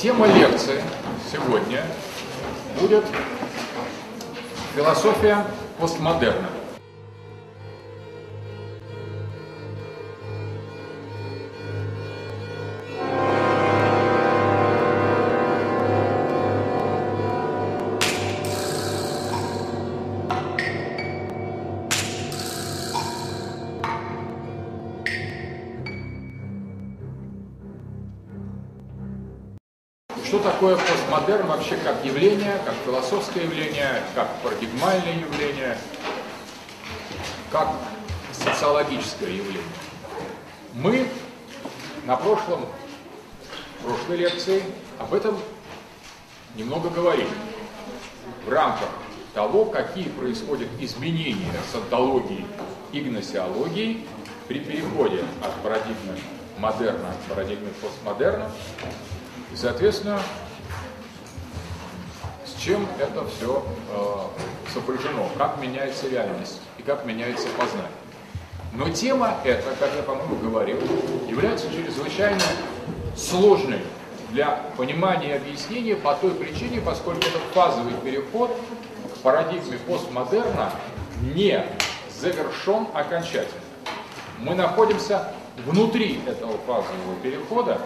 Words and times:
Тема 0.00 0.28
лекции 0.28 0.80
сегодня 1.32 1.82
будет 2.80 3.04
философия 4.76 5.44
постмодерна. 5.80 6.46
Такое 30.68 30.86
постмодерн 30.86 31.46
вообще 31.46 31.76
как 31.76 32.04
явление, 32.04 32.60
как 32.64 32.74
философское 32.84 33.44
явление, 33.44 34.02
как 34.14 34.28
парадигмальное 34.42 35.14
явление, 35.14 35.78
как 37.50 37.68
социологическое 38.32 39.30
явление? 39.30 39.62
Мы 40.74 41.08
на 42.04 42.16
прошлом, 42.16 42.66
прошлой 43.82 44.18
лекции 44.18 44.62
об 44.98 45.14
этом 45.14 45.38
немного 46.54 46.90
говорили. 46.90 47.30
В 48.44 48.52
рамках 48.52 48.90
того, 49.32 49.64
какие 49.66 50.10
происходят 50.10 50.68
изменения 50.80 51.54
с 51.72 51.74
антологией 51.76 52.44
и 52.92 53.00
гносеологией 53.00 54.06
при 54.48 54.60
переходе 54.60 55.24
от 55.42 55.54
парадигмы 55.62 56.18
модерна 56.58 57.14
к 57.14 57.30
парадигме 57.30 57.70
постмодерна, 57.80 58.50
и, 59.50 59.56
соответственно, 59.56 60.20
чем 62.68 62.86
это 63.00 63.26
все 63.28 63.64
э, 63.90 64.72
сопряжено, 64.74 65.30
как 65.38 65.56
меняется 65.58 66.06
реальность 66.06 66.60
и 66.76 66.82
как 66.82 67.06
меняется 67.06 67.48
познание. 67.58 67.88
Но 68.74 68.90
тема 68.90 69.38
эта, 69.42 69.74
как 69.80 69.88
я, 69.96 70.02
по-моему, 70.02 70.36
говорил, 70.36 70.76
является 71.26 71.66
чрезвычайно 71.72 72.42
сложной 73.16 73.80
для 74.32 74.64
понимания 74.76 75.30
и 75.30 75.36
объяснения 75.38 75.96
по 75.96 76.14
той 76.14 76.32
причине, 76.32 76.82
поскольку 76.82 77.20
этот 77.20 77.40
фазовый 77.54 77.94
переход 78.04 78.54
к 79.14 79.18
парадигме 79.22 79.78
постмодерна 79.78 80.70
не 81.22 81.64
завершен 82.20 82.86
окончательно. 82.92 83.62
Мы 84.40 84.54
находимся 84.54 85.32
внутри 85.64 86.20
этого 86.26 86.58
фазового 86.66 87.16
перехода, 87.22 87.80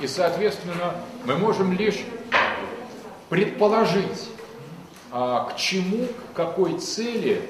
и, 0.00 0.06
соответственно, 0.06 0.94
мы 1.24 1.36
можем 1.36 1.72
лишь 1.72 2.04
предположить, 3.28 4.28
а, 5.10 5.50
к 5.50 5.56
чему, 5.56 6.06
к 6.06 6.36
какой 6.36 6.78
цели, 6.78 7.42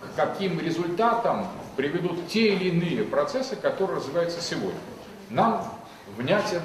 к 0.00 0.16
каким 0.16 0.60
результатам 0.60 1.48
приведут 1.76 2.28
те 2.28 2.54
или 2.54 2.68
иные 2.68 3.04
процессы, 3.04 3.56
которые 3.56 3.98
развиваются 3.98 4.40
сегодня. 4.40 4.78
Нам 5.30 5.66
внятен 6.16 6.62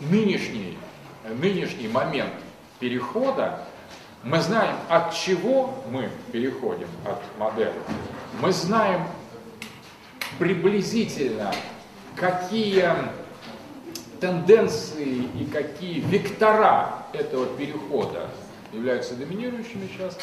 нынешний, 0.00 0.78
нынешний 1.28 1.88
момент 1.88 2.32
перехода. 2.78 3.60
Мы 4.22 4.40
знаем, 4.40 4.76
от 4.88 5.14
чего 5.14 5.82
мы 5.90 6.10
переходим 6.32 6.88
от 7.04 7.20
модерна. 7.38 7.80
Мы 8.40 8.52
знаем 8.52 9.06
приблизительно, 10.38 11.52
какие 12.16 12.90
тенденции 14.20 15.28
и 15.38 15.44
какие 15.50 16.00
вектора 16.00 17.06
этого 17.12 17.46
перехода 17.46 18.28
являются 18.72 19.14
доминирующими 19.14 19.88
сейчас, 19.92 20.18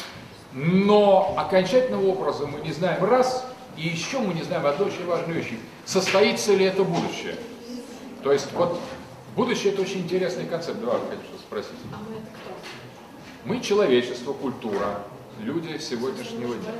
но 0.52 1.34
окончательного 1.36 2.06
образа 2.06 2.46
мы 2.46 2.60
не 2.60 2.72
знаем 2.72 3.04
раз, 3.04 3.46
и 3.76 3.82
еще 3.82 4.18
мы 4.18 4.34
не 4.34 4.42
знаем 4.42 4.66
одну 4.66 4.86
очень 4.86 5.04
важную 5.04 5.42
вещь, 5.42 5.52
состоится 5.84 6.54
ли 6.54 6.64
это 6.64 6.84
будущее. 6.84 7.36
То 8.22 8.32
есть 8.32 8.52
вот 8.52 8.80
будущее 9.36 9.72
это 9.72 9.82
очень 9.82 10.00
интересный 10.00 10.46
концепт. 10.46 10.80
Давай, 10.80 10.98
хочу 11.10 11.38
спросить. 11.38 11.72
А 11.92 11.98
мы 12.08 12.16
это 12.16 12.26
кто? 12.26 12.54
Мы 13.44 13.60
человечество, 13.60 14.32
культура, 14.32 15.02
люди 15.40 15.78
сегодняшнего 15.78 16.54
дня. 16.54 16.72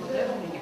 Модерне. 0.00 0.60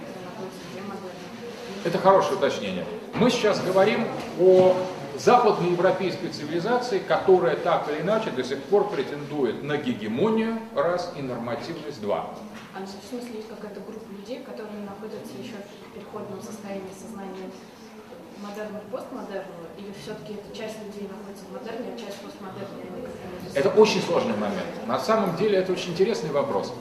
Это 1.84 1.98
хорошее 1.98 2.36
уточнение. 2.36 2.84
Мы 3.14 3.30
сейчас 3.30 3.60
говорим 3.60 4.06
о 4.40 4.76
западноевропейской 5.18 6.30
цивилизации, 6.30 6.98
которая 7.00 7.56
так 7.56 7.88
или 7.90 8.00
иначе 8.00 8.30
до 8.30 8.42
сих 8.42 8.62
пор 8.64 8.88
претендует 8.88 9.62
на 9.62 9.76
гегемонию, 9.76 10.58
раз, 10.74 11.12
и 11.16 11.22
нормативность, 11.22 12.00
два. 12.00 12.30
А 12.74 12.80
в 12.80 12.88
смысле 13.08 13.36
есть 13.36 13.48
какая-то 13.48 13.80
группа 13.80 14.10
людей, 14.12 14.40
которые 14.42 14.80
находятся 14.84 15.34
еще 15.38 15.54
в 15.90 15.92
переходном 15.94 16.40
состоянии 16.40 16.88
сознания 16.98 17.50
модерна 18.42 18.80
к 18.80 18.84
постмодерну, 18.84 19.52
или 19.76 19.92
все-таки 20.02 20.32
эта 20.32 20.56
часть 20.56 20.76
людей 20.86 21.08
находится 21.10 21.44
в 21.44 21.52
модерне, 21.52 21.92
а 21.94 21.98
часть 21.98 22.16
между 22.22 23.58
Это 23.58 23.68
очень 23.78 24.00
сложный 24.00 24.34
момент. 24.36 24.86
На 24.86 24.98
самом 24.98 25.36
деле 25.36 25.58
это 25.58 25.72
очень 25.72 25.90
интересный 25.92 26.30
вопрос. 26.30 26.72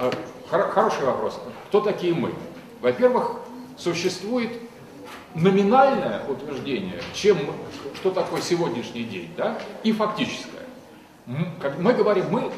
Э, 0.00 0.10
хор- 0.50 0.70
Хороший 0.70 1.04
вопрос. 1.04 1.38
Кто 1.68 1.80
такие 1.80 2.12
мы? 2.12 2.34
Во-первых, 2.80 3.36
существует 3.76 4.50
номинальное 5.36 6.22
утверждение, 6.28 7.00
чем, 7.14 7.38
что 7.94 8.10
такое 8.10 8.40
сегодняшний 8.40 9.04
день, 9.04 9.30
да, 9.36 9.58
и 9.82 9.92
фактическое. 9.92 10.62
Как 11.60 11.78
мы 11.78 11.92
говорим, 11.92 12.26
мы 12.30 12.50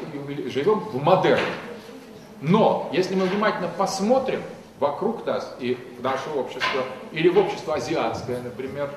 живем 0.49 0.79
в 0.79 1.03
модерне. 1.03 1.43
Но 2.41 2.89
если 2.93 3.15
мы 3.15 3.25
внимательно 3.25 3.67
посмотрим 3.67 4.41
вокруг 4.79 5.25
нас 5.25 5.55
и 5.59 5.77
в 5.97 6.03
наше 6.03 6.29
общество, 6.35 6.83
или 7.11 7.27
в 7.27 7.37
общество 7.37 7.75
азиатское, 7.75 8.41
например, 8.41 8.89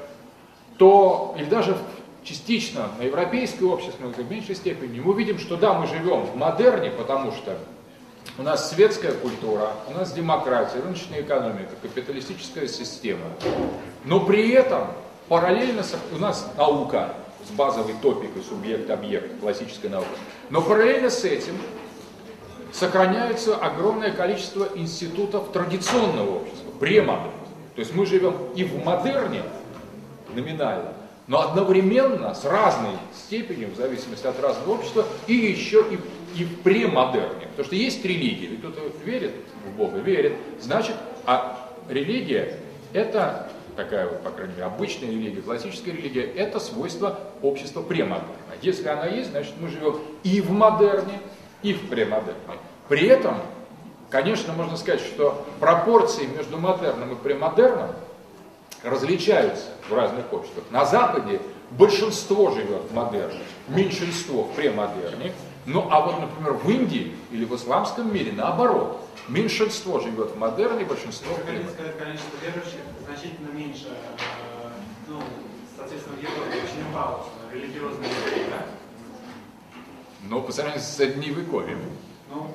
то, 0.79 1.35
или 1.37 1.47
даже 1.47 1.77
частично 2.23 2.89
на 2.99 3.03
европейское 3.03 3.69
общество, 3.69 4.07
но 4.07 4.13
в 4.13 4.31
меньшей 4.31 4.55
степени, 4.55 5.01
мы 5.01 5.15
видим, 5.15 5.39
что 5.39 5.57
да, 5.57 5.75
мы 5.75 5.89
живем 5.89 6.25
в 6.25 6.37
модерне, 6.37 6.91
потому 6.91 7.33
что 7.33 7.59
у 8.39 8.43
нас 8.43 8.71
светская 8.71 9.13
культура, 9.13 9.73
у 9.89 9.93
нас 9.93 10.13
демократия, 10.13 10.81
рыночная 10.81 11.21
экономика, 11.21 11.73
капиталистическая 11.81 12.67
система. 12.67 13.27
Но 14.05 14.21
при 14.21 14.51
этом 14.51 14.89
параллельно 15.29 15.83
у 16.13 16.17
нас 16.17 16.51
наука 16.57 17.15
с 17.47 17.51
базовой 17.51 17.95
топикой 18.01 18.43
субъект-объект, 18.43 19.41
классическая 19.41 19.89
наука. 19.89 20.09
Но 20.51 20.63
параллельно 20.63 21.11
с 21.11 21.25
этим 21.25 21.55
сохраняется 22.73 23.57
огромное 23.57 24.13
количество 24.13 24.69
институтов 24.75 25.53
традиционного 25.53 26.37
общества, 26.37 26.71
премодерна. 26.81 27.33
То 27.75 27.81
есть 27.81 27.95
мы 27.95 28.07
живем 28.07 28.35
и 28.55 28.65
в 28.65 28.85
модерне, 28.85 29.43
номинально, 30.35 30.95
но 31.27 31.41
одновременно 31.41 32.35
с 32.35 32.45
разной 32.45 32.97
степенью, 33.15 33.71
в 33.71 33.77
зависимости 33.77 34.27
от 34.27 34.41
разного 34.41 34.75
общества, 34.75 35.05
и 35.27 35.35
еще 35.35 35.85
и, 35.91 35.99
и 36.37 36.45
в 36.45 36.61
премодерне. 36.61 37.47
Потому 37.49 37.65
что 37.65 37.77
есть 37.77 38.05
религия, 38.05 38.49
и 38.49 38.57
кто-то 38.57 38.81
верит 39.05 39.33
в 39.67 39.77
Бога, 39.77 39.99
верит, 39.99 40.35
значит, 40.61 40.97
а 41.27 41.71
религия 41.89 42.59
это 42.93 43.51
такая 43.77 44.09
вот, 44.09 44.23
по 44.23 44.31
крайней 44.31 44.55
мере, 44.55 44.65
обычная 44.65 45.11
религия, 45.11 45.41
классическая 45.41 45.93
религия, 45.93 46.23
это 46.23 46.61
свойство 46.61 47.19
общества 47.41 47.83
премодерна. 47.83 48.29
Если 48.61 48.87
она 48.89 49.07
есть, 49.07 49.31
значит 49.31 49.55
мы 49.59 49.69
живем 49.69 49.99
и 50.23 50.41
в 50.41 50.51
модерне, 50.51 51.21
и 51.63 51.73
в 51.73 51.89
премодерне. 51.89 52.35
При 52.89 53.07
этом, 53.07 53.37
конечно, 54.11 54.53
можно 54.53 54.77
сказать, 54.77 55.01
что 55.01 55.47
пропорции 55.59 56.27
между 56.27 56.59
модерном 56.59 57.13
и 57.13 57.17
премодерном 57.17 57.91
различаются 58.83 59.67
в 59.89 59.95
разных 59.95 60.33
обществах. 60.33 60.65
На 60.71 60.85
Западе 60.85 61.41
большинство 61.71 62.51
живет 62.51 62.83
в 62.91 62.95
модерне, 62.95 63.41
меньшинство 63.69 64.45
в 64.45 64.55
премодерне. 64.55 65.33
Ну 65.67 65.87
а 65.91 66.01
вот, 66.01 66.21
например, 66.21 66.55
в 66.55 66.69
Индии 66.69 67.15
или 67.31 67.45
в 67.45 67.55
исламском 67.55 68.13
мире 68.13 68.33
наоборот. 68.33 69.01
Меньшинство 69.29 70.01
живет 70.01 70.33
в 70.33 70.39
модерне, 70.39 70.85
большинство 70.85 71.35
в 71.35 71.39
сказать, 71.39 71.97
количество 71.97 72.37
верующих 72.45 72.81
значительно 73.07 73.53
меньше, 73.53 73.87
э, 73.89 74.69
ну, 75.07 75.21
соответственно, 75.77 76.17
в 76.17 76.23
Европе 76.23 76.59
очень 76.59 76.91
упало, 76.91 77.25
что 77.25 77.57
религиозные 77.57 78.11
евреи, 78.11 78.51
да? 78.51 78.67
Но 80.29 80.41
по 80.41 80.51
сравнению 80.51 80.83
с 80.83 80.97
средневековьем. 80.97 81.79
Ну, 82.31 82.51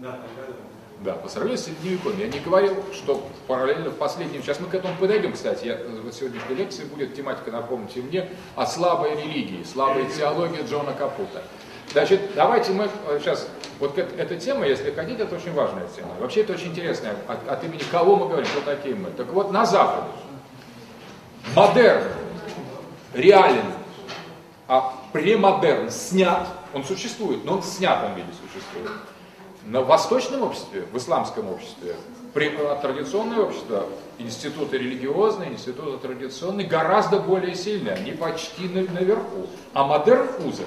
да, 0.00 0.12
тогда 0.12 0.52
да. 0.52 0.54
Да, 1.00 1.12
по 1.14 1.28
сравнению 1.28 1.58
с 1.58 1.64
средневековьем. 1.64 2.20
Я 2.20 2.28
не 2.28 2.40
говорил, 2.40 2.74
что 2.92 3.26
параллельно 3.46 3.90
в 3.90 3.96
последнем... 3.96 4.42
Сейчас 4.42 4.60
мы 4.60 4.68
к 4.68 4.74
этому 4.74 4.94
подойдем, 4.96 5.32
кстати. 5.32 5.66
Я, 5.66 5.76
в 5.76 6.12
сегодняшней 6.12 6.54
лекции 6.54 6.84
будет 6.84 7.14
тематика, 7.14 7.50
напомните 7.50 8.00
мне, 8.02 8.28
о 8.56 8.66
слабой 8.66 9.16
религии, 9.16 9.64
слабой 9.64 10.06
теологии 10.06 10.62
Джона 10.68 10.92
Капута. 10.92 11.42
Значит, 11.92 12.20
давайте 12.34 12.72
мы 12.72 12.88
э, 13.08 13.20
сейчас... 13.20 13.48
Вот 13.80 13.98
эт- 13.98 14.16
эта 14.16 14.36
тема, 14.36 14.66
если 14.66 14.92
хотите, 14.92 15.24
это 15.24 15.34
очень 15.34 15.52
важная 15.52 15.86
тема. 15.94 16.08
Вообще 16.20 16.42
это 16.42 16.52
очень 16.52 16.68
интересная. 16.68 17.14
От, 17.26 17.48
от 17.48 17.64
имени 17.64 17.82
кого 17.90 18.16
мы 18.16 18.28
говорим, 18.28 18.46
кто 18.46 18.60
такие 18.60 18.94
мы. 18.94 19.10
Так 19.10 19.26
вот, 19.28 19.52
на 19.52 19.66
Западе 19.66 20.06
модерн 21.54 22.04
реален, 23.12 23.66
а 24.68 24.94
премодерн 25.12 25.90
снят, 25.90 26.46
он 26.72 26.84
существует, 26.84 27.44
но 27.44 27.54
он 27.54 27.62
в 27.62 27.66
снятом 27.66 28.14
виде 28.14 28.28
существует. 28.32 28.90
На 29.64 29.80
восточном 29.80 30.42
обществе, 30.42 30.84
в 30.92 30.96
исламском 30.96 31.50
обществе, 31.50 31.96
традиционное 32.32 33.40
общество, 33.40 33.86
институты 34.18 34.78
религиозные, 34.78 35.52
институты 35.52 35.98
традиционные 35.98 36.66
гораздо 36.66 37.18
более 37.18 37.54
сильные, 37.54 37.94
они 37.94 38.12
почти 38.12 38.68
наверху. 38.68 39.46
А 39.72 39.84
модерн 39.84 40.28
узок, 40.44 40.66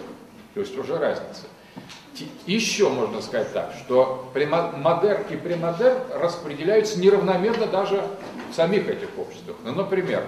то 0.58 0.62
есть 0.62 0.76
уже 0.76 0.98
разница. 0.98 1.44
Еще 2.48 2.90
можно 2.90 3.22
сказать 3.22 3.54
так, 3.54 3.74
что 3.86 4.32
модерн 4.34 5.22
и 5.30 5.36
премодерн 5.36 6.00
распределяются 6.16 7.00
неравномерно 7.00 7.68
даже 7.68 8.02
в 8.52 8.56
самих 8.56 8.90
этих 8.90 9.10
обществах. 9.20 9.56
Ну, 9.64 9.74
например, 9.74 10.24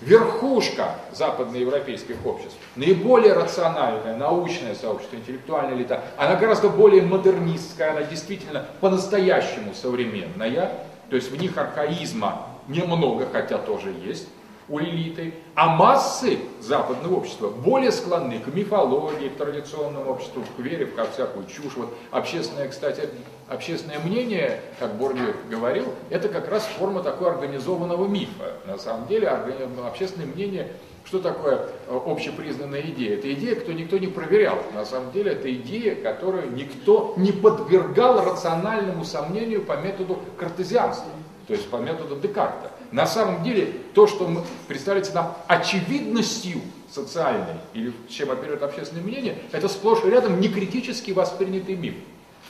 верхушка 0.00 0.96
западноевропейских 1.12 2.16
обществ, 2.26 2.56
наиболее 2.74 3.34
рациональное, 3.34 4.16
научное 4.16 4.74
сообщество, 4.74 5.14
интеллектуальная 5.14 5.76
элита, 5.76 6.02
она 6.16 6.34
гораздо 6.34 6.70
более 6.70 7.02
модернистская, 7.02 7.92
она 7.92 8.02
действительно 8.02 8.66
по-настоящему 8.80 9.74
современная, 9.74 10.72
то 11.08 11.14
есть 11.14 11.30
в 11.30 11.40
них 11.40 11.56
архаизма 11.56 12.48
немного, 12.66 13.28
хотя 13.30 13.58
тоже 13.58 13.94
есть, 14.04 14.26
у 14.68 14.80
элиты, 14.80 15.34
а 15.54 15.68
массы 15.68 16.38
западного 16.60 17.16
общества 17.16 17.48
более 17.48 17.92
склонны 17.92 18.38
к 18.38 18.48
мифологии, 18.48 19.28
к 19.28 19.36
традиционному 19.36 20.10
обществу, 20.10 20.42
к 20.56 20.60
вере 20.60 20.86
как 20.86 21.12
всякую 21.12 21.46
чушь. 21.46 21.76
Вот 21.76 21.94
общественное, 22.10 22.68
кстати, 22.68 23.08
общественное 23.48 23.98
мнение, 24.00 24.60
как 24.78 24.94
Борнев 24.96 25.36
говорил, 25.50 25.86
это 26.10 26.28
как 26.28 26.50
раз 26.50 26.64
форма 26.78 27.02
такой 27.02 27.30
организованного 27.30 28.06
мифа. 28.06 28.52
На 28.66 28.78
самом 28.78 29.06
деле 29.06 29.28
общественное 29.28 30.26
мнение 30.26 30.72
что 31.08 31.20
такое 31.20 31.68
э, 31.86 32.00
общепризнанная 32.06 32.82
идея? 32.82 33.16
Это 33.16 33.32
идея, 33.32 33.54
кто 33.54 33.72
никто 33.72 33.96
не 33.96 34.08
проверял. 34.08 34.58
На 34.74 34.84
самом 34.84 35.10
деле 35.10 35.32
это 35.32 35.50
идея, 35.54 35.94
которую 35.94 36.52
никто 36.52 37.14
не 37.16 37.32
подвергал 37.32 38.22
рациональному 38.22 39.06
сомнению 39.06 39.62
по 39.62 39.78
методу 39.78 40.18
картезианства, 40.36 41.10
то 41.46 41.54
есть 41.54 41.70
по 41.70 41.76
методу 41.76 42.16
Декарта. 42.16 42.70
На 42.90 43.06
самом 43.06 43.42
деле, 43.44 43.72
то, 43.94 44.06
что 44.06 44.26
мы, 44.26 44.42
представляется 44.66 45.14
нам 45.14 45.36
очевидностью 45.46 46.60
социальной, 46.90 47.56
или 47.74 47.92
чем 48.08 48.30
оперирует 48.30 48.62
общественное 48.62 49.02
мнение, 49.02 49.38
это 49.52 49.68
сплошь 49.68 50.04
и 50.04 50.10
рядом 50.10 50.40
некритически 50.40 51.10
воспринятый 51.10 51.76
миф. 51.76 51.94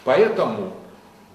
Поэтому 0.04 0.74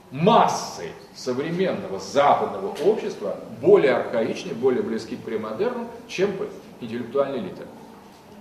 массы 0.10 0.92
современного 1.16 2.00
западного 2.00 2.76
общества 2.86 3.38
более 3.62 3.96
архаичны, 3.96 4.54
более 4.54 4.84
близки 4.84 5.16
к 5.16 5.24
премодерну, 5.24 5.88
чем 6.08 6.32
интеллектуальная 6.80 7.40
элита. 7.40 7.64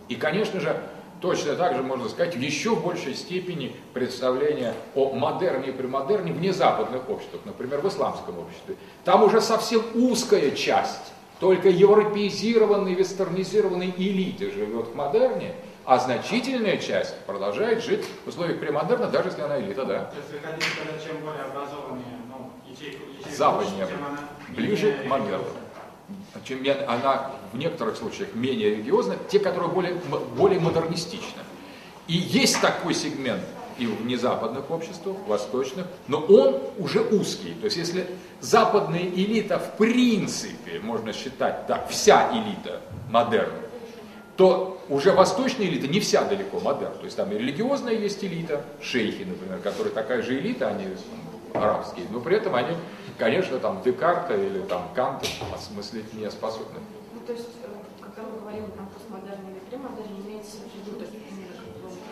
И, 0.09 0.15
конечно 0.15 0.61
же, 0.61 0.81
Точно 1.23 1.55
так 1.55 1.77
же 1.77 1.85
можно 1.85 2.09
сказать 2.09 2.35
в 2.35 2.41
еще 2.41 2.75
большей 2.75 3.15
степени 3.15 3.77
представления 3.95 4.75
о 4.97 5.13
модерне 5.13 5.69
и 5.69 5.73
премодерне 5.73 6.33
в 6.33 6.41
незападных 6.41 7.09
обществах, 7.09 7.43
например, 7.45 7.81
в 7.81 7.89
исламском 7.89 8.41
обществе. 8.41 8.75
Там 9.05 9.23
уже 9.23 9.41
совсем 9.41 9.83
узкая 9.95 10.51
часть, 10.51 11.13
только 11.39 11.69
европеизированной, 11.69 12.95
вестернизированной 12.95 13.95
элиты 13.97 14.51
живет 14.51 14.89
в 14.89 14.97
модерне, 14.97 15.55
а 15.85 16.01
значительная 16.01 16.79
часть 16.79 17.17
продолжает 17.21 17.85
жить 17.85 18.05
в 18.25 18.29
условиях 18.29 18.59
премодерна, 18.59 19.07
даже 19.07 19.29
если 19.29 19.43
она 19.43 19.61
элита, 19.61 19.85
да. 19.85 20.05
То 20.07 20.17
есть 20.17 20.33
вы 20.33 20.39
хотите 20.41 20.71
сказать, 20.71 21.05
чем 21.07 21.25
более 21.25 21.43
образованнее 21.43 22.19
ну, 22.29 22.51
ячейку, 22.69 23.05
ячейку 23.13 23.37
Западнее, 23.37 23.87
ближе 24.57 24.93
к 24.93 25.07
модерну 25.07 25.62
чем 26.45 26.65
она 26.89 27.31
в 27.53 27.59
некоторых 27.59 27.97
случаях 27.97 28.35
менее 28.35 28.71
религиозна, 28.71 29.17
те, 29.29 29.39
которые 29.39 29.71
более, 29.71 29.95
более 30.37 30.61
модернистичны. 30.61 31.43
И 32.09 32.15
есть 32.15 32.61
такой 32.61 32.95
сегмент 32.95 33.43
и 33.79 33.87
в 33.87 34.05
незападных 34.05 34.71
обществах, 34.71 35.17
в 35.17 35.29
восточных, 35.29 35.87
но 36.09 36.19
он 36.19 36.61
уже 36.79 37.01
узкий. 37.01 37.55
То 37.55 37.67
есть 37.67 37.77
если 37.77 38.07
западная 38.41 39.03
элита 39.03 39.59
в 39.59 39.77
принципе, 39.77 40.79
можно 40.81 41.13
считать, 41.13 41.67
да, 41.69 41.87
вся 41.89 42.31
элита 42.33 42.81
модерна, 43.11 43.53
то 44.37 44.83
уже 44.89 45.13
восточная 45.13 45.67
элита 45.67 45.89
не 45.89 46.01
вся 46.01 46.25
далеко 46.25 46.61
модерн. 46.61 46.95
То 46.99 47.05
есть 47.05 47.17
там 47.17 47.31
и 47.33 47.39
религиозная 47.39 47.95
есть 47.95 48.23
элита, 48.25 48.63
шейхи, 48.81 49.25
например, 49.25 49.59
которые 49.59 49.93
такая 49.93 50.23
же 50.23 50.39
элита, 50.39 50.69
они 50.69 50.87
арабские, 51.55 52.07
но 52.11 52.21
при 52.21 52.37
этом 52.37 52.55
они 52.55 52.75
конечно, 53.19 53.59
там 53.59 53.83
Декарта 53.83 54.35
или 54.35 54.61
там 54.63 54.89
Канта 54.95 55.27
осмыслить 55.55 56.13
не 56.15 56.31
способны. 56.31 56.81
Ну, 57.15 57.21
то 57.27 57.33
есть, 57.33 57.49
э, 57.63 57.69
когда 58.01 58.23
мы 58.29 58.41
говорим 58.41 58.71
про 58.71 58.85
постмодерн 58.87 59.49
или 59.51 59.59
премодерн, 59.71 60.23
имеется 60.25 60.59
в 60.59 60.77
виду 60.77 60.99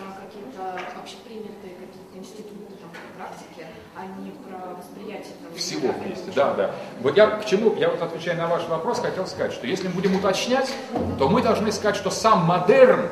про 0.01 0.25
какие-то 0.25 0.81
общепринятые 1.01 1.75
какие-то 1.75 2.19
институты 2.19 2.75
там, 2.81 2.91
практики, 3.17 3.67
а 3.97 4.07
не 4.21 4.31
про 4.31 4.75
восприятие 4.75 5.35
там, 5.43 5.55
всего 5.55 5.93
вместе. 5.93 6.31
Да, 6.35 6.55
да. 6.55 6.75
Вот 7.01 7.17
я 7.17 7.27
к 7.27 7.45
чему, 7.45 7.75
я 7.77 7.91
вот 7.91 8.01
отвечая 8.03 8.37
на 8.37 8.47
ваш 8.47 8.67
вопрос, 8.69 9.01
хотел 9.01 9.27
сказать, 9.27 9.53
что 9.53 9.67
если 9.67 9.89
мы 9.89 9.95
будем 9.95 10.17
уточнять, 10.17 10.73
то 11.19 11.29
мы 11.29 11.43
должны 11.43 11.71
сказать, 11.73 11.97
что 11.97 12.11
сам 12.11 12.45
модерн, 12.45 13.09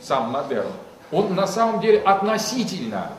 сам 0.00 0.30
модерн, 0.30 0.70
он 1.12 1.34
на 1.34 1.46
самом 1.46 1.80
деле 1.80 2.00
относительно 2.00 3.12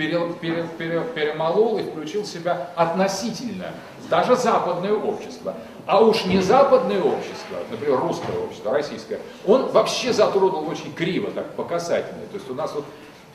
пере, 0.00 0.32
пере, 0.40 0.66
пере, 0.78 1.04
перемолол 1.14 1.78
и 1.78 1.82
включил 1.82 2.22
в 2.22 2.26
себя 2.26 2.70
относительно, 2.74 3.66
даже 4.08 4.34
западное 4.34 4.94
общество. 4.94 5.54
А 5.86 6.00
уж 6.00 6.24
не 6.24 6.40
западное 6.40 7.02
общество, 7.02 7.58
например, 7.70 8.00
русское 8.00 8.36
общество, 8.38 8.72
российское, 8.72 9.18
он 9.46 9.66
вообще 9.66 10.14
затронул 10.14 10.66
очень 10.68 10.94
криво, 10.94 11.30
так, 11.30 11.54
по 11.54 11.64
касательной. 11.64 12.26
То 12.28 12.36
есть 12.36 12.48
у 12.48 12.54
нас 12.54 12.72
вот 12.74 12.86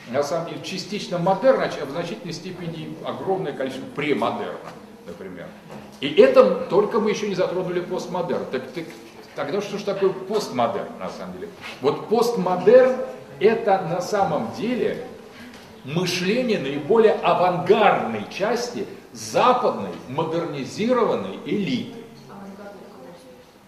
на 0.08 0.24
самом 0.24 0.48
деле 0.48 0.62
частично 0.64 1.18
модерн, 1.18 1.62
а 1.62 1.86
в 1.86 1.90
значительной 1.90 2.34
степени 2.34 2.96
огромное 3.04 3.52
количество 3.52 3.86
премодерна, 3.94 4.58
например. 5.06 5.46
И 6.00 6.08
это 6.14 6.66
только 6.68 6.98
мы 6.98 7.10
еще 7.10 7.28
не 7.28 7.36
затронули 7.36 7.78
постмодерн. 7.78 8.44
Так, 8.50 8.62
так, 8.72 8.84
тогда 9.36 9.60
что 9.60 9.78
же 9.78 9.84
такое 9.84 10.10
постмодерн 10.10 10.88
на 10.98 11.10
самом 11.10 11.34
деле? 11.34 11.48
Вот 11.80 12.08
постмодерн 12.08 12.96
это 13.38 13.82
на 13.82 14.00
самом 14.00 14.50
деле 14.56 15.06
мышление 15.86 16.58
наиболее 16.58 17.12
авангардной 17.12 18.26
части 18.30 18.86
западной 19.12 19.92
модернизированной 20.08 21.38
элиты. 21.46 21.94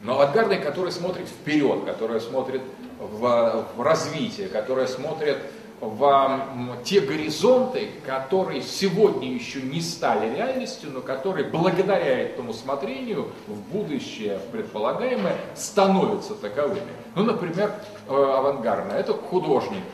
Но 0.02 0.14
авангардной, 0.14 0.58
которая 0.58 0.92
смотрит 0.92 1.26
вперед, 1.28 1.84
которая 1.84 2.20
смотрит 2.20 2.62
в, 2.98 3.66
в 3.76 3.82
развитие, 3.82 4.48
которая 4.48 4.86
смотрит 4.86 5.38
в 5.80 6.40
те 6.84 7.00
горизонты, 7.00 7.90
которые 8.04 8.62
сегодня 8.62 9.32
еще 9.32 9.62
не 9.62 9.80
стали 9.80 10.34
реальностью, 10.34 10.90
но 10.92 11.00
которые 11.00 11.48
благодаря 11.48 12.18
этому 12.20 12.52
смотрению 12.52 13.28
в 13.46 13.60
будущее 13.72 14.40
предполагаемое 14.50 15.36
становятся 15.54 16.34
таковыми. 16.34 16.80
Ну, 17.14 17.22
например, 17.24 17.72
э, 18.08 18.12
авангардно, 18.12 18.92
это 18.92 19.12
художник, 19.12 19.84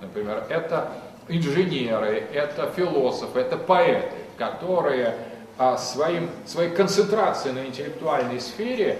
например, 0.00 0.46
это 0.48 0.92
инженеры, 1.28 2.26
это 2.32 2.70
философы, 2.74 3.40
это 3.40 3.56
поэты, 3.56 4.08
которые 4.36 5.16
а, 5.56 5.76
своим, 5.76 6.30
своей 6.46 6.70
концентрацией 6.70 7.54
на 7.54 7.66
интеллектуальной 7.66 8.40
сфере 8.40 8.98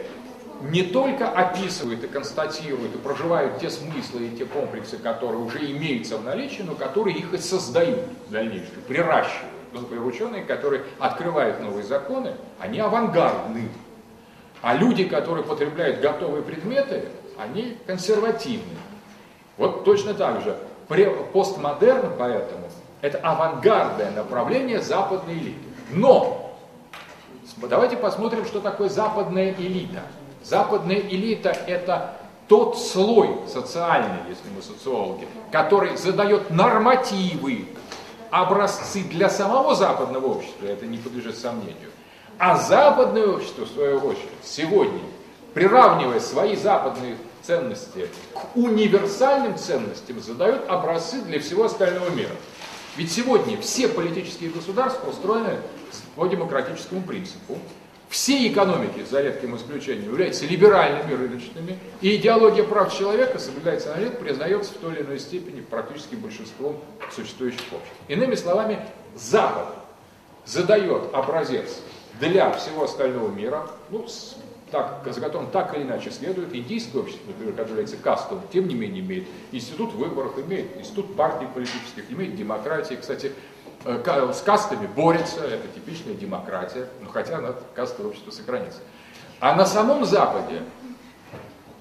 не 0.63 0.83
только 0.83 1.29
описывают 1.29 2.05
и 2.05 2.07
констатируют 2.07 2.95
и 2.95 2.99
проживают 2.99 3.59
те 3.59 3.71
смыслы 3.71 4.27
и 4.27 4.37
те 4.37 4.45
комплексы, 4.45 4.97
которые 4.97 5.43
уже 5.43 5.59
имеются 5.59 6.17
в 6.17 6.25
наличии, 6.25 6.63
но 6.63 6.75
которые 6.75 7.17
их 7.19 7.35
и 7.35 7.39
создают 7.39 8.01
в 8.29 8.31
дальнейшем, 8.31 8.83
приращивают. 8.87 9.53
Например, 9.73 10.07
ученые, 10.07 10.45
которые 10.45 10.85
открывают 11.01 11.61
новые 11.61 11.83
законы, 11.83 12.35
они 12.61 12.79
авангардны. 12.79 13.69
А 14.63 14.75
люди, 14.75 15.05
которые 15.05 15.45
потребляют 15.45 16.01
готовые 16.01 16.43
предметы, 16.43 17.07
они 17.37 17.77
консервативны. 17.87 18.79
Вот 19.57 19.85
точно 19.85 20.15
так 20.15 20.43
же 20.43 20.57
постмодерн 20.89 22.13
поэтому 22.19 22.69
это 23.01 23.19
авангардное 23.19 24.11
направление 24.11 24.81
западной 24.81 25.35
элиты. 25.35 25.69
Но 25.91 26.57
давайте 27.57 27.97
посмотрим, 27.97 28.45
что 28.45 28.61
такое 28.61 28.89
западная 28.89 29.53
элита. 29.53 30.03
Западная 30.43 30.99
элита 30.99 31.51
это 31.51 32.17
тот 32.49 32.79
слой 32.79 33.31
социальный, 33.49 34.19
если 34.29 34.49
мы 34.55 34.63
социологи, 34.63 35.27
который 35.51 35.97
задает 35.97 36.51
нормативы, 36.51 37.67
образцы 38.31 39.03
для 39.05 39.31
самого 39.31 39.75
западного 39.75 40.27
общества, 40.27 40.67
это 40.67 40.87
не 40.87 40.99
подлежит 40.99 41.39
сомнению. 41.39 41.91
А 42.39 42.57
западное 42.57 43.29
общество, 43.29 43.65
в 43.65 43.69
свою 43.69 43.99
очередь, 43.99 44.29
сегодня, 44.43 45.01
приравнивая 45.55 46.21
свои 46.21 46.57
западные 46.57 47.17
ценности 47.47 48.09
к 48.33 48.57
универсальным 48.57 49.57
ценностям 49.57 50.21
задают 50.21 50.69
образцы 50.69 51.21
для 51.23 51.41
всего 51.41 51.65
остального 51.65 52.11
мира. 52.11 52.33
Ведь 52.97 53.11
сегодня 53.13 53.61
все 53.61 53.89
политические 53.89 54.51
государства 54.51 55.11
устроены 55.11 55.59
по 56.17 56.27
демократическому 56.27 57.03
принципу. 57.03 57.59
все 58.09 58.47
экономики, 58.47 59.05
за 59.11 59.23
редким 59.23 59.57
исключением, 59.57 60.11
являются 60.11 60.47
либеральными, 60.47 61.15
рыночными, 61.15 61.79
и 62.01 62.15
идеология 62.15 62.63
прав 62.63 62.97
человека 62.97 63.41
соблюдается 63.41 63.93
на 63.93 63.99
лет, 63.99 64.21
признается 64.21 64.73
в 64.73 64.77
той 64.77 64.95
или 64.95 65.03
иной 65.03 65.19
степени 65.19 65.61
практически 65.61 66.15
большинством 66.15 66.79
существующих 67.11 67.63
обществ. 67.73 67.93
Иными 68.07 68.37
словами, 68.37 68.79
Запад 69.17 69.67
задает 70.47 71.13
образец 71.13 71.81
для 72.21 72.53
всего 72.53 72.85
остального 72.85 73.29
мира, 73.31 73.69
ну, 73.91 74.07
так, 74.75 75.15
за 75.15 75.21
которым 75.21 75.51
так 75.51 75.75
или 75.77 75.85
иначе 75.85 76.11
следует, 76.11 76.55
индийское 76.55 77.03
общество, 77.03 77.27
например, 77.29 77.53
которое 77.53 77.71
является 77.71 77.97
кастовым, 77.97 78.45
тем 78.53 78.69
не 78.69 78.75
менее 78.75 79.01
имеет 79.03 79.25
институт 79.53 79.95
выборов, 79.95 80.39
имеет 80.39 80.77
институт 80.77 81.17
партий 81.17 81.47
политических, 81.55 82.11
имеет 82.11 82.37
демократии. 82.37 82.95
Кстати, 82.95 83.33
Э, 83.85 84.33
с 84.33 84.41
кастами 84.41 84.87
борется, 84.87 85.45
это 85.45 85.69
типичная 85.69 86.15
демократия, 86.15 86.89
но 87.03 87.11
хотя 87.11 87.39
она 87.39 87.55
кастовое 87.75 88.11
общество 88.11 88.31
сохранится. 88.31 88.81
А 89.41 89.55
на 89.55 89.67
самом 89.67 90.07
Западе 90.07 90.63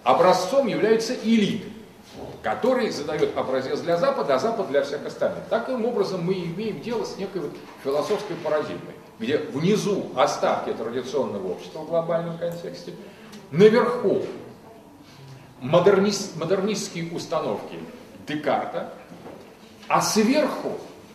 образцом 0.04 0.68
являются 0.68 1.14
элиты, 1.14 1.70
которые 2.42 2.92
задают 2.92 3.38
образец 3.38 3.80
для 3.80 3.96
Запада, 3.96 4.36
а 4.36 4.40
Запад 4.40 4.68
для 4.68 4.84
всех 4.84 5.06
остальных. 5.06 5.46
Таким 5.50 5.86
образом 5.86 6.26
мы 6.26 6.34
имеем 6.34 6.82
дело 6.82 7.06
с 7.06 7.18
некой 7.18 7.40
вот 7.40 7.52
философской 7.86 8.36
парадигмой, 8.36 8.96
где 9.24 9.38
внизу 9.38 10.12
остатки 10.18 10.74
традиционного 10.74 11.54
общества 11.54 11.80
в 11.80 11.88
глобальном 11.88 12.38
контексте, 12.38 12.94
наверху 13.52 14.24
модернист, 15.62 16.36
модернистские 16.36 17.10
установки 17.14 17.80
Декарта, 18.28 18.94
а 19.88 20.02
сверху 20.02 20.74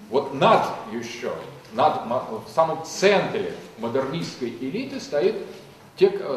вот 0.08 0.32
над 0.32 0.64
еще, 0.90 1.32
над, 1.74 2.06
в 2.06 2.50
самом 2.54 2.82
центре 2.84 3.52
модернистской 3.76 4.48
элиты 4.48 5.00
стоит, 5.00 5.36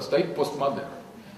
стоит 0.01 0.35
постмодерн. 0.35 0.89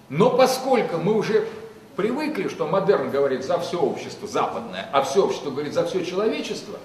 Но 0.10 0.32
поскольку 0.32 0.98
мы 0.98 1.14
уже 1.14 1.48
привыкли, 1.96 2.48
что 2.48 2.66
модерн 2.66 3.12
говорит 3.12 3.46
за 3.46 3.60
все 3.60 3.80
общество 3.80 4.28
западное, 4.28 4.90
а 4.92 5.04
все 5.04 5.26
общество 5.26 5.52
говорит 5.52 5.74
за 5.74 5.86
все 5.86 6.04
человечество, 6.04 6.80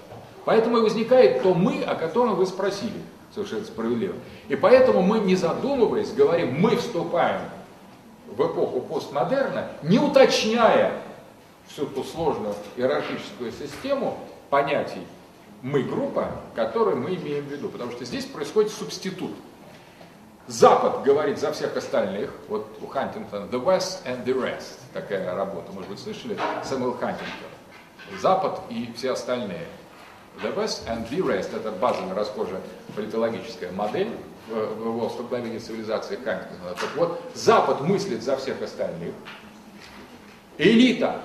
поэтому 0.45 0.77
и 0.77 0.81
возникает 0.81 1.41
то 1.41 1.55
мы, 1.55 1.81
о 1.81 1.95
котором 1.95 2.35
вы 2.35 2.45
спросили, 2.45 3.01
совершенно 3.33 3.65
справедливо. 3.65 4.15
И 4.47 4.55
поэтому 4.55 5.01
мы, 5.01 5.19
не 5.19 5.35
задумываясь, 5.35 6.11
говорим, 6.11 6.59
мы 6.59 6.75
вступаем 6.75 7.41
в 8.27 8.41
эпоху 8.41 8.81
постмодерна, 8.81 9.67
не 9.83 9.99
уточняя 9.99 10.93
всю 11.67 11.85
ту 11.85 12.03
сложную 12.03 12.55
иерархическую 12.77 13.51
систему 13.51 14.17
понятий 14.49 15.05
мы 15.61 15.83
группа, 15.83 16.31
которую 16.55 16.97
мы 16.97 17.15
имеем 17.15 17.45
в 17.45 17.51
виду, 17.51 17.69
потому 17.69 17.91
что 17.91 18.05
здесь 18.05 18.25
происходит 18.25 18.71
субститут. 18.71 19.31
Запад 20.47 21.03
говорит 21.03 21.37
за 21.37 21.51
всех 21.51 21.75
остальных, 21.77 22.31
вот 22.47 22.67
у 22.81 22.87
Хантингтона 22.87 23.45
The 23.45 23.63
West 23.63 24.05
and 24.05 24.23
the 24.25 24.33
Rest, 24.33 24.79
такая 24.93 25.35
работа, 25.35 25.71
может 25.71 25.89
быть, 25.89 25.99
слышали, 25.99 26.39
Сэмюэл 26.63 26.93
Хантингтон. 26.93 27.49
Запад 28.19 28.61
и 28.69 28.91
все 28.95 29.11
остальные. 29.11 29.67
The 30.41 30.55
West 30.55 30.87
and 30.87 31.09
the 31.09 31.19
Rest, 31.19 31.55
это 31.55 31.71
базовая 31.71 32.15
расхожая 32.15 32.61
политологическая 32.95 33.71
модель 33.71 34.09
в, 34.47 34.53
в 34.53 34.85
его 34.87 35.09
столкновении 35.09 35.59
цивилизации 35.59 36.15
Хантингтона. 36.15 36.75
Так 36.75 36.89
вот, 36.95 37.21
Запад 37.33 37.81
мыслит 37.81 38.23
за 38.23 38.37
всех 38.37 38.61
остальных, 38.61 39.13
элита 40.57 41.21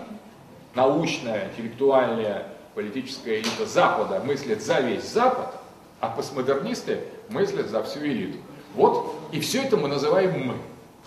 научная, 0.74 1.48
интеллектуальная, 1.50 2.48
политическая 2.74 3.36
элита 3.36 3.66
Запада 3.66 4.20
мыслит 4.24 4.62
за 4.62 4.80
весь 4.80 5.04
Запад, 5.04 5.54
а 6.00 6.08
постмодернисты 6.08 7.00
мыслят 7.28 7.68
за 7.68 7.82
всю 7.84 8.00
элиту. 8.00 8.38
Вот, 8.74 9.14
и 9.30 9.40
все 9.40 9.62
это 9.62 9.76
мы 9.76 9.88
называем 9.88 10.48
«мы». 10.48 10.54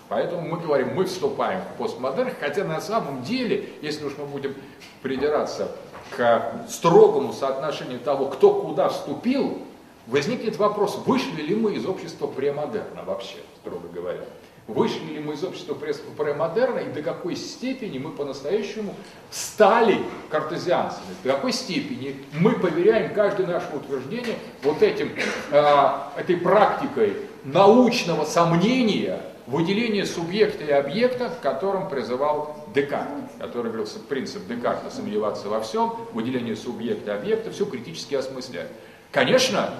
Поэтому 0.08 0.40
мы 0.40 0.58
говорим, 0.58 0.94
мы 0.94 1.04
вступаем 1.04 1.60
в 1.60 1.78
постмодерн, 1.78 2.32
хотя 2.40 2.64
на 2.64 2.80
самом 2.80 3.22
деле, 3.22 3.68
если 3.82 4.06
уж 4.06 4.16
мы 4.16 4.24
будем 4.24 4.54
придираться 5.02 5.70
к 6.16 6.52
строгому 6.68 7.32
соотношению 7.32 8.00
того, 8.00 8.26
кто 8.26 8.50
куда 8.50 8.88
вступил, 8.88 9.58
возникнет 10.06 10.56
вопрос, 10.56 11.00
вышли 11.06 11.42
ли 11.42 11.54
мы 11.54 11.74
из 11.74 11.86
общества 11.86 12.26
премодерна 12.26 13.02
вообще, 13.04 13.36
строго 13.60 13.88
говоря. 13.92 14.24
Вышли 14.66 15.14
ли 15.14 15.20
мы 15.20 15.32
из 15.32 15.42
общества 15.44 15.72
премодерна 15.74 16.80
и 16.80 16.92
до 16.92 17.02
какой 17.02 17.36
степени 17.36 17.98
мы 17.98 18.10
по-настоящему 18.10 18.94
стали 19.30 19.98
картезианцами, 20.28 21.06
до 21.24 21.32
какой 21.32 21.52
степени 21.52 22.16
мы 22.34 22.52
поверяем 22.52 23.14
каждое 23.14 23.46
наше 23.46 23.66
утверждение 23.74 24.36
вот 24.62 24.82
этим, 24.82 25.10
э, 25.52 25.90
этой 26.18 26.36
практикой 26.36 27.14
научного 27.44 28.26
сомнения 28.26 29.22
выделения 29.46 30.04
субъекта 30.04 30.64
и 30.64 30.70
объекта, 30.70 31.30
к 31.30 31.40
которым 31.40 31.88
призывал 31.88 32.57
Декарт, 32.74 33.08
который 33.38 33.72
говорил, 33.72 33.86
принцип 34.08 34.46
Декарта 34.46 34.90
сомневаться 34.90 35.48
во 35.48 35.60
всем, 35.60 35.94
выделение 36.12 36.56
субъекта 36.56 37.14
объекта, 37.14 37.50
все 37.50 37.64
критически 37.64 38.14
осмыслять. 38.14 38.68
Конечно, 39.10 39.70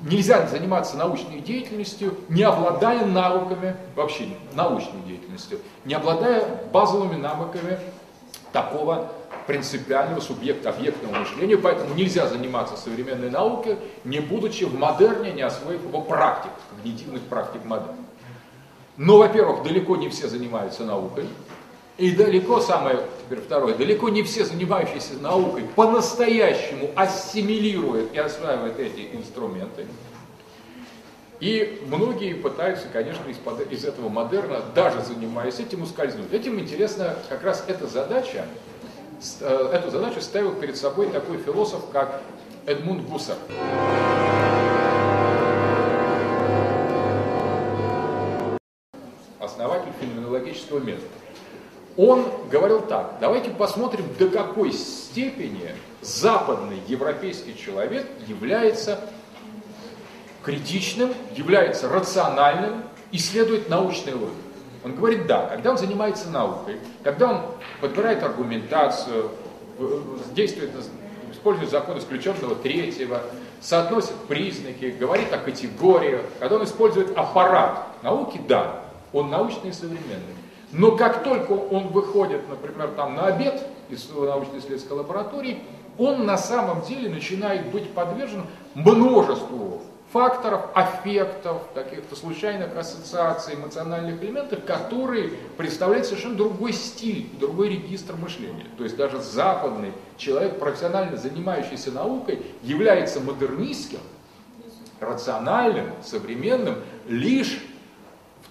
нельзя 0.00 0.46
заниматься 0.46 0.96
научной 0.96 1.40
деятельностью, 1.40 2.16
не 2.28 2.42
обладая 2.42 3.04
навыками, 3.06 3.76
вообще 3.94 4.28
научной 4.52 5.00
деятельностью, 5.06 5.60
не 5.84 5.94
обладая 5.94 6.44
базовыми 6.72 7.16
навыками 7.16 7.78
такого 8.52 9.12
принципиального 9.46 10.20
субъекта 10.20 10.70
объектного 10.70 11.16
мышления, 11.16 11.56
поэтому 11.56 11.94
нельзя 11.94 12.26
заниматься 12.26 12.76
современной 12.76 13.30
наукой, 13.30 13.76
не 14.04 14.20
будучи 14.20 14.64
в 14.64 14.78
модерне, 14.78 15.32
не 15.32 15.42
освоив 15.42 15.82
его 15.82 16.00
практик, 16.00 16.50
когнитивных 16.70 17.22
практик 17.22 17.64
модерна. 17.64 17.96
Но, 18.96 19.18
во-первых, 19.18 19.64
далеко 19.64 19.96
не 19.96 20.08
все 20.08 20.28
занимаются 20.28 20.84
наукой, 20.84 21.26
и 21.96 22.10
далеко, 22.10 22.60
самое 22.60 22.98
теперь 23.24 23.40
второе, 23.40 23.74
далеко 23.74 24.08
не 24.08 24.24
все 24.24 24.44
занимающиеся 24.44 25.14
наукой 25.20 25.62
по-настоящему 25.76 26.90
ассимилируют 26.96 28.12
и 28.12 28.18
осваивают 28.18 28.80
эти 28.80 29.08
инструменты. 29.12 29.86
И 31.38 31.80
многие 31.86 32.34
пытаются, 32.34 32.88
конечно, 32.92 33.22
из, 33.28 33.36
из 33.70 33.84
этого 33.84 34.08
модерна, 34.08 34.60
даже 34.74 35.04
занимаясь 35.04 35.60
этим, 35.60 35.82
ускользнуть. 35.82 36.32
Этим 36.32 36.58
интересно 36.58 37.16
как 37.28 37.44
раз 37.44 37.64
эта 37.68 37.86
задача, 37.86 38.46
э, 39.40 39.70
эту 39.72 39.90
задачу 39.90 40.20
ставил 40.20 40.52
перед 40.52 40.76
собой 40.76 41.10
такой 41.10 41.38
философ, 41.38 41.82
как 41.92 42.22
Эдмунд 42.66 43.08
Гуссер. 43.08 43.36
Основатель 49.38 49.92
феноменологического 50.00 50.80
метода 50.80 51.23
он 51.96 52.26
говорил 52.50 52.80
так, 52.82 53.18
давайте 53.20 53.50
посмотрим, 53.50 54.04
до 54.18 54.28
какой 54.28 54.72
степени 54.72 55.70
западный 56.00 56.80
европейский 56.88 57.56
человек 57.56 58.06
является 58.26 59.00
критичным, 60.42 61.12
является 61.34 61.88
рациональным, 61.88 62.82
исследует 63.12 63.68
научный 63.68 64.14
логику. 64.14 64.34
Он 64.84 64.94
говорит, 64.94 65.26
да, 65.26 65.46
когда 65.46 65.70
он 65.70 65.78
занимается 65.78 66.28
наукой, 66.28 66.78
когда 67.02 67.30
он 67.32 67.40
подбирает 67.80 68.22
аргументацию, 68.22 69.30
действует, 70.34 70.72
использует 71.32 71.70
закон 71.70 71.98
исключенного 71.98 72.54
третьего, 72.56 73.22
соотносит 73.60 74.14
признаки, 74.28 74.94
говорит 74.98 75.32
о 75.32 75.38
категориях, 75.38 76.22
когда 76.38 76.56
он 76.56 76.64
использует 76.64 77.16
аппарат 77.16 77.86
науки, 78.02 78.40
да, 78.46 78.80
он 79.12 79.30
научный 79.30 79.70
и 79.70 79.72
современный. 79.72 80.34
Но 80.74 80.96
как 80.96 81.22
только 81.22 81.52
он 81.52 81.88
выходит, 81.88 82.48
например, 82.48 82.90
там 82.96 83.14
на 83.14 83.26
обед 83.26 83.64
из 83.88 84.10
научно-исследовательской 84.10 84.96
лаборатории, 84.96 85.60
он 85.96 86.26
на 86.26 86.36
самом 86.36 86.82
деле 86.82 87.08
начинает 87.08 87.70
быть 87.70 87.90
подвержен 87.90 88.44
множеству 88.74 89.82
факторов, 90.12 90.66
аффектов, 90.74 91.62
каких-то 91.74 92.16
случайных 92.16 92.76
ассоциаций, 92.76 93.54
эмоциональных 93.54 94.22
элементов, 94.22 94.64
которые 94.64 95.30
представляют 95.56 96.06
совершенно 96.06 96.34
другой 96.34 96.72
стиль, 96.72 97.28
другой 97.38 97.68
регистр 97.68 98.14
мышления. 98.16 98.66
То 98.76 98.82
есть 98.82 98.96
даже 98.96 99.20
западный 99.20 99.92
человек, 100.16 100.58
профессионально 100.58 101.16
занимающийся 101.16 101.92
наукой, 101.92 102.42
является 102.62 103.20
модернистским, 103.20 104.00
рациональным, 105.00 105.86
современным 106.02 106.76
лишь 107.08 107.60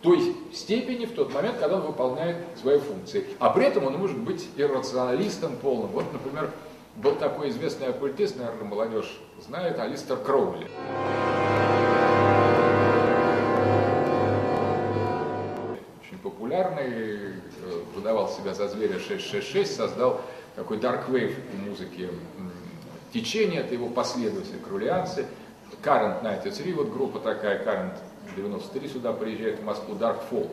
той 0.04 0.36
степени, 0.54 1.06
в 1.06 1.14
тот 1.14 1.34
момент, 1.34 1.58
когда 1.58 1.78
он 1.78 1.84
выполняет 1.84 2.38
свои 2.62 2.78
функции. 2.78 3.26
А 3.40 3.50
при 3.50 3.66
этом 3.66 3.86
он 3.86 3.98
может 3.98 4.18
быть 4.18 4.48
иррационалистом 4.58 5.56
полным. 5.56 5.92
Вот, 5.92 6.12
например, 6.12 6.52
был 6.98 7.16
такой 7.16 7.50
известный 7.50 7.88
оккультист, 7.88 8.38
наверное, 8.38 8.66
молодежь 8.66 9.18
знает, 9.40 9.80
Алистер 9.80 10.18
Кроули. 10.18 10.68
Очень 16.02 16.20
популярный, 16.22 16.92
э, 16.92 17.34
выдавал 17.96 18.30
себя 18.30 18.54
за 18.54 18.68
зверя 18.68 19.00
666, 19.00 19.76
создал 19.76 20.22
такой 20.56 20.78
dark 20.78 21.10
wave 21.10 21.36
в 21.52 21.68
музыке 21.68 22.10
течение, 23.14 23.62
это 23.62 23.74
его 23.74 23.88
последователи, 23.88 24.58
крулианцы. 24.58 25.28
Current 25.82 26.22
93, 26.22 26.74
вот 26.74 26.92
группа 26.92 27.20
такая, 27.20 27.64
Current 27.64 27.98
93 28.36 28.90
сюда 28.90 29.14
приезжает 29.14 29.60
в 29.60 29.64
Москву, 29.64 29.96
Dark 29.96 30.20
Folk. 30.30 30.50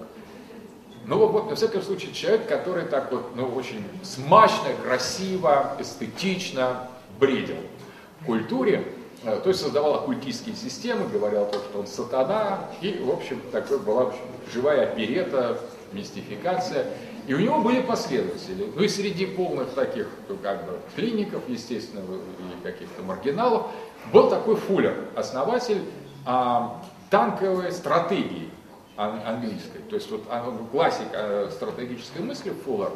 Ну 1.07 1.27
вот, 1.27 1.49
на 1.49 1.57
всяком 1.57 1.83
случае, 1.83 2.13
человек, 2.13 2.47
который 2.47 2.85
так 2.85 3.11
вот, 3.11 3.35
ну, 3.35 3.47
очень 3.55 3.85
смачно, 4.03 4.69
красиво, 4.83 5.77
эстетично 5.79 6.89
бредил 7.19 7.57
в 8.21 8.27
культуре, 8.27 8.85
э, 9.25 9.41
то 9.43 9.49
есть 9.49 9.61
создавал 9.61 9.95
оккультистские 9.95 10.55
системы, 10.55 11.09
говорил 11.09 11.47
то, 11.47 11.59
что 11.59 11.81
он 11.81 11.87
сатана, 11.87 12.69
и, 12.83 12.99
в 13.03 13.11
общем, 13.11 13.41
такой 13.51 13.79
была 13.79 14.13
живая 14.53 14.85
оперета, 14.93 15.59
мистификация. 15.93 16.87
И 17.27 17.35
у 17.35 17.39
него 17.39 17.61
были 17.61 17.81
последователи. 17.81 18.71
Ну 18.75 18.83
и 18.83 18.89
среди 18.89 19.27
полных 19.27 19.71
таких, 19.71 20.09
ну, 20.29 20.37
как 20.43 20.67
бы, 20.67 20.79
клиников, 20.97 21.43
естественно, 21.49 22.01
и 22.01 22.63
каких-то 22.63 23.03
маргиналов, 23.03 23.67
был 24.13 24.29
такой 24.29 24.57
Фуллер, 24.57 24.97
основатель 25.15 25.83
а, 26.27 26.83
танковой 27.11 27.73
стратегии 27.73 28.51
английской. 28.97 29.79
То 29.89 29.97
есть 29.97 30.11
вот 30.11 30.25
классик 30.71 31.07
а, 31.13 31.49
стратегической 31.51 32.23
мысли 32.23 32.51
Фуллер. 32.65 32.93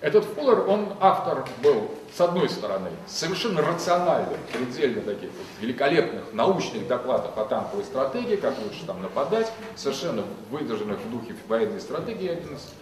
Этот 0.00 0.24
Фуллер, 0.24 0.68
он 0.68 0.92
автор 1.00 1.46
был, 1.62 1.90
с 2.14 2.20
одной 2.20 2.48
стороны, 2.48 2.90
совершенно 3.06 3.62
рациональных, 3.62 4.38
предельно 4.52 5.00
таких 5.00 5.30
вот 5.30 5.46
великолепных 5.60 6.32
научных 6.32 6.86
докладов 6.86 7.38
о 7.38 7.44
танковой 7.44 7.84
стратегии, 7.84 8.36
как 8.36 8.54
лучше 8.62 8.84
там 8.86 9.00
нападать, 9.00 9.50
совершенно 9.76 10.22
выдержанных 10.50 10.98
в 10.98 11.10
духе 11.10 11.34
военной 11.48 11.80
стратегии, 11.80 12.28
один 12.28 12.54
из 12.54 12.74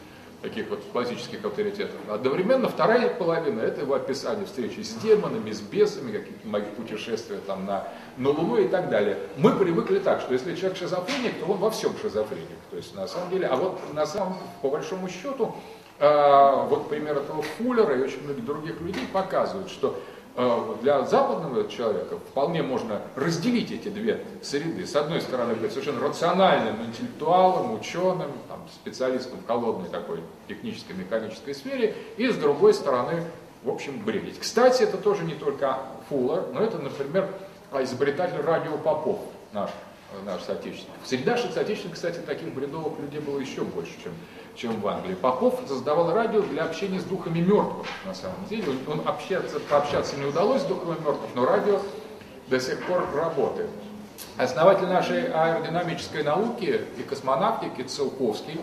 таких 0.42 0.68
вот 0.68 0.82
классических 0.92 1.44
авторитетов. 1.44 1.96
Одновременно 2.10 2.68
вторая 2.68 3.08
половина– 3.08 3.60
это 3.62 3.82
его 3.82 3.94
описание 3.94 4.44
встречи 4.44 4.80
с 4.80 4.94
демонами, 4.94 5.52
с 5.52 5.60
бесами, 5.60 6.18
какие-то 6.18 6.46
мои 6.46 6.62
путешествия 6.62 7.38
там 7.46 7.64
на, 7.64 7.88
на 8.16 8.30
Луну 8.30 8.56
и 8.58 8.68
так 8.68 8.90
далее. 8.90 9.18
Мы 9.36 9.52
привыкли 9.52 10.00
так, 10.00 10.20
что 10.20 10.32
если 10.32 10.54
человек 10.56 10.76
шизофреник, 10.76 11.38
то 11.38 11.46
он 11.46 11.58
во 11.58 11.70
всем 11.70 11.92
шизофреник. 11.96 12.58
То 12.70 12.76
есть 12.76 12.94
на 12.94 13.06
самом 13.06 13.30
деле, 13.30 13.46
а 13.46 13.56
вот 13.56 13.80
на 13.94 14.04
самом, 14.04 14.36
по 14.60 14.68
большому 14.68 15.08
счету, 15.08 15.54
э, 16.00 16.66
вот 16.68 16.88
пример 16.88 17.18
этого 17.18 17.42
Фуллера 17.42 17.96
и 17.96 18.02
очень 18.02 18.22
многих 18.24 18.44
других 18.44 18.80
людей 18.80 19.06
показывают, 19.12 19.70
что 19.70 19.98
для 20.34 21.02
западного 21.04 21.68
человека 21.68 22.16
вполне 22.16 22.62
можно 22.62 23.02
разделить 23.16 23.70
эти 23.70 23.88
две 23.88 24.24
среды. 24.42 24.86
С 24.86 24.96
одной 24.96 25.20
стороны, 25.20 25.54
быть 25.54 25.72
совершенно 25.72 26.00
рациональным 26.00 26.76
интеллектуалом, 26.86 27.74
ученым, 27.74 28.32
там, 28.48 28.66
специалистом 28.72 29.40
в 29.40 29.46
холодной 29.46 29.90
такой 29.90 30.20
технической, 30.48 30.96
механической 30.96 31.54
сфере, 31.54 31.94
и 32.16 32.28
с 32.28 32.36
другой 32.36 32.72
стороны, 32.72 33.24
в 33.62 33.68
общем, 33.68 34.02
бредить. 34.04 34.38
Кстати, 34.38 34.84
это 34.84 34.96
тоже 34.96 35.24
не 35.24 35.34
только 35.34 35.78
Фуллер, 36.08 36.46
но 36.52 36.60
это, 36.60 36.78
например, 36.78 37.28
изобретатель 37.80 38.40
радио 38.40 38.78
Попов 38.78 39.18
наш 39.52 39.70
наш 40.24 40.42
соотечественник. 40.42 40.98
Среди 41.04 41.24
наших 41.24 41.52
соотечественников, 41.52 41.96
кстати, 41.96 42.18
таких 42.18 42.52
бредовых 42.54 42.98
людей 42.98 43.20
было 43.20 43.38
еще 43.38 43.62
больше, 43.62 43.92
чем, 44.02 44.12
чем 44.54 44.80
в 44.80 44.88
Англии. 44.88 45.14
Попов 45.14 45.60
создавал 45.66 46.12
радио 46.12 46.42
для 46.42 46.64
общения 46.64 47.00
с 47.00 47.04
духами 47.04 47.40
мертвых, 47.40 47.86
на 48.04 48.14
самом 48.14 48.44
деле. 48.48 48.64
Он, 48.86 49.00
он 49.00 49.08
общаться, 49.08 49.60
пообщаться 49.60 50.16
не 50.16 50.24
удалось 50.24 50.62
с 50.62 50.64
духами 50.64 50.98
мертвых, 51.00 51.30
но 51.34 51.44
радио 51.46 51.80
до 52.48 52.60
сих 52.60 52.84
пор 52.86 53.06
работает. 53.14 53.70
Основатель 54.36 54.86
нашей 54.86 55.30
аэродинамической 55.32 56.22
науки 56.22 56.80
и 56.96 57.02
космонавтики 57.02 57.82
Целковский 57.82 58.60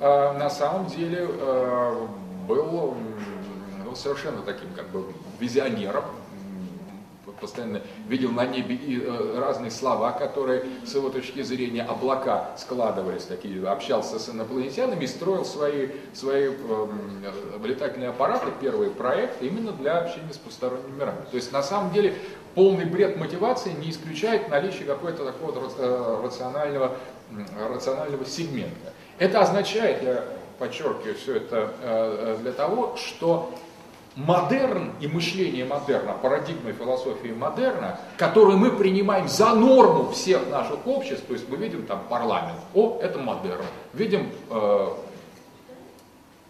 э, 0.00 0.32
на 0.32 0.50
самом 0.50 0.86
деле 0.86 1.28
э, 1.28 2.06
был 2.48 2.96
ну, 3.84 3.94
совершенно 3.94 4.42
таким 4.42 4.72
как 4.74 4.88
бы 4.88 5.04
визионером, 5.38 6.04
постоянно 7.42 7.82
видел 8.08 8.30
на 8.30 8.46
небе 8.46 8.76
и 8.76 9.02
э, 9.02 9.38
разные 9.38 9.70
слова, 9.70 10.12
которые 10.12 10.64
с 10.86 10.94
его 10.94 11.10
точки 11.10 11.42
зрения 11.42 11.82
облака 11.82 12.52
складывались, 12.56 13.24
такие, 13.24 13.66
общался 13.68 14.18
с 14.18 14.28
инопланетянами 14.30 15.04
и 15.04 15.06
строил 15.08 15.44
свои, 15.44 15.88
свои 16.14 16.50
э, 16.50 16.86
летательные 17.64 18.10
аппараты, 18.10 18.46
первые 18.60 18.92
проекты 18.92 19.48
именно 19.48 19.72
для 19.72 19.98
общения 19.98 20.32
с 20.32 20.38
посторонними 20.38 20.96
мирами. 20.96 21.24
То 21.30 21.36
есть 21.36 21.52
на 21.52 21.62
самом 21.62 21.92
деле 21.92 22.14
полный 22.54 22.84
бред 22.84 23.16
мотивации 23.16 23.72
не 23.72 23.90
исключает 23.90 24.48
наличие 24.48 24.84
какого-то 24.84 25.24
такого 25.24 25.68
э, 25.76 26.20
рационального, 26.22 26.96
рационального 27.68 28.24
сегмента. 28.24 28.92
Это 29.18 29.40
означает, 29.40 30.02
я 30.02 30.24
подчеркиваю 30.58 31.16
все 31.16 31.36
это 31.36 31.72
э, 31.82 32.38
для 32.40 32.52
того, 32.52 32.94
что 32.96 33.52
модерн 34.16 34.92
и 35.00 35.06
мышление 35.06 35.64
модерна, 35.64 36.12
парадигма 36.12 36.72
философии 36.72 37.28
модерна, 37.28 37.98
которую 38.16 38.58
мы 38.58 38.70
принимаем 38.70 39.28
за 39.28 39.54
норму 39.54 40.10
всех 40.10 40.48
наших 40.50 40.86
обществ, 40.86 41.24
то 41.26 41.32
есть 41.32 41.48
мы 41.48 41.56
видим 41.56 41.86
там 41.86 42.02
парламент, 42.08 42.58
о, 42.74 42.98
это 43.00 43.18
модерн, 43.18 43.64
видим 43.94 44.28
э, 44.50 44.88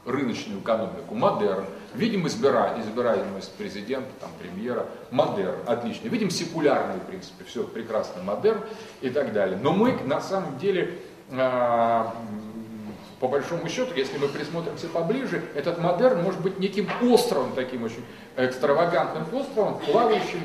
рыночную 0.04 0.60
экономику, 0.60 1.14
модерн, 1.14 1.64
видим 1.94 2.26
избира, 2.26 2.74
избираемость 2.80 3.52
президента, 3.52 4.10
там, 4.20 4.30
премьера, 4.40 4.86
модерн, 5.10 5.60
отлично, 5.66 6.08
видим 6.08 6.30
секулярные 6.30 6.98
принципы, 6.98 7.44
все 7.44 7.64
прекрасно, 7.64 8.22
модерн 8.22 8.62
и 9.00 9.10
так 9.10 9.32
далее. 9.32 9.58
Но 9.62 9.72
мы 9.72 9.92
на 10.04 10.20
самом 10.20 10.58
деле 10.58 10.98
э, 11.30 12.04
по 13.22 13.28
большому 13.28 13.68
счету, 13.68 13.94
если 13.94 14.18
мы 14.18 14.26
присмотримся 14.26 14.88
поближе, 14.88 15.44
этот 15.54 15.78
модерн 15.78 16.24
может 16.24 16.40
быть 16.40 16.58
неким 16.58 16.88
островом, 17.02 17.52
таким 17.54 17.84
очень 17.84 18.04
экстравагантным 18.36 19.32
островом, 19.32 19.78
плавающим 19.78 20.40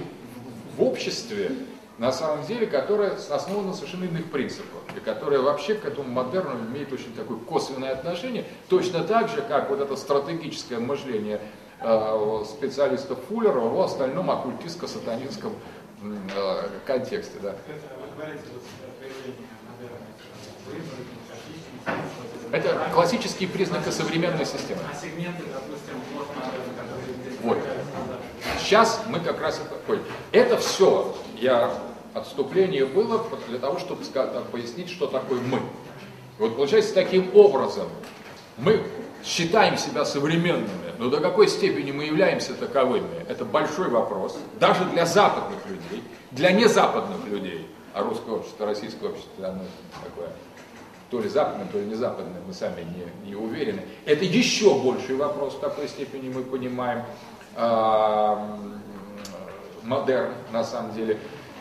в 0.78 0.84
обществе, 0.84 1.54
на 1.98 2.12
самом 2.12 2.46
деле, 2.46 2.68
которое 2.68 3.14
основано 3.32 3.70
на 3.70 3.74
совершенно 3.74 4.04
иных 4.04 4.30
принципах, 4.30 4.82
и 4.96 5.00
которое 5.00 5.40
вообще 5.40 5.74
к 5.74 5.86
этому 5.86 6.08
модерну 6.08 6.52
имеет 6.70 6.94
очень 6.94 7.16
такое 7.16 7.40
косвенное 7.40 7.94
отношение, 7.94 8.46
точно 8.70 9.04
так 9.04 9.30
же, 9.30 9.42
как 9.42 9.72
вот 9.72 9.82
это 9.82 9.96
стратегическое 9.96 10.78
мышление 10.78 11.42
э, 11.82 12.44
специалистов 12.46 13.18
Фуллера 13.28 13.60
в 13.60 13.82
остальном 13.82 14.30
оккультистско-сатанинском 14.30 15.54
э, 16.04 16.68
контексте. 16.86 17.40
Да. 17.42 17.56
вы 17.68 18.16
говорите, 18.16 18.44
вот, 18.54 18.62
это 22.52 22.90
классические 22.94 23.50
признаки 23.50 23.90
современной 23.90 24.46
системы. 24.46 24.82
А 24.90 24.96
сегменты, 24.96 25.44
допустим, 25.54 25.96
Вот. 27.44 27.58
Сейчас 28.60 29.02
мы 29.08 29.20
как 29.20 29.40
раз 29.42 29.62
ходим. 29.86 30.04
Это 30.32 30.58
все, 30.58 31.16
я 31.36 31.74
отступление 32.14 32.86
было 32.86 33.26
для 33.48 33.60
того, 33.60 33.80
чтобы 33.80 34.04
пояснить, 34.52 34.90
что 34.90 35.08
такое 35.08 35.40
мы. 35.42 35.60
Вот 36.38 36.56
получается 36.56 36.94
таким 36.94 37.36
образом, 37.36 37.88
мы 38.58 38.84
считаем 39.24 39.78
себя 39.78 40.06
современными, 40.06 40.94
но 40.98 41.10
до 41.10 41.20
какой 41.20 41.48
степени 41.48 41.92
мы 41.92 42.06
являемся 42.06 42.54
таковыми, 42.54 43.26
это 43.28 43.46
большой 43.46 43.90
вопрос, 43.90 44.38
даже 44.60 44.86
для 44.86 45.06
западных 45.06 45.66
людей, 45.66 46.04
для 46.32 46.52
незападных 46.52 47.26
людей, 47.28 47.68
а 47.94 48.04
русское 48.04 48.32
общество, 48.32 48.66
российское 48.66 49.08
общество, 49.08 49.48
оно 49.48 49.64
такое 50.04 50.30
то 51.10 51.20
ли 51.20 51.30
западным, 51.30 51.68
то 51.70 51.80
ли 51.80 51.86
не 51.86 51.96
западным, 51.96 52.36
мы 52.46 52.54
сами 52.54 52.82
не, 52.82 53.30
не 53.30 53.36
уверены. 53.36 53.82
Это 54.06 54.26
еще 54.26 54.78
больший 54.80 55.16
вопрос, 55.16 55.56
в 55.56 55.60
какой 55.60 55.88
степени 55.88 56.30
мы 56.30 56.44
понимаем 56.44 57.04
э, 57.56 58.36
модерн 59.84 60.34
на 60.52 60.64
самом 60.64 60.94
деле. 60.94 61.18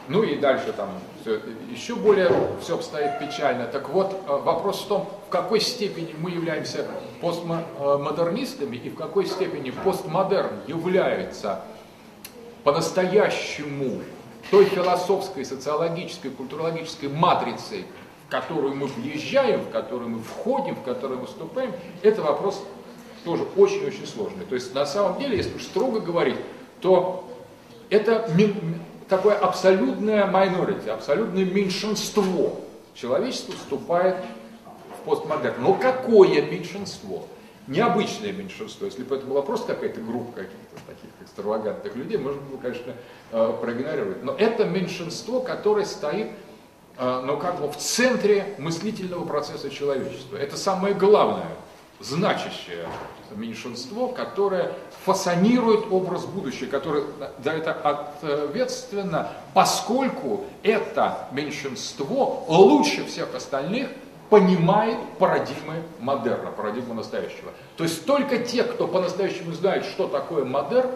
Ну 0.08 0.22
и 0.22 0.36
дальше 0.36 0.72
там 0.72 0.88
все, 1.22 1.40
еще 1.70 1.96
более 1.96 2.30
все 2.60 2.76
обстоит 2.76 3.18
печально. 3.18 3.66
Так 3.66 3.88
вот, 3.88 4.16
а, 4.28 4.36
вопрос 4.38 4.82
в 4.82 4.88
том, 4.88 5.08
в 5.26 5.30
какой 5.30 5.60
степени 5.60 6.14
мы 6.18 6.30
являемся 6.30 6.86
постмодернистами 7.20 8.76
и 8.76 8.88
в 8.88 8.94
какой 8.94 9.26
степени 9.26 9.70
постмодерн 9.70 10.60
является 10.68 11.62
по-настоящему 12.62 14.02
той 14.50 14.66
философской, 14.66 15.44
социологической, 15.44 16.30
культурологической 16.30 17.08
матрицей, 17.08 17.84
которую 18.28 18.74
мы 18.74 18.86
въезжаем, 18.86 19.60
в 19.60 19.70
которую 19.70 20.10
мы 20.10 20.18
входим, 20.20 20.74
в 20.74 20.82
которую 20.82 21.20
выступаем, 21.20 21.72
это 22.02 22.22
вопрос 22.22 22.62
тоже 23.24 23.44
очень-очень 23.56 24.06
сложный. 24.06 24.44
То 24.46 24.54
есть 24.54 24.74
на 24.74 24.86
самом 24.86 25.18
деле, 25.18 25.36
если 25.36 25.54
уж 25.54 25.64
строго 25.64 26.00
говорить, 26.00 26.38
то 26.80 27.28
это 27.90 28.28
такое 29.08 29.34
абсолютное 29.34 30.26
minority, 30.26 30.88
абсолютное 30.88 31.44
меньшинство. 31.44 32.60
Человечество 32.94 33.54
вступает 33.54 34.16
в 35.00 35.04
постмодерн. 35.04 35.62
Но 35.62 35.74
какое 35.74 36.42
меньшинство? 36.42 37.26
Необычное 37.66 38.32
меньшинство. 38.32 38.86
Если 38.86 39.02
бы 39.02 39.16
это 39.16 39.26
была 39.26 39.42
просто 39.42 39.74
какая-то 39.74 40.00
группа 40.00 40.32
каких-то 40.32 40.76
таких 40.86 41.10
экстравагантных 41.20 41.96
людей, 41.96 42.16
можно 42.16 42.40
было, 42.40 42.58
конечно, 42.58 42.92
э, 43.32 43.52
проигнорировать. 43.60 44.22
Но 44.22 44.34
это 44.34 44.64
меньшинство, 44.64 45.40
которое 45.40 45.84
стоит 45.84 46.28
но 46.98 47.36
как 47.36 47.60
бы 47.60 47.70
в 47.70 47.76
центре 47.76 48.54
мыслительного 48.58 49.24
процесса 49.24 49.70
человечества. 49.70 50.36
Это 50.36 50.56
самое 50.56 50.94
главное, 50.94 51.48
значащее 52.00 52.86
меньшинство, 53.34 54.08
которое 54.08 54.72
фасонирует 55.04 55.90
образ 55.90 56.24
будущего, 56.24 56.70
который 56.70 57.04
за 57.42 57.50
это 57.50 57.72
ответственно, 57.72 59.32
поскольку 59.54 60.44
это 60.62 61.28
меньшинство 61.32 62.44
лучше 62.48 63.04
всех 63.04 63.34
остальных 63.34 63.88
понимает 64.30 64.98
парадигмы 65.18 65.82
модерна, 66.00 66.50
парадигму 66.50 66.94
настоящего. 66.94 67.52
То 67.76 67.84
есть 67.84 68.04
только 68.06 68.38
те, 68.38 68.64
кто 68.64 68.88
по-настоящему 68.88 69.52
знает, 69.52 69.84
что 69.84 70.08
такое 70.08 70.44
модерн, 70.44 70.90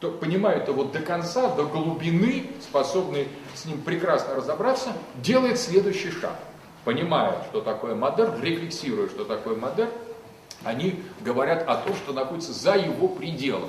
то 0.00 0.10
понимают 0.10 0.66
его 0.66 0.84
до 0.84 1.00
конца, 1.00 1.54
до 1.54 1.64
глубины, 1.64 2.46
способны 2.60 3.28
с 3.54 3.66
ним 3.66 3.82
прекрасно 3.82 4.34
разобраться, 4.34 4.94
делает 5.16 5.58
следующий 5.58 6.10
шаг. 6.10 6.36
Понимая, 6.84 7.44
что 7.50 7.60
такое 7.60 7.94
модерн, 7.94 8.42
рефлексируя, 8.42 9.08
что 9.08 9.24
такое 9.24 9.56
модерн, 9.56 9.90
они 10.64 11.02
говорят 11.20 11.68
о 11.68 11.76
том, 11.76 11.94
что 11.94 12.14
находится 12.14 12.52
за 12.54 12.76
его 12.76 13.08
пределом. 13.08 13.68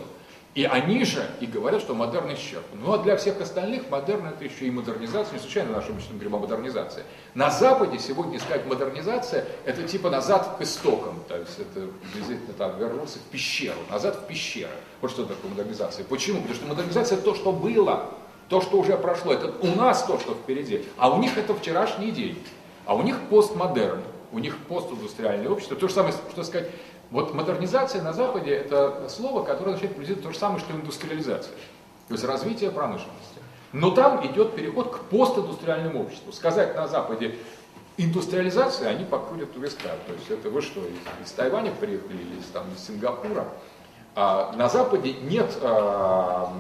И 0.54 0.66
они 0.66 1.06
же 1.06 1.26
и 1.40 1.46
говорят, 1.46 1.82
что 1.82 1.96
модерн 1.96 2.34
исчерпан. 2.34 2.78
Ну 2.84 2.92
а 2.92 2.98
для 2.98 3.16
всех 3.16 3.40
остальных 3.40 3.90
модерн 3.90 4.28
это 4.28 4.44
еще 4.44 4.66
и 4.66 4.72
модернизация, 4.72 5.36
не 5.36 5.40
случайно 5.40 5.72
нашим 5.72 5.96
учителям 5.96 6.18
говорим 6.18 6.36
о 6.36 6.40
модернизации. 6.40 7.04
На 7.36 7.50
Западе 7.50 7.98
сегодня 8.00 8.38
искать 8.38 8.66
модернизация, 8.66 9.46
это 9.64 9.84
типа 9.84 10.10
назад 10.10 10.58
к 10.58 10.62
истокам, 10.62 11.24
то 11.30 11.38
есть 11.38 11.58
это 11.58 11.88
приблизительно 12.02 12.54
так, 12.58 12.78
вернуться 12.78 13.20
в 13.20 13.32
пещеру, 13.32 13.80
назад 13.90 14.18
в 14.18 14.28
пещеру. 14.28 14.72
Вот 15.00 15.12
что 15.12 15.24
такое 15.24 15.52
модернизация. 15.52 16.04
Почему? 16.04 16.42
Потому 16.42 16.56
что 16.56 16.68
модернизация 16.68 17.16
это 17.16 17.26
то, 17.26 17.36
что 17.36 17.54
было, 17.54 18.10
то, 18.50 18.60
что 18.60 18.78
уже 18.78 18.98
прошло, 18.98 19.32
это 19.32 19.54
у 19.62 19.68
нас 19.68 20.04
то, 20.04 20.20
что 20.20 20.34
впереди, 20.34 20.84
а 20.98 21.16
у 21.16 21.20
них 21.20 21.38
это 21.38 21.56
вчерашний 21.56 22.12
день, 22.12 22.38
а 22.86 22.96
у 22.96 23.04
них 23.04 23.18
постмодерн 23.30 24.02
у 24.32 24.40
них 24.40 24.58
постиндустриальное 24.68 25.50
общество. 25.50 25.76
То 25.76 25.88
же 25.88 25.94
самое, 25.94 26.14
что 26.14 26.44
сказать, 26.44 26.70
вот 27.12 27.34
модернизация 27.34 28.02
на 28.02 28.14
Западе 28.14 28.52
это 28.52 29.08
слово, 29.10 29.44
которое 29.44 29.72
означает 29.72 29.94
приблизительно 29.94 30.28
то 30.28 30.34
же 30.34 30.40
самое, 30.40 30.60
что 30.60 30.72
индустриализация. 30.74 31.54
То 32.08 32.14
есть 32.14 32.24
развитие 32.24 32.72
промышленности. 32.72 33.40
Но 33.74 33.92
там 33.92 34.26
идет 34.26 34.56
переход 34.56 34.96
к 34.96 35.00
постиндустриальному 35.04 36.02
обществу. 36.02 36.32
Сказать 36.32 36.76
на 36.76 36.88
Западе 36.88 37.36
индустриализация, 37.98 38.90
они 38.90 39.04
покурят 39.04 39.56
у 39.56 39.60
виска. 39.60 39.90
То 40.08 40.14
есть 40.14 40.30
это 40.30 40.50
вы 40.50 40.62
что, 40.62 40.82
из, 40.82 41.26
из 41.26 41.32
Тайваня 41.32 41.72
приехали 41.72 42.18
или 42.18 42.40
из, 42.40 42.46
там, 42.48 42.64
из 42.74 42.86
Сингапура? 42.86 43.46
А 44.16 44.54
на 44.56 44.68
Западе 44.70 45.14
нет 45.14 45.58
а, 45.62 46.54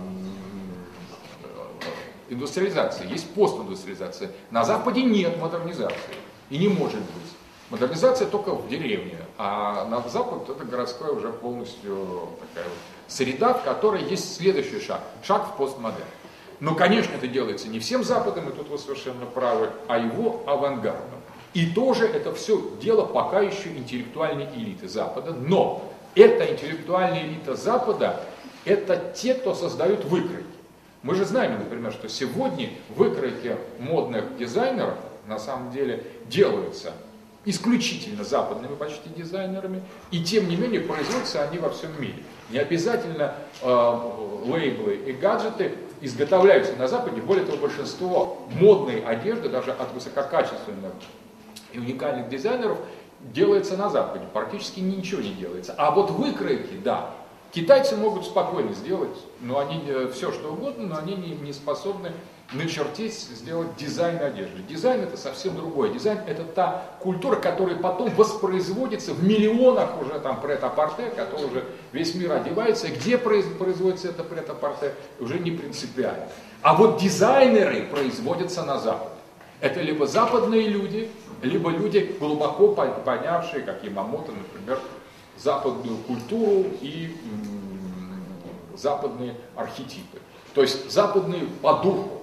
индустриализации, 2.29 3.09
есть 3.09 3.33
постиндустриализация. 3.33 4.31
На 4.51 4.63
Западе 4.63 5.03
нет 5.03 5.37
модернизации 5.37 6.15
и 6.49 6.57
не 6.57 6.67
может 6.67 6.99
быть. 6.99 7.31
Модернизация 7.69 8.27
только 8.27 8.53
в 8.53 8.67
деревне, 8.67 9.17
а 9.43 9.85
на 9.85 10.07
запад 10.07 10.47
это 10.49 10.63
городская 10.63 11.09
уже 11.09 11.33
полностью 11.33 12.29
такая 12.39 12.69
вот 12.69 12.77
среда, 13.07 13.55
в 13.55 13.63
которой 13.63 14.03
есть 14.03 14.35
следующий 14.35 14.79
шаг, 14.79 15.01
шаг 15.23 15.47
в 15.47 15.57
постмодерн. 15.57 16.05
Но, 16.59 16.75
конечно, 16.75 17.15
это 17.15 17.25
делается 17.25 17.67
не 17.67 17.79
всем 17.79 18.03
Западом, 18.03 18.49
и 18.49 18.51
тут 18.51 18.69
вы 18.69 18.77
совершенно 18.77 19.25
правы, 19.25 19.71
а 19.87 19.97
его 19.97 20.43
авангардом. 20.45 21.19
И 21.55 21.71
тоже 21.71 22.05
это 22.05 22.35
все 22.35 22.61
дело 22.79 23.03
пока 23.03 23.39
еще 23.39 23.69
интеллектуальной 23.75 24.47
элиты 24.55 24.87
Запада, 24.87 25.33
но 25.33 25.91
эта 26.13 26.45
интеллектуальная 26.53 27.23
элита 27.23 27.55
Запада, 27.55 28.23
это 28.63 29.11
те, 29.17 29.33
кто 29.33 29.55
создают 29.55 30.05
выкройки. 30.05 30.45
Мы 31.01 31.15
же 31.15 31.25
знаем, 31.25 31.57
например, 31.57 31.93
что 31.93 32.09
сегодня 32.09 32.69
выкройки 32.95 33.57
модных 33.79 34.37
дизайнеров 34.37 34.99
на 35.25 35.39
самом 35.39 35.71
деле 35.71 36.03
делаются 36.27 36.93
исключительно 37.45 38.23
западными 38.23 38.75
почти 38.75 39.09
дизайнерами, 39.15 39.81
и 40.11 40.23
тем 40.23 40.47
не 40.47 40.55
менее 40.55 40.81
производятся 40.81 41.43
они 41.43 41.57
во 41.57 41.69
всем 41.69 41.89
мире. 41.99 42.23
Не 42.49 42.59
обязательно 42.59 43.35
э, 43.61 43.99
лейблы 44.45 44.95
и 44.95 45.11
гаджеты 45.13 45.73
изготовляются 46.01 46.75
на 46.75 46.87
Западе, 46.87 47.21
более 47.21 47.45
того, 47.45 47.57
большинство 47.57 48.47
модной 48.51 49.01
одежды, 49.01 49.49
даже 49.49 49.71
от 49.71 49.93
высококачественных 49.93 50.93
и 51.73 51.79
уникальных 51.79 52.29
дизайнеров, 52.29 52.77
делается 53.33 53.77
на 53.77 53.89
Западе, 53.89 54.25
практически 54.33 54.79
ничего 54.79 55.21
не 55.21 55.33
делается. 55.33 55.73
А 55.77 55.91
вот 55.91 56.11
выкройки, 56.11 56.77
да, 56.83 57.11
китайцы 57.51 57.95
могут 57.95 58.25
спокойно 58.25 58.73
сделать, 58.73 59.17
но 59.39 59.59
они 59.59 59.83
э, 59.87 60.11
все 60.13 60.31
что 60.31 60.53
угодно, 60.53 60.87
но 60.87 60.97
они 60.97 61.15
не, 61.15 61.35
не 61.35 61.53
способны 61.53 62.11
начертить, 62.53 63.13
сделать 63.13 63.75
дизайн 63.77 64.21
одежды. 64.21 64.61
Дизайн 64.67 65.01
это 65.01 65.17
совсем 65.17 65.55
другое. 65.55 65.91
Дизайн 65.91 66.19
это 66.27 66.43
та 66.43 66.85
культура, 66.99 67.37
которая 67.37 67.75
потом 67.77 68.09
воспроизводится 68.09 69.13
в 69.13 69.23
миллионах 69.23 70.01
уже 70.01 70.19
там 70.19 70.41
прет-а-порте, 70.41 71.09
который 71.15 71.45
уже 71.45 71.65
весь 71.91 72.13
мир 72.15 72.33
одевается. 72.33 72.89
Где 72.89 73.17
производится 73.17 74.09
это 74.09 74.23
прет-а-порте, 74.23 74.93
уже 75.19 75.39
не 75.39 75.51
принципиально. 75.51 76.27
А 76.61 76.75
вот 76.75 76.99
дизайнеры 76.99 77.83
производятся 77.83 78.63
на 78.63 78.79
Западе. 78.79 79.15
Это 79.61 79.79
либо 79.81 80.07
западные 80.07 80.67
люди, 80.67 81.09
либо 81.41 81.69
люди, 81.69 82.15
глубоко 82.19 82.69
понявшие, 82.69 83.61
как 83.63 83.83
Ямамото, 83.83 84.31
например, 84.31 84.79
западную 85.43 85.97
культуру 86.07 86.65
и 86.81 87.15
западные 88.75 89.35
архетипы. 89.55 90.19
То 90.53 90.61
есть 90.61 90.91
западные 90.91 91.45
по 91.61 91.73
духу. 91.73 92.21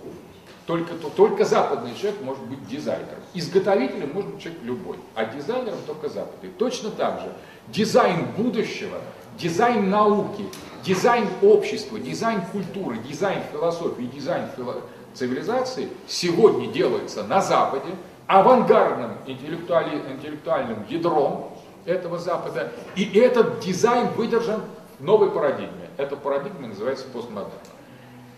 Только, 0.66 0.94
то, 0.96 1.08
только 1.08 1.46
западный 1.46 1.94
человек 1.94 2.20
может 2.22 2.42
быть 2.44 2.66
дизайнером. 2.68 3.20
Изготовителем 3.32 4.12
может 4.12 4.30
быть 4.32 4.42
человек 4.42 4.62
любой, 4.64 4.96
а 5.14 5.24
дизайнером 5.24 5.78
только 5.86 6.10
западный. 6.10 6.50
Точно 6.58 6.90
так 6.90 7.20
же 7.20 7.32
дизайн 7.68 8.26
будущего, 8.36 8.98
дизайн 9.38 9.88
науки, 9.88 10.44
дизайн 10.84 11.26
общества, 11.40 11.98
дизайн 11.98 12.42
культуры, 12.52 12.98
дизайн 12.98 13.42
философии, 13.50 14.02
дизайн 14.02 14.48
фило... 14.56 14.82
цивилизации 15.14 15.88
сегодня 16.06 16.70
делается 16.70 17.24
на 17.24 17.40
Западе, 17.40 17.88
авангардным 18.26 19.12
интеллектуальным 19.26 20.84
ядром 20.90 21.57
этого 21.88 22.18
Запада, 22.18 22.70
и 22.94 23.18
этот 23.18 23.60
дизайн 23.60 24.08
выдержан 24.08 24.62
в 24.98 25.04
новой 25.04 25.30
парадигме. 25.30 25.88
Эта 25.96 26.16
парадигма 26.16 26.68
называется 26.68 27.06
постмодерн. 27.06 27.52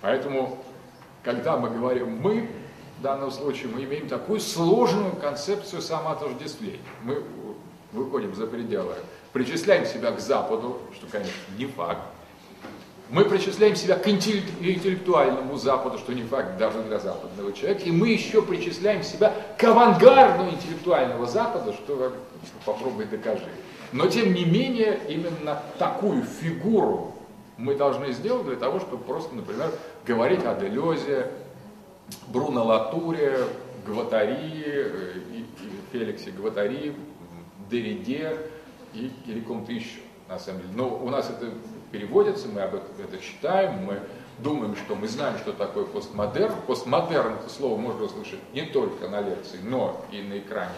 Поэтому 0.01 0.59
когда 1.23 1.57
мы 1.57 1.69
говорим 1.71 2.21
«мы», 2.21 2.49
в 2.99 3.03
данном 3.03 3.31
случае 3.31 3.69
мы 3.69 3.85
имеем 3.85 4.09
такую 4.09 4.41
сложную 4.41 5.13
концепцию 5.17 5.83
самоотождествления. 5.83 6.81
Мы 7.03 7.23
выходим 7.93 8.35
за 8.35 8.47
пределы, 8.47 8.95
причисляем 9.33 9.85
себя 9.85 10.13
к 10.13 10.21
Западу, 10.21 10.79
что, 10.95 11.07
конечно, 11.11 11.33
не 11.59 11.67
факт. 11.67 12.03
Мы 13.11 13.25
причисляем 13.25 13.75
себя 13.75 13.97
к 13.97 14.07
интеллектуальному 14.07 15.57
Западу, 15.57 15.99
что 15.99 16.13
не 16.13 16.23
факт 16.23 16.57
даже 16.59 16.81
для 16.83 17.01
западного 17.01 17.53
человека. 17.53 17.83
И 17.83 17.91
мы 17.91 18.11
еще 18.11 18.41
причисляем 18.41 19.03
себя 19.03 19.35
к 19.59 19.65
авангарду 19.65 20.49
интеллектуального 20.49 21.27
Запада, 21.27 21.73
что 21.73 22.13
попробуй 22.65 23.07
докажи. 23.07 23.49
Но 23.93 24.07
тем 24.07 24.33
не 24.33 24.45
менее, 24.45 25.01
именно 25.09 25.61
такую 25.79 26.23
фигуру 26.23 27.15
мы 27.57 27.75
должны 27.75 28.13
сделать 28.13 28.47
для 28.47 28.57
того, 28.57 28.79
чтобы 28.79 29.03
просто, 29.03 29.35
например, 29.35 29.73
говорить 30.07 30.45
о 30.45 30.55
Делезе, 30.55 31.27
Бруно 32.29 32.65
Латуре, 32.65 33.41
Гватари, 33.87 34.63
э, 34.65 35.13
Феликсе 35.93 36.31
Гватари, 36.31 36.95
Дериде 37.69 38.37
и, 38.95 39.11
или 39.27 39.41
ком-то 39.41 39.73
еще, 39.73 40.01
на 40.29 40.39
самом 40.39 40.61
деле. 40.63 40.73
Но 40.77 40.97
у 40.97 41.11
нас 41.11 41.29
это 41.29 41.53
переводится, 41.91 42.49
мы 42.49 42.63
об 42.63 42.75
этом 42.75 42.89
это 42.99 43.19
читаем, 43.19 43.85
мы 43.85 44.01
думаем, 44.39 44.77
что 44.77 44.95
мы 44.95 45.09
знаем, 45.09 45.39
что 45.39 45.53
такое 45.53 45.85
постмодерн. 45.85 46.55
Постмодерн 46.67 47.35
это 47.35 47.49
слово 47.49 47.79
можно 47.79 48.05
услышать 48.05 48.41
не 48.53 48.63
только 48.63 49.09
на 49.09 49.21
лекции, 49.21 49.59
но 49.63 50.05
и 50.11 50.23
на 50.23 50.39
экране. 50.39 50.75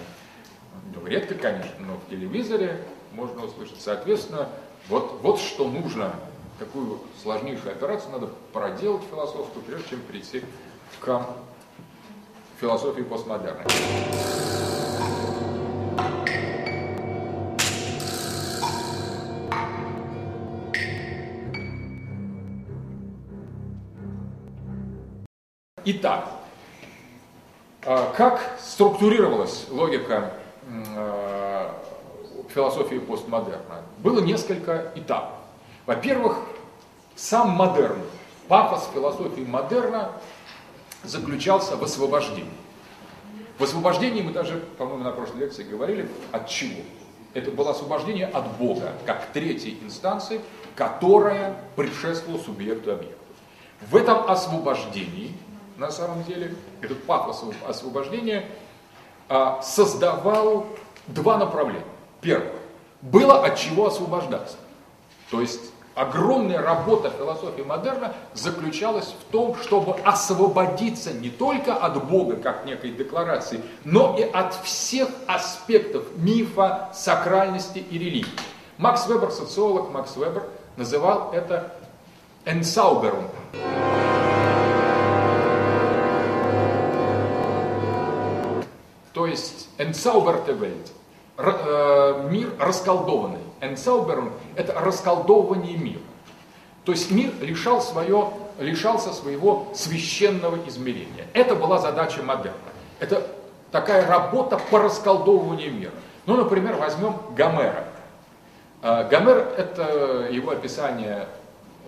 Ну, 0.94 1.07
редко, 1.07 1.35
конечно, 1.35 1.75
но 1.81 1.96
в 1.96 2.11
телевизоре 2.11 2.79
можно 3.12 3.44
услышать. 3.44 3.81
Соответственно, 3.81 4.48
вот, 4.88 5.20
вот 5.22 5.38
что 5.38 5.68
нужно 5.68 6.12
какую 6.59 7.01
сложнейшую 7.22 7.72
операцию 7.72 8.12
надо 8.12 8.29
проделать 8.53 9.03
философскую, 9.11 9.64
прежде 9.64 9.90
чем 9.90 10.01
прийти 10.03 10.42
к 11.01 11.27
философии 12.61 13.03
постмодерна. 13.03 13.64
Итак, 25.84 26.28
а, 27.84 28.12
как 28.16 28.56
структурировалась 28.60 29.66
логика 29.68 30.34
а, 30.96 31.74
философии 32.54 32.98
постмодерна? 32.98 33.82
Было 33.98 34.20
несколько 34.20 34.92
этапов. 34.94 35.38
Во-первых, 35.86 36.38
сам 37.16 37.50
модерн, 37.50 37.98
пафос 38.46 38.88
философии 38.94 39.40
модерна 39.40 40.12
заключался 41.02 41.76
в 41.76 41.82
освобождении. 41.82 42.52
В 43.58 43.64
освобождении 43.64 44.22
мы 44.22 44.32
даже, 44.32 44.58
по-моему, 44.78 45.02
на 45.02 45.10
прошлой 45.10 45.40
лекции 45.40 45.64
говорили, 45.64 46.08
от 46.30 46.48
чего? 46.48 46.80
Это 47.34 47.50
было 47.50 47.72
освобождение 47.72 48.26
от 48.26 48.46
Бога, 48.56 48.92
как 49.04 49.32
третьей 49.32 49.78
инстанции, 49.82 50.40
которая 50.76 51.56
предшествовала 51.74 52.40
субъекту 52.40 52.92
объекта. 52.92 53.18
В 53.90 53.96
этом 53.96 54.30
освобождении, 54.30 55.34
на 55.76 55.90
самом 55.90 56.24
деле, 56.24 56.54
этот 56.80 57.02
пафос 57.04 57.44
освобождения 57.68 58.46
а, 59.28 59.61
создавал 59.62 60.66
два 61.06 61.38
направления. 61.38 61.85
Первое. 62.20 62.52
Было 63.00 63.44
от 63.44 63.56
чего 63.56 63.87
освобождаться. 63.87 64.56
То 65.30 65.40
есть 65.40 65.72
огромная 65.94 66.61
работа 66.62 67.11
философии 67.11 67.62
модерна 67.62 68.14
заключалась 68.35 69.06
в 69.06 69.32
том, 69.32 69.56
чтобы 69.56 69.96
освободиться 70.04 71.12
не 71.12 71.30
только 71.30 71.74
от 71.74 72.04
Бога, 72.04 72.37
как 72.37 72.64
некой 72.64 72.92
декларации, 72.92 73.61
но 73.85 74.16
и 74.18 74.22
от 74.22 74.54
всех 74.62 75.08
аспектов 75.26 76.04
мифа, 76.16 76.90
сакральности 76.94 77.78
и 77.78 77.98
религии. 77.98 78.26
Макс 78.78 79.06
Вебер, 79.06 79.30
социолог 79.30 79.90
Макс 79.90 80.16
Вебер, 80.16 80.44
называл 80.76 81.32
это 81.32 81.74
«Entzauberung». 82.44 83.30
Есть 89.32 89.68
«entzauberte 89.78 90.52
Welt» 90.52 90.90
э,– 91.38 92.28
мир 92.30 92.50
расколдованный. 92.58 93.40
Entzauberung– 93.61 94.32
это 94.56 94.72
расколдовывание 94.78 95.76
мира. 95.76 96.00
То 96.84 96.92
есть 96.92 97.10
мир 97.10 97.32
лишал 97.40 97.80
свое, 97.80 98.30
лишался 98.58 99.12
своего 99.12 99.68
священного 99.74 100.58
измерения. 100.68 101.26
Это 101.32 101.54
была 101.54 101.78
задача 101.78 102.22
модерна. 102.22 102.56
Это 103.00 103.26
такая 103.70 104.06
работа 104.06 104.58
по 104.70 104.78
расколдовыванию 104.78 105.72
мира. 105.72 105.92
Ну, 106.26 106.36
например, 106.36 106.76
возьмем 106.76 107.16
Гомера. 107.36 107.84
А, 108.82 109.04
Гомер– 109.04 109.38
это 109.56 110.28
его 110.30 110.50
описание 110.50 111.26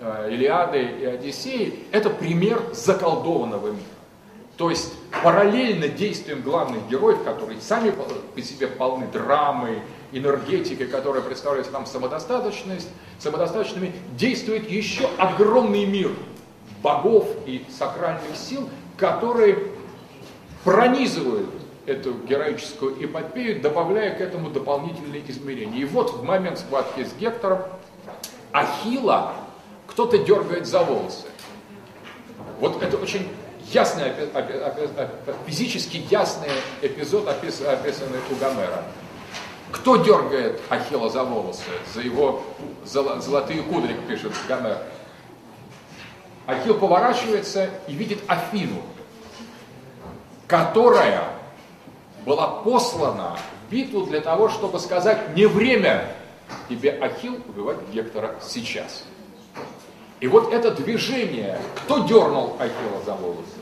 а, 0.00 0.28
Илиады 0.28 0.82
и 0.82 1.04
Одиссеи, 1.04 1.86
это 1.92 2.10
пример 2.10 2.60
заколдованного 2.72 3.68
мира. 3.68 3.93
То 4.56 4.70
есть 4.70 4.92
параллельно 5.22 5.88
действиям 5.88 6.42
главных 6.42 6.88
героев, 6.88 7.24
которые 7.24 7.60
сами 7.60 7.90
по 8.34 8.40
себе 8.40 8.68
полны 8.68 9.06
драмы, 9.08 9.82
энергетикой, 10.12 10.86
которая 10.86 11.22
представляет 11.22 11.72
нам 11.72 11.86
самодостаточность, 11.86 12.88
самодостаточными, 13.18 13.92
действует 14.12 14.70
еще 14.70 15.08
огромный 15.18 15.86
мир 15.86 16.12
богов 16.82 17.26
и 17.46 17.64
сакральных 17.76 18.36
сил, 18.36 18.68
которые 18.96 19.58
пронизывают 20.62 21.50
эту 21.86 22.14
героическую 22.14 23.04
эпопею, 23.04 23.60
добавляя 23.60 24.14
к 24.14 24.20
этому 24.20 24.50
дополнительные 24.50 25.22
измерения. 25.28 25.80
И 25.80 25.84
вот 25.84 26.14
в 26.14 26.22
момент 26.22 26.58
схватки 26.58 27.04
с 27.04 27.12
Гектором 27.14 27.62
Ахила 28.52 29.34
кто-то 29.86 30.18
дергает 30.18 30.66
за 30.66 30.82
волосы. 30.82 31.26
Вот 32.60 32.82
это 32.82 32.96
очень 32.96 33.28
ясный, 33.72 34.12
физически 35.46 36.04
ясный 36.10 36.50
эпизод, 36.82 37.28
описанный 37.28 38.18
у 38.30 38.34
Гомера. 38.36 38.84
Кто 39.72 39.96
дергает 39.96 40.60
Ахилла 40.68 41.08
за 41.10 41.24
волосы, 41.24 41.62
за 41.92 42.00
его 42.00 42.42
золотые 42.84 43.62
кудри, 43.62 43.96
пишет 44.08 44.32
Гомер? 44.46 44.78
Ахилл 46.46 46.74
поворачивается 46.74 47.70
и 47.88 47.94
видит 47.94 48.20
Афину, 48.28 48.82
которая 50.46 51.30
была 52.24 52.46
послана 52.62 53.36
в 53.66 53.72
битву 53.72 54.06
для 54.06 54.20
того, 54.20 54.48
чтобы 54.48 54.78
сказать, 54.78 55.34
не 55.34 55.46
время 55.46 56.14
тебе, 56.68 56.90
Ахилл, 56.90 57.38
убивать 57.48 57.78
Гектора 57.92 58.36
сейчас. 58.42 59.04
И 60.24 60.26
вот 60.26 60.54
это 60.54 60.70
движение, 60.70 61.60
кто 61.84 62.06
дернул 62.06 62.56
Ахилла 62.58 63.02
за 63.04 63.12
волосы? 63.12 63.58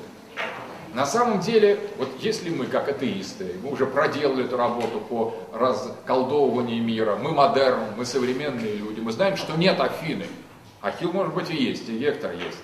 На 0.94 1.04
самом 1.04 1.40
деле, 1.40 1.80
вот 1.98 2.08
если 2.20 2.50
мы, 2.50 2.66
как 2.66 2.88
атеисты, 2.88 3.56
мы 3.64 3.72
уже 3.72 3.84
проделали 3.84 4.44
эту 4.44 4.56
работу 4.56 5.00
по 5.00 5.34
расколдовыванию 5.52 6.80
мира, 6.80 7.16
мы 7.16 7.32
модерн, 7.32 7.80
мы 7.96 8.04
современные 8.04 8.76
люди, 8.76 9.00
мы 9.00 9.10
знаем, 9.10 9.36
что 9.36 9.56
нет 9.56 9.80
Афины. 9.80 10.26
Ахилл, 10.80 11.12
может 11.12 11.34
быть, 11.34 11.50
и 11.50 11.56
есть, 11.56 11.88
и 11.88 11.98
Гектор 11.98 12.30
есть. 12.30 12.60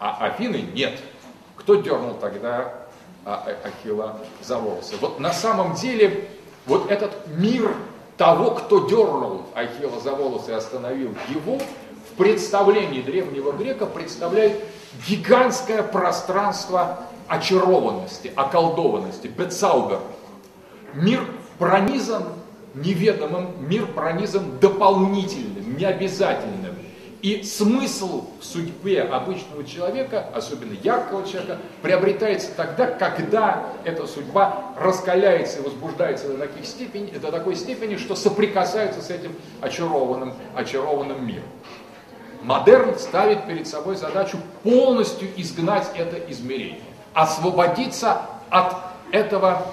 А 0.00 0.26
Афины 0.26 0.64
нет. 0.74 0.98
Кто 1.54 1.76
дернул 1.76 2.14
тогда 2.14 2.88
а, 3.24 3.44
а, 3.46 3.68
Ахилла 3.68 4.18
за 4.42 4.58
волосы? 4.58 4.96
Вот 5.00 5.20
на 5.20 5.32
самом 5.32 5.76
деле, 5.76 6.28
вот 6.66 6.90
этот 6.90 7.28
мир 7.28 7.76
того, 8.16 8.56
кто 8.56 8.88
дернул 8.88 9.42
Ахилла 9.54 10.00
за 10.00 10.16
волосы 10.16 10.50
и 10.50 10.54
остановил 10.54 11.14
его, 11.28 11.60
представлении 12.16 13.02
древнего 13.02 13.52
грека 13.52 13.86
представляет 13.86 14.62
гигантское 15.06 15.82
пространство 15.82 17.00
очарованности, 17.28 18.32
околдованности, 18.34 19.26
бецаубер. 19.26 20.00
Мир 20.94 21.24
пронизан 21.58 22.24
неведомым, 22.74 23.68
мир 23.68 23.86
пронизан 23.86 24.58
дополнительным, 24.60 25.76
необязательным. 25.76 26.74
И 27.22 27.42
смысл 27.42 28.26
в 28.40 28.44
судьбе 28.44 29.02
обычного 29.02 29.64
человека, 29.64 30.28
особенно 30.34 30.76
яркого 30.80 31.26
человека, 31.26 31.58
приобретается 31.82 32.50
тогда, 32.54 32.86
когда 32.86 33.64
эта 33.84 34.06
судьба 34.06 34.74
раскаляется 34.78 35.58
и 35.58 35.62
возбуждается 35.62 36.28
до, 36.28 36.38
таких 36.38 36.66
степени, 36.66 37.10
до 37.10 37.32
такой 37.32 37.56
степени, 37.56 37.96
что 37.96 38.14
соприкасается 38.14 39.00
с 39.00 39.10
этим 39.10 39.32
очарованным, 39.60 40.34
очарованным 40.54 41.26
миром. 41.26 41.48
Модерн 42.46 42.96
ставит 42.96 43.44
перед 43.48 43.66
собой 43.66 43.96
задачу 43.96 44.38
полностью 44.62 45.28
изгнать 45.36 45.90
это 45.96 46.16
измерение 46.30 46.80
освободиться 47.12 48.22
от 48.50 48.76
этого 49.10 49.66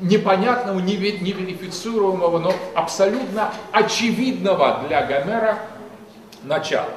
непонятного, 0.00 0.78
неверифицируемого, 0.78 2.38
но 2.38 2.54
абсолютно 2.74 3.52
очевидного 3.72 4.84
для 4.86 5.04
Гомера 5.04 5.58
начала. 6.44 6.90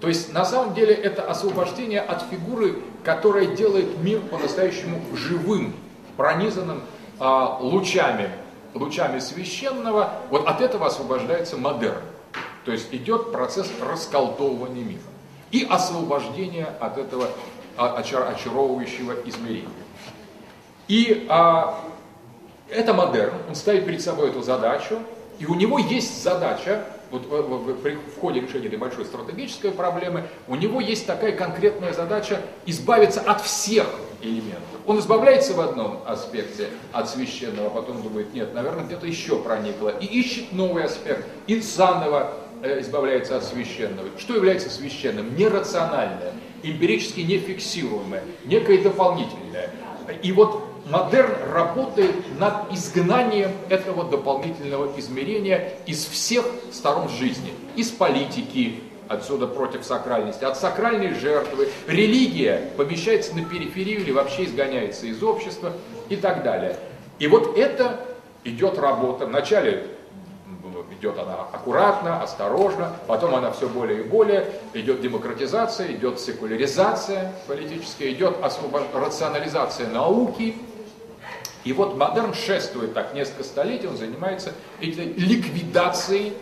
То 0.00 0.08
есть 0.08 0.32
на 0.32 0.46
самом 0.46 0.72
деле 0.72 0.94
это 0.94 1.22
освобождение 1.22 2.00
от 2.00 2.22
фигуры, 2.30 2.78
которая 3.04 3.46
делает 3.46 3.98
мир 3.98 4.20
по-настоящему 4.20 5.02
живым, 5.14 5.74
пронизанным 6.16 6.80
а, 7.18 7.58
лучами, 7.60 8.30
лучами 8.72 9.18
священного. 9.18 10.12
Вот 10.30 10.46
от 10.46 10.60
этого 10.62 10.86
освобождается 10.86 11.58
модерн. 11.58 12.00
То 12.66 12.72
есть 12.72 12.88
идет 12.92 13.30
процесс 13.30 13.70
расколдовывания 13.80 14.82
мира 14.82 15.00
и 15.52 15.64
освобождения 15.70 16.66
от 16.80 16.98
этого 16.98 17.28
очаровывающего 17.76 19.14
измерения. 19.24 19.70
И 20.88 21.26
а, 21.28 21.80
это 22.68 22.92
модерн, 22.92 23.34
он 23.48 23.54
ставит 23.54 23.86
перед 23.86 24.02
собой 24.02 24.30
эту 24.30 24.42
задачу, 24.42 24.98
и 25.38 25.46
у 25.46 25.54
него 25.54 25.78
есть 25.78 26.22
задача, 26.24 26.84
вот 27.12 27.26
в, 27.26 27.30
в, 27.30 27.84
в, 27.84 28.20
ходе 28.20 28.40
решения 28.40 28.66
этой 28.66 28.78
большой 28.78 29.04
стратегической 29.04 29.70
проблемы, 29.70 30.24
у 30.48 30.56
него 30.56 30.80
есть 30.80 31.06
такая 31.06 31.36
конкретная 31.36 31.92
задача 31.92 32.40
избавиться 32.64 33.20
от 33.20 33.42
всех 33.42 33.86
элементов. 34.22 34.62
Он 34.86 34.98
избавляется 34.98 35.54
в 35.54 35.60
одном 35.60 36.02
аспекте 36.04 36.68
от 36.92 37.08
священного, 37.08 37.68
потом 37.70 38.02
думает, 38.02 38.34
нет, 38.34 38.54
наверное, 38.54 38.84
где-то 38.84 39.06
еще 39.06 39.38
проникло, 39.38 39.90
и 39.90 40.06
ищет 40.06 40.52
новый 40.52 40.84
аспект, 40.84 41.26
и 41.46 41.60
заново 41.60 42.32
избавляется 42.62 43.36
от 43.36 43.44
священного. 43.44 44.08
Что 44.18 44.34
является 44.34 44.70
священным? 44.70 45.36
Нерациональное 45.36 46.32
эмпирически 46.62 47.20
нефиксируемое, 47.20 48.22
некое 48.44 48.78
дополнительное. 48.78 49.70
И 50.22 50.32
вот 50.32 50.62
модерн 50.90 51.32
работает 51.52 52.14
над 52.38 52.72
изгнанием 52.72 53.52
этого 53.68 54.04
дополнительного 54.04 54.98
измерения 54.98 55.72
из 55.86 56.04
всех 56.04 56.46
сторон 56.72 57.08
жизни, 57.08 57.52
из 57.76 57.90
политики, 57.90 58.80
отсюда 59.08 59.46
против 59.46 59.84
сакральности, 59.84 60.44
от 60.44 60.56
сакральной 60.56 61.14
жертвы. 61.14 61.68
Религия 61.86 62.70
помещается 62.76 63.34
на 63.34 63.44
периферию 63.44 64.00
или 64.00 64.10
вообще 64.10 64.44
изгоняется 64.44 65.06
из 65.06 65.22
общества 65.22 65.72
и 66.08 66.16
так 66.16 66.42
далее. 66.42 66.76
И 67.18 67.26
вот 67.26 67.56
это 67.56 68.00
идет 68.44 68.78
работа. 68.78 69.26
Вначале 69.26 69.86
идет 70.92 71.18
она 71.18 71.34
аккуратно, 71.52 72.22
осторожно, 72.22 72.96
потом 73.06 73.34
она 73.34 73.50
все 73.52 73.68
более 73.68 74.00
и 74.00 74.02
более, 74.02 74.48
идет 74.74 75.00
демократизация, 75.00 75.92
идет 75.92 76.20
секуляризация 76.20 77.32
политическая, 77.46 78.12
идет 78.12 78.42
освобод... 78.42 78.82
рационализация 78.94 79.88
науки. 79.88 80.56
И 81.64 81.72
вот 81.72 81.96
модерн 81.96 82.32
шествует 82.32 82.94
так 82.94 83.12
несколько 83.14 83.42
столетий, 83.42 83.88
он 83.88 83.96
занимается 83.96 84.52
этой 84.80 85.12
ликвидацией 85.14 86.32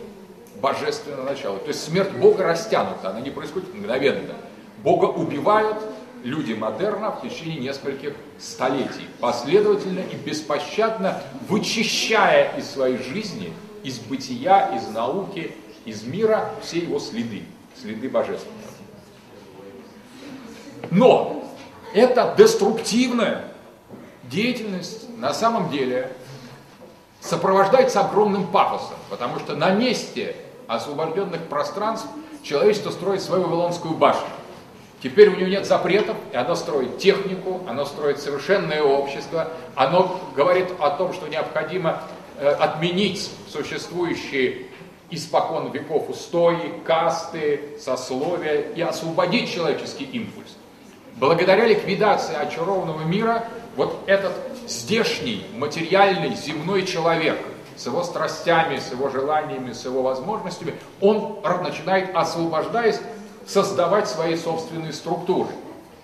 божественного 0.61 1.30
начала. 1.30 1.59
То 1.59 1.68
есть 1.68 1.83
смерть 1.83 2.12
Бога 2.12 2.44
растянута, 2.44 3.11
она 3.11 3.20
не 3.20 3.30
происходит 3.30 3.74
мгновенно. 3.74 4.35
Бога 4.83 5.07
убивают 5.07 5.78
люди 6.22 6.52
модерна 6.52 7.11
в 7.11 7.22
течение 7.22 7.59
нескольких 7.59 8.14
столетий, 8.38 9.09
последовательно 9.20 10.00
и 10.00 10.16
беспощадно 10.16 11.20
вычищая 11.48 12.57
из 12.59 12.68
своей 12.70 12.98
жизни 12.98 13.52
из 13.85 14.01
бытия, 14.01 14.75
из 14.77 14.88
науки, 14.88 15.55
из 15.85 16.03
мира 16.03 16.51
все 16.62 16.79
его 16.79 16.99
следы, 16.99 17.44
следы 17.81 18.09
божественного. 18.09 18.64
Но 20.90 21.44
это 21.92 22.35
деструктивная 22.37 23.44
деятельность 24.25 25.09
на 25.18 25.33
самом 25.33 25.70
деле 25.70 26.11
сопровождается 27.20 28.01
огромным 28.01 28.47
пафосом, 28.47 28.97
потому 29.11 29.38
что 29.38 29.55
на 29.55 29.70
месте 29.70 30.37
освобожденных 30.66 31.42
пространств 31.44 32.09
человечество 32.42 32.90
строит 32.90 33.23
свою 33.23 33.44
Вавилонскую 33.44 33.94
башню. 33.94 34.27
Теперь 35.03 35.29
у 35.29 35.37
него 35.37 35.49
нет 35.49 35.66
запретов, 35.66 36.16
и 36.33 36.37
оно 36.37 36.55
строит 36.55 36.99
технику, 36.99 37.61
оно 37.68 37.85
строит 37.85 38.20
совершенное 38.20 38.83
общество, 38.83 39.51
оно 39.75 40.20
говорит 40.35 40.68
о 40.81 40.90
том, 40.90 41.12
что 41.12 41.29
необходимо 41.29 42.03
отменить 42.40 43.31
существующие 43.49 44.66
испокон 45.11 45.70
веков 45.70 46.09
устои, 46.11 46.73
касты, 46.85 47.61
сословия 47.81 48.61
и 48.75 48.81
освободить 48.81 49.53
человеческий 49.53 50.05
импульс. 50.05 50.57
Благодаря 51.16 51.66
ликвидации 51.66 52.35
очарованного 52.35 53.03
мира, 53.03 53.47
вот 53.77 54.03
этот 54.07 54.33
здешний, 54.66 55.47
материальный, 55.57 56.35
земной 56.35 56.85
человек 56.85 57.38
с 57.77 57.87
его 57.87 58.03
страстями, 58.03 58.79
с 58.79 58.90
его 58.90 59.09
желаниями, 59.09 59.73
с 59.73 59.85
его 59.85 60.03
возможностями, 60.03 60.75
он 61.01 61.38
начинает, 61.62 62.14
освобождаясь, 62.14 63.01
создавать 63.47 64.09
свои 64.09 64.37
собственные 64.37 64.92
структуры. 64.92 65.51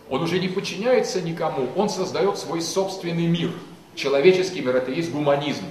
Он 0.08 0.22
уже 0.22 0.38
не 0.38 0.48
подчиняется 0.48 1.22
никому, 1.22 1.68
он 1.76 1.88
создает 1.88 2.38
свой 2.38 2.60
собственный 2.60 3.26
мир. 3.26 3.50
Человеческий 3.94 4.60
мир– 4.60 4.76
это 4.76 4.90
есть 4.90 5.10
гуманизм. 5.10 5.64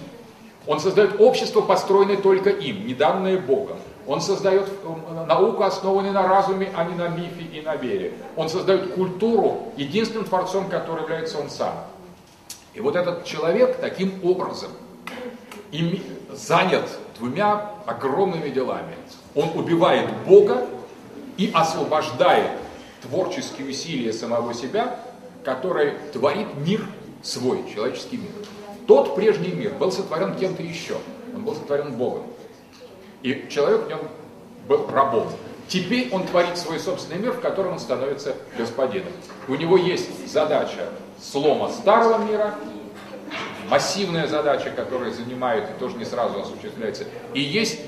Он 0.70 0.80
создает 0.80 1.20
общество, 1.20 1.62
построенное 1.62 2.18
только 2.18 2.52
им, 2.52 2.86
не 2.86 2.94
данное 2.94 3.40
Богом. 3.40 3.78
Он 4.06 4.22
создает 4.22 4.70
э, 4.70 5.26
науку, 5.26 5.64
основанную 5.64 6.14
на 6.14 6.28
разуме, 6.28 6.72
а 6.76 6.84
не 6.84 6.94
на 6.94 7.08
мифе 7.08 7.42
и 7.42 7.60
на 7.62 7.76
вере. 7.76 8.14
Он 8.36 8.50
создает 8.50 8.94
культуру, 8.94 9.74
единственным 9.78 10.26
творцом, 10.26 10.70
который 10.70 11.02
является 11.02 11.40
он 11.40 11.50
сам. 11.50 11.74
И 12.76 12.82
вот 12.82 12.96
этот 12.96 13.26
человек 13.26 13.78
таким 13.82 14.24
образом 14.24 14.70
занят 16.32 16.88
двумя 17.18 17.72
огромными 17.88 18.50
делами. 18.50 18.94
Он 19.34 19.50
убивает 19.56 20.08
Бога 20.28 20.68
и 21.38 21.50
освобождает 21.52 22.52
творческие 23.02 23.70
усилия 23.70 24.14
самого 24.14 24.54
себя, 24.54 25.00
который 25.44 25.94
творит 26.14 26.48
мир 26.64 26.86
свой, 27.24 27.64
человеческий 27.74 28.18
мир. 28.18 28.34
Тот 28.90 29.14
прежний 29.14 29.52
мир 29.52 29.76
был 29.76 29.92
сотворен 29.92 30.36
кем-то 30.36 30.64
еще, 30.64 30.98
он 31.36 31.44
был 31.44 31.54
сотворен 31.54 31.92
Богом. 31.94 32.24
И 33.22 33.46
человек 33.48 33.86
в 33.86 33.88
нем 33.88 34.00
был 34.68 34.88
рабом. 34.90 35.28
Теперь 35.68 36.10
он 36.12 36.26
творит 36.26 36.58
свой 36.58 36.80
собственный 36.80 37.22
мир, 37.22 37.34
в 37.34 37.40
котором 37.40 37.74
он 37.74 37.80
становится 37.80 38.36
господином. 38.58 39.14
У 39.48 39.54
него 39.54 39.78
есть 39.78 40.28
задача 40.28 40.90
слома 41.22 41.70
старого 41.70 42.18
мира, 42.26 42.56
массивная 43.70 44.26
задача, 44.26 44.72
которая 44.72 45.12
занимает 45.12 45.70
и 45.70 45.80
тоже 45.80 45.96
не 45.96 46.06
сразу 46.06 46.42
осуществляется, 46.42 47.04
и 47.36 47.42
есть 47.42 47.80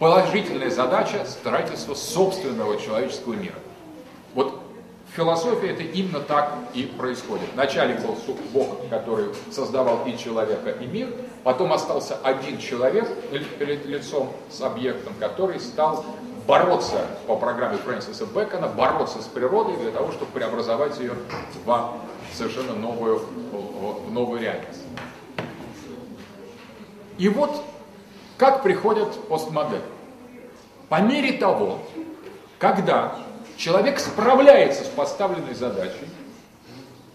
положительная 0.00 0.70
задача 0.70 1.26
строительства 1.26 1.94
собственного 1.94 2.76
человеческого 2.80 3.34
мира. 3.34 3.54
Вот 4.34 4.59
в 5.10 5.16
философии 5.16 5.68
это 5.68 5.82
именно 5.82 6.20
так 6.20 6.54
и 6.72 6.84
происходит. 6.84 7.48
Вначале 7.54 7.94
был 7.96 8.16
Бог, 8.52 8.88
который 8.88 9.26
создавал 9.50 10.06
и 10.06 10.16
человека, 10.16 10.70
и 10.70 10.86
мир, 10.86 11.08
потом 11.42 11.72
остался 11.72 12.16
один 12.22 12.58
человек 12.58 13.08
перед 13.58 13.86
лицом 13.86 14.32
с 14.50 14.60
объектом, 14.60 15.14
который 15.18 15.58
стал 15.58 16.04
бороться 16.46 17.06
по 17.26 17.36
программе 17.36 17.76
Фрэнсиса 17.78 18.26
Бэкона, 18.26 18.68
бороться 18.68 19.20
с 19.20 19.26
природой 19.26 19.76
для 19.78 19.90
того, 19.90 20.12
чтобы 20.12 20.30
преобразовать 20.32 20.98
ее 21.00 21.14
в 21.64 21.90
совершенно 22.32 22.74
новую, 22.74 23.20
в 23.50 24.12
новую 24.12 24.40
реальность. 24.40 24.82
И 27.18 27.28
вот 27.28 27.62
как 28.38 28.62
приходят 28.62 29.12
постмодерн. 29.28 29.82
По 30.88 31.00
мере 31.02 31.32
того, 31.34 31.80
когда 32.58 33.16
человек 33.60 34.00
справляется 34.00 34.84
с 34.84 34.88
поставленной 34.88 35.54
задачей, 35.54 36.08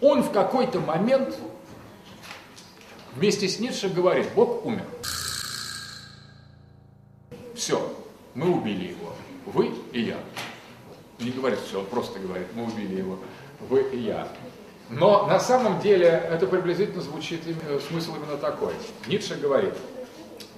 он 0.00 0.22
в 0.22 0.30
какой-то 0.30 0.80
момент 0.80 1.36
вместе 3.14 3.48
с 3.48 3.58
Ницше 3.58 3.88
говорит, 3.88 4.28
Бог 4.34 4.64
умер. 4.64 4.84
Все, 7.54 7.92
мы 8.34 8.54
убили 8.54 8.90
его, 8.90 9.12
вы 9.46 9.72
и 9.92 10.02
я. 10.02 10.18
Не 11.18 11.30
говорит 11.30 11.58
все, 11.66 11.80
он 11.80 11.86
просто 11.86 12.20
говорит, 12.20 12.46
мы 12.54 12.64
убили 12.64 12.96
его, 12.96 13.18
вы 13.68 13.82
и 13.90 13.98
я. 13.98 14.28
Но 14.88 15.26
на 15.26 15.40
самом 15.40 15.80
деле 15.80 16.06
это 16.06 16.46
приблизительно 16.46 17.02
звучит, 17.02 17.40
смысл 17.88 18.14
именно 18.14 18.36
такой. 18.36 18.74
Ницше 19.08 19.34
говорит, 19.34 19.74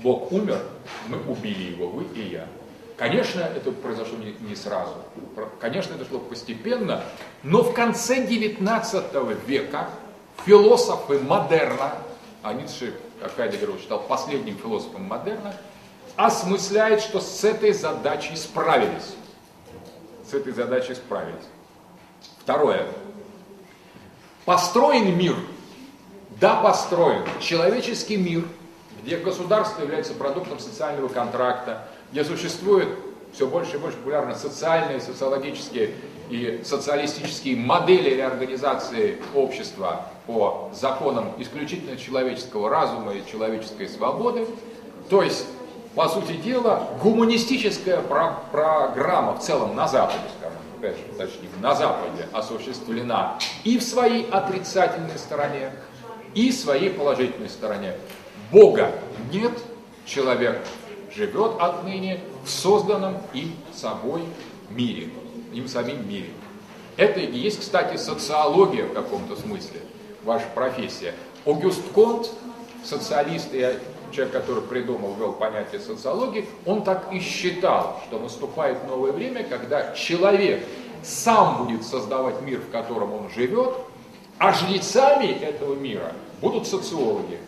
Бог 0.03 0.31
умер, 0.33 0.61
мы 1.07 1.19
убили 1.23 1.73
его, 1.73 1.89
вы 1.89 2.05
и 2.15 2.29
я. 2.33 2.47
Конечно, 2.99 3.41
это 3.41 3.71
произошло 3.71 4.19
не, 4.19 4.35
не 4.41 4.57
сразу. 4.57 4.95
Конечно, 5.61 5.95
это 5.95 6.05
шло 6.05 6.19
постепенно, 6.19 7.05
но 7.45 7.63
в 7.63 7.73
конце 7.73 8.27
19 8.27 9.15
века 9.47 9.89
философы 10.45 11.21
модерна, 11.21 11.95
а 12.43 12.53
Ницше, 12.53 12.93
как 13.21 13.37
Хайдегер 13.37 13.71
считал 13.79 14.01
последним 14.01 14.57
философом 14.57 15.05
модерна, 15.05 15.55
осмысляет, 16.17 17.01
что 17.01 17.21
с 17.21 17.45
этой 17.45 17.73
задачей 17.73 18.35
справились. 18.35 19.15
С 20.29 20.35
этой 20.35 20.53
задачей 20.53 20.95
справились. 20.95 21.47
Второе. 22.41 22.85
Построен 24.45 25.17
мир. 25.17 25.37
Да, 26.41 26.61
построен. 26.63 27.23
Человеческий 27.41 28.17
мир– 28.17 28.45
где 29.09 29.17
государство 29.17 29.83
является 29.83 30.13
продуктом 30.13 30.59
социального 30.59 31.09
контракта, 31.09 31.89
где 32.13 32.25
существуют 32.25 32.89
все 33.33 33.47
больше 33.47 33.77
и 33.77 33.79
больше 33.79 33.99
популярны 33.99 34.35
социальные, 34.35 35.01
социологические 35.01 35.93
и 36.31 36.63
социалистические 36.65 37.57
модели 37.57 38.11
реорганизации 38.11 39.19
общества 39.35 40.07
по 40.27 40.71
законам 40.75 41.33
исключительно 41.39 41.97
человеческого 41.97 42.69
разума 42.69 43.13
и 43.13 43.27
человеческой 43.31 43.89
свободы. 43.89 44.47
То 45.09 45.23
есть, 45.23 45.47
по 45.95 46.09
сути 46.09 46.33
дела, 46.33 46.89
гуманистическая 47.03 48.01
про 48.03 48.39
программа 48.53 49.35
в 49.35 49.41
целом 49.41 49.75
на 49.75 49.89
Западе, 49.89 50.21
скажем, 50.39 50.59
опять 50.79 50.97
же, 50.97 51.03
точнее, 51.17 51.49
на 51.61 51.75
Западе 51.75 52.29
осуществлена 52.33 53.39
и 53.65 53.79
в 53.79 53.83
своей 53.83 54.29
отрицательной 54.31 55.19
стороне, 55.19 55.73
и 56.35 56.51
в 56.51 56.55
своей 56.55 56.91
положительной 56.91 57.49
стороне. 57.49 57.95
Бога 58.53 58.93
нет, 59.33 59.53
человек 60.05 60.59
живет 61.19 61.53
отныне 61.59 62.21
в 62.45 62.49
созданном 62.49 63.17
им 63.35 63.53
собой 63.75 64.23
мире, 64.71 65.09
им 65.53 65.67
самим 65.67 66.09
мире. 66.09 66.31
Это 66.97 67.21
и 67.21 67.37
есть, 67.37 67.61
кстати, 67.61 67.97
социология 67.97 68.87
в 68.87 68.93
каком-то 68.95 69.37
смысле, 69.37 69.81
ваша 70.25 70.47
профессия. 70.55 71.15
Огюст 71.45 71.83
Конт, 71.93 72.31
социалист 72.85 73.49
и 73.53 73.79
человек, 74.13 74.33
который 74.33 74.63
придумал, 74.63 75.15
ввел 75.15 75.33
понятие 75.33 75.81
социологии, 75.81 76.47
он 76.65 76.83
так 76.83 77.13
и 77.13 77.19
считал, 77.19 78.01
что 78.07 78.19
наступает 78.21 78.87
новое 78.87 79.13
время, 79.13 79.43
когда 79.43 79.93
человек 79.95 80.65
сам 81.03 81.65
будет 81.65 81.85
создавать 81.85 82.41
мир, 82.43 82.61
в 82.61 82.71
котором 82.71 83.13
он 83.13 83.31
живет, 83.31 83.75
а 84.39 84.53
жрецами 84.53 85.27
этого 85.27 85.75
мира 85.75 86.13
будут 86.41 86.67
социологи. 86.67 87.39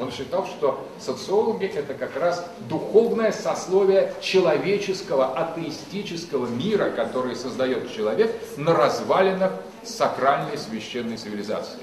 Он 0.00 0.12
считал, 0.12 0.46
что 0.46 0.86
социологи 1.00 1.66
это 1.66 1.94
как 1.94 2.16
раз 2.16 2.44
духовное 2.68 3.32
сословие 3.32 4.14
человеческого 4.20 5.36
атеистического 5.36 6.46
мира, 6.46 6.90
который 6.90 7.34
создает 7.34 7.92
человек 7.92 8.32
на 8.56 8.74
развалинах 8.74 9.52
сакральной 9.82 10.56
священной 10.56 11.16
цивилизации. 11.16 11.80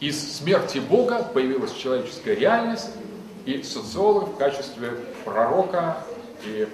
Из 0.00 0.36
смерти 0.36 0.78
Бога 0.78 1.22
появилась 1.22 1.72
человеческая 1.72 2.34
реальность, 2.34 2.90
и 3.46 3.62
социолог 3.62 4.30
в 4.30 4.36
качестве 4.36 4.90
пророка 5.24 5.98
и 6.44 6.68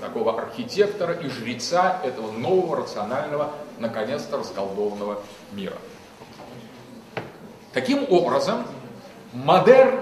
такого 0.00 0.40
архитектора 0.40 1.14
и 1.14 1.28
жреца 1.28 2.00
этого 2.04 2.30
нового, 2.30 2.76
рационального, 2.76 3.52
наконец-то 3.80 4.36
расколдованного 4.38 5.20
мира. 5.50 5.76
Таким 7.72 8.06
образом, 8.08 8.64
модерн 9.34 10.00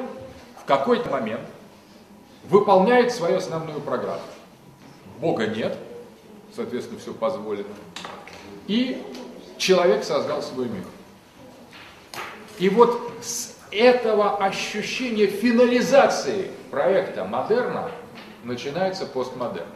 в 0.60 0.64
какой-то 0.64 1.10
момент 1.10 1.48
выполняет 2.44 3.12
свою 3.12 3.38
основную 3.38 3.80
программу. 3.80 4.20
Бога 5.18 5.46
нет, 5.46 5.76
соответственно, 6.54 7.00
все 7.00 7.12
позволено. 7.14 7.68
И 8.66 9.02
человек 9.56 10.04
создал 10.04 10.42
свой 10.42 10.68
мир. 10.68 10.84
И 12.58 12.68
вот 12.68 13.10
этого 13.70 14.36
ощущения 14.36 15.26
финализации 15.26 16.50
проекта 16.70 17.24
модерна 17.24 17.90
начинается 18.44 19.06
постмодерн. 19.06 19.66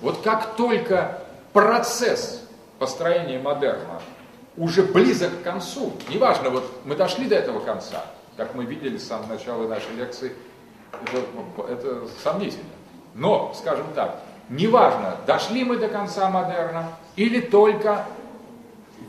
Вот 0.00 0.22
как 0.22 0.56
только 0.56 1.22
процесс 1.52 2.42
построения 2.78 3.38
модерна 3.38 4.00
уже 4.56 4.82
близок 4.82 5.40
к 5.40 5.42
концу, 5.42 5.92
неважно, 6.08 6.50
вот 6.50 6.70
мы 6.84 6.94
дошли 6.94 7.26
до 7.26 7.34
этого 7.34 7.60
конца, 7.60 8.04
как 8.36 8.54
мы 8.54 8.64
видели 8.64 8.98
с 8.98 9.06
самого 9.06 9.34
начала 9.34 9.66
нашей 9.66 9.94
лекции, 9.96 10.32
это, 10.92 11.72
это 11.72 12.08
сомнительно. 12.22 12.64
Но, 13.14 13.54
скажем 13.58 13.86
так, 13.94 14.22
неважно, 14.48 15.16
дошли 15.26 15.64
мы 15.64 15.78
до 15.78 15.88
конца 15.88 16.28
модерна 16.30 16.92
или 17.16 17.40
только 17.40 18.06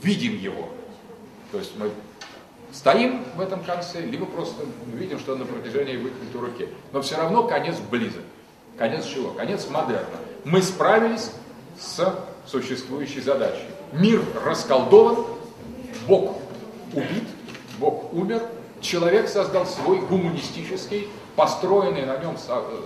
видим 0.01 0.37
его. 0.37 0.69
То 1.51 1.59
есть 1.59 1.73
мы 1.77 1.91
стоим 2.71 3.23
в 3.35 3.41
этом 3.41 3.63
конце, 3.63 4.01
либо 4.01 4.25
просто 4.25 4.63
видим, 4.87 5.19
что 5.19 5.35
на 5.35 5.45
протяжении 5.45 5.97
выкрытой 5.97 6.41
руки. 6.41 6.69
Но 6.91 7.01
все 7.01 7.17
равно 7.17 7.43
конец 7.43 7.77
близок. 7.79 8.23
Конец 8.77 9.05
чего? 9.05 9.31
Конец 9.31 9.67
модерна. 9.69 10.17
Мы 10.45 10.61
справились 10.61 11.31
с 11.79 12.15
существующей 12.45 13.21
задачей. 13.21 13.65
Мир 13.91 14.21
расколдован, 14.45 15.25
Бог 16.07 16.37
убит, 16.93 17.23
Бог 17.79 18.13
умер, 18.13 18.43
человек 18.81 19.27
создал 19.27 19.65
свой 19.65 19.99
гуманистический, 19.99 21.09
построенный 21.35 22.05
на 22.05 22.17
нем 22.17 22.35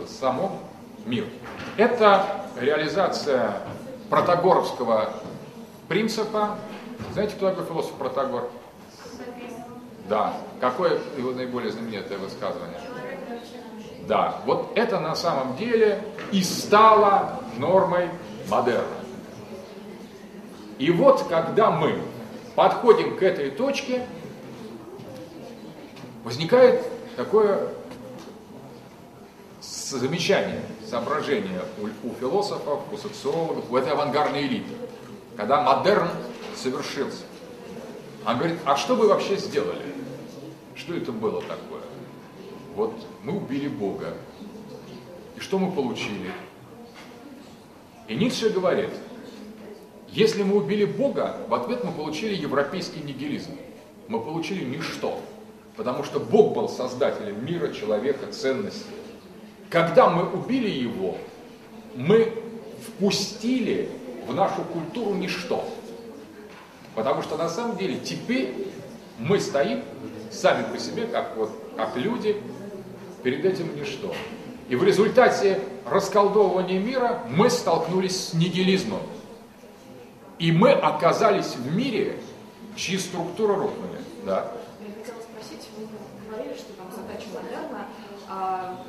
самом 0.08 0.60
мир. 1.06 1.26
Это 1.78 2.26
реализация 2.60 3.58
протагоровского 4.10 5.14
принципа. 5.88 6.58
Знаете, 7.14 7.36
кто 7.36 7.50
такой 7.50 7.66
философ 7.66 7.94
Протагор? 7.94 8.50
Да. 10.08 10.34
Какое 10.60 11.00
его 11.18 11.32
наиболее 11.32 11.72
знаменитое 11.72 12.18
высказывание? 12.18 12.80
Да. 14.08 14.36
Вот 14.46 14.72
это 14.76 15.00
на 15.00 15.16
самом 15.16 15.56
деле 15.56 16.02
и 16.32 16.44
стало 16.44 17.40
нормой 17.58 18.10
модерна. 18.50 18.86
И 20.78 20.92
вот 20.92 21.24
когда 21.30 21.72
мы 21.72 22.02
подходим 22.56 23.18
к 23.18 23.24
этой 23.24 23.52
точке, 23.52 24.06
возникает 26.24 26.86
такое 27.16 27.70
замечание, 29.62 30.62
соображение 30.88 31.62
у, 31.80 32.08
у 32.08 32.14
философов, 32.16 32.82
у 32.92 32.98
социологов, 32.98 33.70
у 33.70 33.78
этой 33.78 33.92
авангардной 33.92 34.48
элиты, 34.48 34.74
когда 35.36 35.62
модерн 35.62 36.10
совершился. 36.56 37.24
Он 38.26 38.38
говорит, 38.38 38.60
а 38.66 38.76
что 38.76 38.96
вы 38.96 39.08
вообще 39.08 39.36
сделали? 39.38 39.94
Что 40.76 40.96
это 40.96 41.12
было 41.12 41.42
такое? 41.42 41.82
Вот 42.76 42.94
мы 43.24 43.38
убили 43.38 43.68
Бога. 43.68 44.14
И 45.36 45.40
что 45.40 45.60
мы 45.60 45.72
получили? 45.72 46.32
И 48.08 48.16
Ницше 48.16 48.50
говорит, 48.50 48.92
если 50.10 50.44
мы 50.44 50.58
убили 50.58 50.86
Бога, 50.86 51.38
в 51.48 51.54
ответ 51.54 51.84
мы 51.84 51.92
получили 51.92 52.36
европейский 52.36 53.02
нигилизм. 53.02 53.52
Мы 54.08 54.20
получили 54.20 54.64
ничто. 54.64 55.22
Потому 55.76 56.04
что 56.04 56.20
Бог 56.20 56.54
был 56.54 56.70
создателем 56.70 57.46
мира, 57.46 57.70
человека, 57.70 58.32
ценностей. 58.32 58.86
Когда 59.70 60.10
мы 60.10 60.30
убили 60.30 60.70
его, 60.70 61.18
мы 61.96 62.34
впустили 62.86 63.90
в 64.28 64.34
нашу 64.34 64.64
культуру 64.64 65.14
ничто. 65.14 65.64
Потому 66.96 67.22
что 67.22 67.38
на 67.38 67.50
самом 67.50 67.78
деле 67.78 67.98
теперь 68.00 68.68
мы 69.18 69.40
стоим 69.40 69.84
сами 70.30 70.64
по 70.72 70.78
себе, 70.78 71.08
как, 71.08 71.36
вот, 71.38 71.52
как 71.78 71.96
люди, 71.96 72.42
перед 73.24 73.46
этим 73.46 73.76
ничто. 73.76 74.14
И 74.70 74.76
в 74.76 74.84
результате 74.84 75.60
расколдовывания 75.86 76.80
мира 76.80 77.24
мы 77.30 77.50
столкнулись 77.50 78.30
с 78.30 78.34
нигилизмом. 78.34 79.02
И 80.40 80.52
мы 80.52 80.72
оказались 80.72 81.56
в 81.56 81.76
мире, 81.76 82.18
чьи 82.76 82.98
структуры 82.98 83.56
рухнули. 83.56 84.00
Да. 84.26 84.52
Я 84.80 84.94
хотела 84.96 85.22
спросить, 85.22 85.68
вы 85.78 85.88
говорили, 86.30 86.56
что 86.56 86.74
там 86.74 86.88
задача 86.90 87.28
модерна, 87.34 87.88
а, 88.32 88.80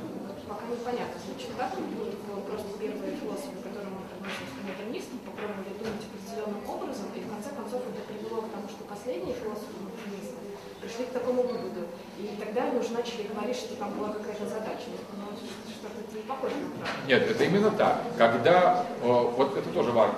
пока 0.47 0.66
непонятно, 0.70 1.18
значит, 1.18 1.51
как 1.59 1.74
просто 1.74 2.78
первые 2.78 3.18
философы, 3.18 3.59
которым 3.59 3.99
мы 3.99 4.07
относимся 4.07 4.55
к 4.55 4.62
модернистам, 4.62 5.18
попробовали 5.26 5.74
думать 5.82 6.07
определенным 6.07 6.62
образом, 6.70 7.07
и 7.18 7.20
в 7.20 7.28
конце 7.28 7.51
концов 7.51 7.82
это 7.90 8.07
привело 8.07 8.47
к 8.47 8.55
тому, 8.55 8.70
что 8.70 8.86
последние 8.86 9.34
философы 9.34 9.74
модернисты 9.82 10.38
пришли 10.78 11.05
к 11.07 11.11
такому 11.11 11.43
выводу. 11.43 11.90
И 12.22 12.38
тогда 12.38 12.70
они 12.70 12.78
уже 12.78 12.95
начали 12.95 13.26
говорить, 13.26 13.57
что 13.57 13.74
там 13.74 13.90
была 13.99 14.14
какая-то 14.14 14.47
задача. 14.47 14.95
Но 15.18 15.34
что-то 15.34 15.99
не 16.14 16.22
похоже 16.22 16.55
на 16.62 16.70
правду. 16.78 17.03
Нет, 17.11 17.22
это 17.26 17.43
именно 17.43 17.70
так. 17.72 17.99
Когда, 18.18 18.86
вот 19.03 19.57
это 19.57 19.68
тоже 19.70 19.90
важно, 19.90 20.14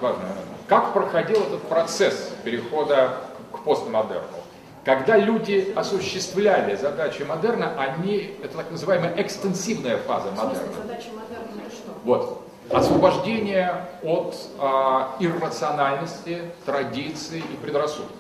как 0.69 0.93
проходил 0.93 1.41
этот 1.41 1.63
процесс 1.63 2.33
перехода 2.45 3.21
к 3.53 3.65
постмодерну? 3.65 4.44
Когда 4.85 5.17
люди 5.17 5.73
осуществляли 5.75 6.77
задачи 6.77 7.23
модерна, 7.23 7.73
они, 7.79 8.37
это 8.43 8.59
так 8.59 8.71
называемая 8.71 9.15
экстенсивная 9.17 9.97
фаза 9.97 10.31
модерна. 10.33 10.69
Задача 10.83 11.09
модерна 11.15 11.63
это 11.67 11.75
что? 11.75 11.93
Вот. 12.05 12.43
Освобождение 12.71 13.87
от 14.03 14.37
а, 14.59 15.17
иррациональности, 15.21 16.43
традиций 16.67 17.41
и 17.41 17.57
предрассудков. 17.63 18.17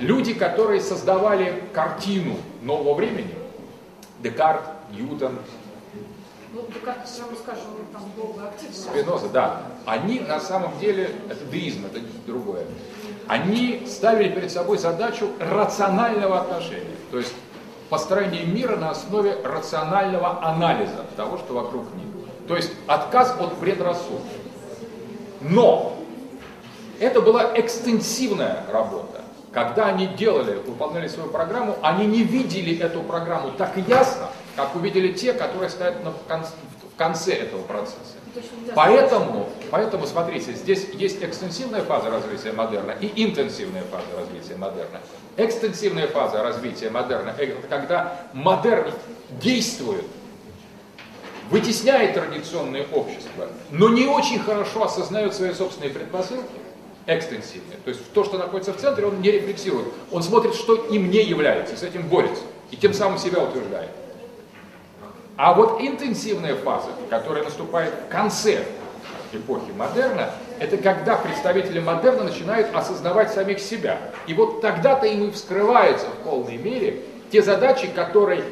Люди, 0.00 0.34
которые 0.34 0.80
создавали 0.80 1.62
картину 1.72 2.36
нового 2.62 2.94
времени, 2.94 3.34
Декарт, 4.20 4.62
Ньютон, 4.92 5.38
ну, 6.52 6.62
Декарт, 6.74 7.08
там 7.92 8.02
активно. 8.44 8.74
Спиноза, 8.74 9.28
да. 9.28 9.62
Они 9.86 10.18
на 10.18 10.40
самом 10.40 10.76
деле, 10.80 11.10
это 11.28 11.44
деизм, 11.44 11.86
это 11.86 12.00
другое. 12.26 12.66
Они 13.30 13.84
ставили 13.86 14.28
перед 14.28 14.50
собой 14.50 14.76
задачу 14.76 15.28
рационального 15.38 16.40
отношения. 16.40 16.96
То 17.12 17.18
есть 17.18 17.32
построение 17.88 18.42
мира 18.44 18.74
на 18.74 18.90
основе 18.90 19.36
рационального 19.44 20.44
анализа 20.44 21.06
того, 21.16 21.38
что 21.38 21.54
вокруг 21.54 21.84
них. 21.94 22.06
То 22.48 22.56
есть 22.56 22.72
отказ 22.88 23.36
от 23.38 23.54
предрассудков. 23.58 24.26
Но 25.42 25.96
это 26.98 27.20
была 27.20 27.52
экстенсивная 27.54 28.64
работа. 28.72 29.20
Когда 29.52 29.86
они 29.86 30.08
делали, 30.08 30.56
выполняли 30.66 31.06
свою 31.06 31.30
программу, 31.30 31.76
они 31.82 32.06
не 32.06 32.24
видели 32.24 32.80
эту 32.80 33.00
программу 33.00 33.52
так 33.52 33.76
ясно, 33.86 34.26
как 34.56 34.74
увидели 34.74 35.12
те, 35.12 35.34
которые 35.34 35.70
стоят 35.70 36.02
на, 36.02 36.10
в 36.10 36.96
конце 36.96 37.34
этого 37.34 37.62
процесса. 37.62 38.19
Поэтому, 38.74 39.48
поэтому, 39.70 40.06
смотрите, 40.06 40.52
здесь 40.52 40.86
есть 40.92 41.22
экстенсивная 41.22 41.82
фаза 41.82 42.10
развития 42.10 42.52
модерна 42.52 42.92
и 43.00 43.24
интенсивная 43.24 43.82
фаза 43.84 44.06
развития 44.16 44.56
модерна. 44.56 45.00
Экстенсивная 45.36 46.06
фаза 46.08 46.42
развития 46.42 46.90
модерна– 46.90 47.34
это 47.38 47.66
когда 47.68 48.26
модерн 48.32 48.92
действует, 49.40 50.04
вытесняет 51.50 52.14
традиционное 52.14 52.86
общество, 52.92 53.48
но 53.70 53.88
не 53.88 54.06
очень 54.06 54.38
хорошо 54.38 54.84
осознает 54.84 55.34
свои 55.34 55.52
собственные 55.52 55.90
предпосылки, 55.90 56.48
экстенсивные. 57.06 57.78
То 57.84 57.90
есть 57.90 58.12
то, 58.12 58.24
что 58.24 58.38
находится 58.38 58.72
в 58.72 58.76
центре, 58.76 59.06
он 59.06 59.20
не 59.20 59.30
рефлексирует. 59.30 59.88
Он 60.12 60.22
смотрит, 60.22 60.54
что 60.54 60.74
им 60.74 61.10
не 61.10 61.22
является, 61.22 61.76
с 61.76 61.82
этим 61.82 62.06
борется. 62.08 62.42
И 62.70 62.76
тем 62.76 62.94
самым 62.94 63.18
себя 63.18 63.42
утверждает. 63.42 63.90
А 65.42 65.54
вот 65.54 65.80
интенсивная 65.80 66.54
фаза, 66.54 66.88
которая 67.08 67.42
наступает 67.42 67.94
в 67.94 68.12
конце 68.12 68.62
эпохи 69.32 69.70
модерна, 69.74 70.32
это 70.58 70.76
когда 70.76 71.16
представители 71.16 71.80
модерна 71.80 72.24
начинают 72.24 72.68
осознавать 72.74 73.32
самих 73.32 73.58
себя. 73.58 73.96
И 74.26 74.34
вот 74.34 74.60
тогда-то 74.60 75.06
им 75.06 75.28
и 75.28 75.30
вскрываются 75.30 76.08
в 76.08 76.28
полной 76.28 76.58
мере 76.58 77.04
те 77.32 77.40
задачи, 77.40 77.86
которые 77.86 78.42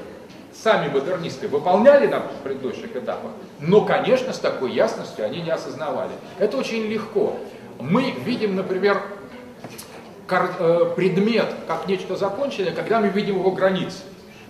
сами 0.55 0.89
модернисты 0.89 1.47
выполняли 1.47 2.07
на 2.07 2.20
предыдущих 2.43 2.97
этапах, 2.97 3.32
но, 3.61 3.82
конечно, 3.82 4.32
с 4.32 4.39
такой 4.39 4.72
ясностью 4.72 5.26
они 5.26 5.43
не 5.43 5.51
осознавали. 5.51 6.12
Это 6.39 6.57
очень 6.57 6.86
легко. 6.86 7.36
Мы 7.80 8.12
видим, 8.12 8.57
например, 8.57 9.03
э, 10.30 10.93
предмет 10.97 11.53
как 11.66 11.86
нечто 11.86 12.16
законченное, 12.16 12.72
когда 12.72 13.01
мы 13.01 13.09
видим 13.09 13.41
его 13.41 13.51
границы. 13.51 13.99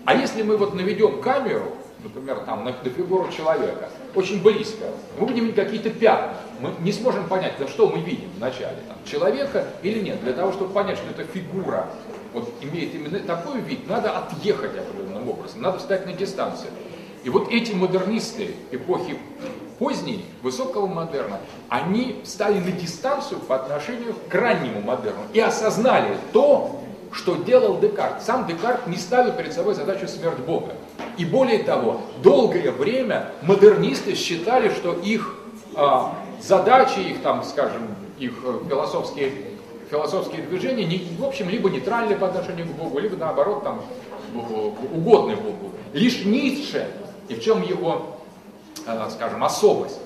А 0.04 0.14
если 0.14 0.44
мы 0.44 0.56
вот 0.56 0.74
наведем 0.74 1.20
камеру, 1.20 1.72
например, 2.02 2.40
там, 2.46 2.64
на, 2.64 2.72
фигуру 2.72 3.30
человека, 3.30 3.88
очень 4.14 4.42
близко, 4.42 4.86
мы 5.18 5.26
будем 5.26 5.52
какие-то 5.52 5.90
пятна. 5.90 6.34
Мы 6.60 6.70
не 6.80 6.92
сможем 6.92 7.28
понять, 7.28 7.54
да 7.58 7.68
что 7.68 7.88
мы 7.88 8.00
видим 8.00 8.30
вначале, 8.36 8.76
там, 8.86 8.96
человека 9.04 9.66
или 9.82 10.00
нет. 10.00 10.20
Для 10.22 10.32
того, 10.32 10.52
чтобы 10.52 10.72
понять, 10.72 10.98
что 10.98 11.10
эта 11.10 11.24
фигура 11.24 11.86
вот, 12.32 12.52
имеет 12.62 12.94
именно 12.94 13.18
такой 13.20 13.60
вид, 13.60 13.88
надо 13.88 14.16
отъехать 14.16 14.72
определенным 14.76 15.28
образом, 15.28 15.62
надо 15.62 15.78
встать 15.78 16.06
на 16.06 16.12
дистанцию. 16.12 16.70
И 17.24 17.30
вот 17.30 17.48
эти 17.50 17.72
модернисты 17.72 18.54
эпохи 18.70 19.18
поздней, 19.78 20.24
высокого 20.42 20.86
модерна, 20.86 21.38
они 21.68 22.20
стали 22.24 22.58
на 22.58 22.72
дистанцию 22.72 23.40
по 23.40 23.56
отношению 23.56 24.14
к 24.28 24.34
раннему 24.34 24.80
модерну 24.80 25.22
и 25.32 25.40
осознали 25.40 26.16
то, 26.32 26.80
что 27.12 27.36
делал 27.36 27.78
Декарт. 27.80 28.22
Сам 28.22 28.46
Декарт 28.46 28.86
не 28.86 28.96
ставил 28.96 29.32
перед 29.32 29.52
собой 29.52 29.74
задачу 29.74 30.06
смерть 30.08 30.38
Бога. 30.38 30.74
И 31.16 31.24
более 31.24 31.60
того, 31.60 32.00
долгое 32.22 32.70
время 32.70 33.32
модернисты 33.42 34.14
считали, 34.14 34.68
что 34.68 34.92
их 34.92 35.36
а, 35.74 36.14
задачи, 36.40 37.00
их 37.00 37.22
там, 37.22 37.42
скажем, 37.44 37.82
их 38.18 38.32
э, 38.44 38.68
философские, 38.68 39.32
философские 39.90 40.42
движения, 40.42 40.84
не, 40.84 41.16
в 41.18 41.24
общем, 41.24 41.48
либо 41.48 41.70
нейтральны 41.70 42.16
по 42.16 42.28
отношению 42.28 42.66
к 42.66 42.70
Богу, 42.70 42.98
либо 42.98 43.16
наоборот 43.16 43.64
там 43.64 43.82
угодны 44.34 45.36
Богу. 45.36 45.72
Лишь 45.92 46.24
Ницше, 46.24 46.88
и 47.28 47.34
в 47.34 47.42
чем 47.42 47.62
его, 47.62 48.18
э, 48.86 49.08
скажем, 49.10 49.42
особость, 49.44 50.00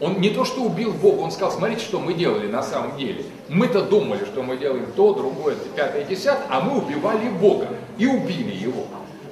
он 0.00 0.20
не 0.20 0.30
то 0.30 0.44
что 0.44 0.62
убил 0.62 0.92
Бога, 0.92 1.20
он 1.22 1.30
сказал, 1.32 1.50
смотрите, 1.50 1.82
что 1.82 1.98
мы 1.98 2.14
делали 2.14 2.46
на 2.46 2.62
самом 2.62 2.96
деле. 2.96 3.24
Мы-то 3.48 3.82
думали, 3.82 4.24
что 4.24 4.42
мы 4.42 4.56
делаем 4.56 4.86
то, 4.94 5.12
другое, 5.12 5.56
пятое, 5.74 6.04
десятое, 6.04 6.46
а 6.48 6.60
мы 6.60 6.78
убивали 6.78 7.28
Бога 7.28 7.68
и 7.96 8.06
убили 8.06 8.54
его. 8.54 8.84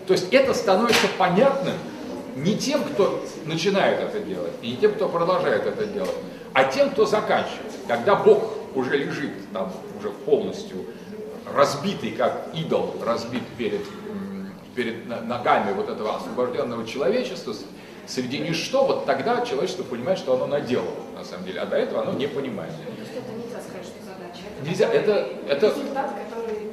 То 0.07 0.13
есть 0.13 0.33
это 0.33 0.55
становится 0.55 1.09
понятным 1.19 1.75
не 2.37 2.57
тем, 2.57 2.85
кто 2.85 3.25
начинает 3.45 4.01
это 4.01 4.21
делать, 4.21 4.53
и 4.63 4.73
не 4.73 4.77
тем, 4.77 4.93
кто 4.93 5.09
продолжает 5.09 5.67
это 5.67 5.87
делать, 5.87 6.15
а 6.53 6.65
тем, 6.65 6.91
кто 6.91 7.07
заканчивает. 7.07 7.73
Когда 7.89 8.15
Бог 8.15 8.53
уже 8.77 8.97
лежит 8.97 9.33
там, 9.53 9.73
уже 9.99 10.11
полностью 10.11 10.85
разбитый, 11.53 12.13
как 12.13 12.49
идол, 12.55 12.95
разбит 13.05 13.43
перед, 13.57 13.81
перед 14.75 15.07
ногами 15.07 15.73
вот 15.73 15.89
этого 15.89 16.17
освобожденного 16.17 16.87
человечества, 16.87 17.55
среди 18.07 18.39
ничто, 18.39 18.85
вот 18.85 19.07
тогда 19.07 19.45
человечество 19.45 19.83
понимает, 19.83 20.19
что 20.19 20.35
оно 20.35 20.47
наделало, 20.47 20.95
на 21.17 21.25
самом 21.25 21.47
деле, 21.47 21.61
а 21.61 21.67
до 21.67 21.77
этого 21.77 22.03
оно 22.03 22.13
не 22.13 22.27
понимает. 22.27 22.73
Это 22.73 23.33
нельзя 23.33 23.61
сказать, 23.61 23.87
что 23.87 24.05
задача. 24.05 24.43
Это 24.93 25.29
это, 25.49 25.71
это 25.71 25.75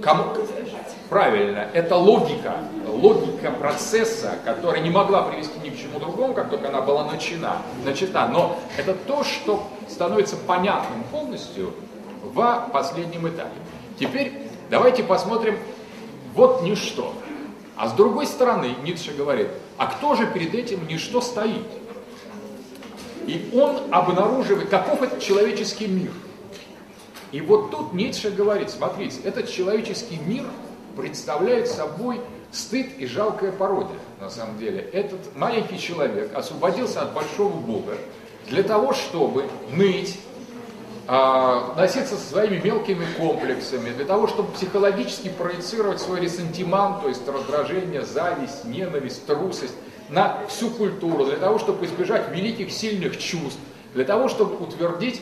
кому, 0.02 0.24
правильно, 1.14 1.68
это 1.74 1.96
логика, 1.96 2.56
логика 2.88 3.52
процесса, 3.52 4.34
которая 4.44 4.82
не 4.82 4.90
могла 4.90 5.22
привести 5.22 5.60
ни 5.64 5.70
к 5.70 5.78
чему 5.78 6.00
другому, 6.00 6.34
как 6.34 6.50
только 6.50 6.70
она 6.70 6.82
была 6.82 7.06
начата, 7.06 7.58
начата. 7.86 8.28
Но 8.30 8.58
это 8.78 8.96
то, 8.96 9.24
что 9.24 9.70
становится 9.88 10.36
понятным 10.38 11.04
полностью 11.12 11.76
в 12.24 12.70
последнем 12.74 13.28
этапе. 13.28 13.54
Теперь 14.00 14.34
давайте 14.72 15.04
посмотрим 15.04 15.60
вот 16.34 16.64
ничто. 16.64 17.14
А 17.76 17.90
с 17.90 17.94
другой 17.94 18.26
стороны, 18.26 18.74
Ницше 18.84 19.14
говорит, 19.14 19.50
а 19.78 19.86
кто 19.86 20.16
же 20.16 20.26
перед 20.26 20.56
этим 20.56 20.88
ничто 20.88 21.22
стоит? 21.22 21.68
И 23.28 23.52
он 23.54 23.94
обнаруживает, 23.94 24.70
каков 24.70 25.04
этот 25.04 25.20
человеческий 25.20 25.86
мир. 25.86 26.12
И 27.32 27.40
вот 27.40 27.70
тут 27.70 27.94
Ницше 27.94 28.32
говорит, 28.32 28.72
смотрите, 28.72 29.20
этот 29.24 29.48
человеческий 29.48 30.18
мир 30.18 30.46
представляет 30.96 31.68
собой 31.68 32.22
стыд 32.52 32.88
и 32.98 33.06
жалкое 33.06 33.52
пародия, 33.52 33.98
на 34.22 34.30
самом 34.30 34.58
деле. 34.58 34.82
Этот 34.94 35.36
маленький 35.36 35.80
человек 35.80 36.36
освободился 36.36 37.02
от 37.02 37.14
большого 37.14 37.56
Бога 37.58 37.98
для 38.48 38.64
того, 38.64 38.94
чтобы 38.94 39.46
ныть, 39.72 40.20
а, 41.08 41.74
носиться 41.76 42.16
со 42.16 42.30
своими 42.30 42.62
мелкими 42.64 43.06
комплексами, 43.18 43.90
для 43.90 44.06
того, 44.06 44.28
чтобы 44.28 44.52
психологически 44.52 45.30
проецировать 45.30 46.00
свой 46.00 46.22
ресентимент, 46.22 47.02
то 47.02 47.10
есть 47.10 47.28
раздражение, 47.28 48.04
зависть, 48.04 48.66
ненависть, 48.66 49.26
трусость 49.26 49.76
на 50.10 50.46
всю 50.48 50.70
культуру, 50.70 51.26
для 51.26 51.38
того, 51.38 51.60
чтобы 51.60 51.86
избежать 51.86 52.30
великих 52.32 52.72
сильных 52.72 53.18
чувств, 53.18 53.60
для 53.94 54.06
того, 54.06 54.28
чтобы 54.28 54.64
утвердить 54.64 55.22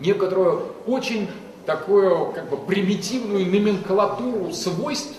некоторую 0.00 0.72
очень 0.86 1.28
такую 1.66 2.32
как 2.32 2.48
бы 2.48 2.56
примитивную 2.56 3.46
номенклатуру 3.46 4.52
свойств, 4.52 5.16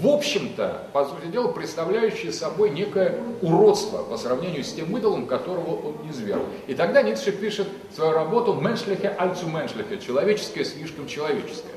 в 0.00 0.08
общем-то, 0.08 0.86
по 0.94 1.04
сути 1.04 1.26
дела, 1.26 1.48
представляющие 1.48 2.32
собой 2.32 2.70
некое 2.70 3.18
уродство 3.42 3.98
по 3.98 4.16
сравнению 4.16 4.64
с 4.64 4.72
тем 4.72 4.96
идолом, 4.96 5.26
которого 5.26 5.88
он 5.88 6.06
не 6.06 6.12
зверг. 6.12 6.42
И 6.66 6.74
тогда 6.74 7.02
Ницше 7.02 7.32
пишет 7.32 7.68
свою 7.94 8.12
работу 8.12 8.54
«Меншлихе 8.54 9.08
альцу 9.08 9.46
меншлихе»– 9.46 9.98
«Человеческое 10.06 10.64
слишком 10.64 11.06
человеческое». 11.06 11.74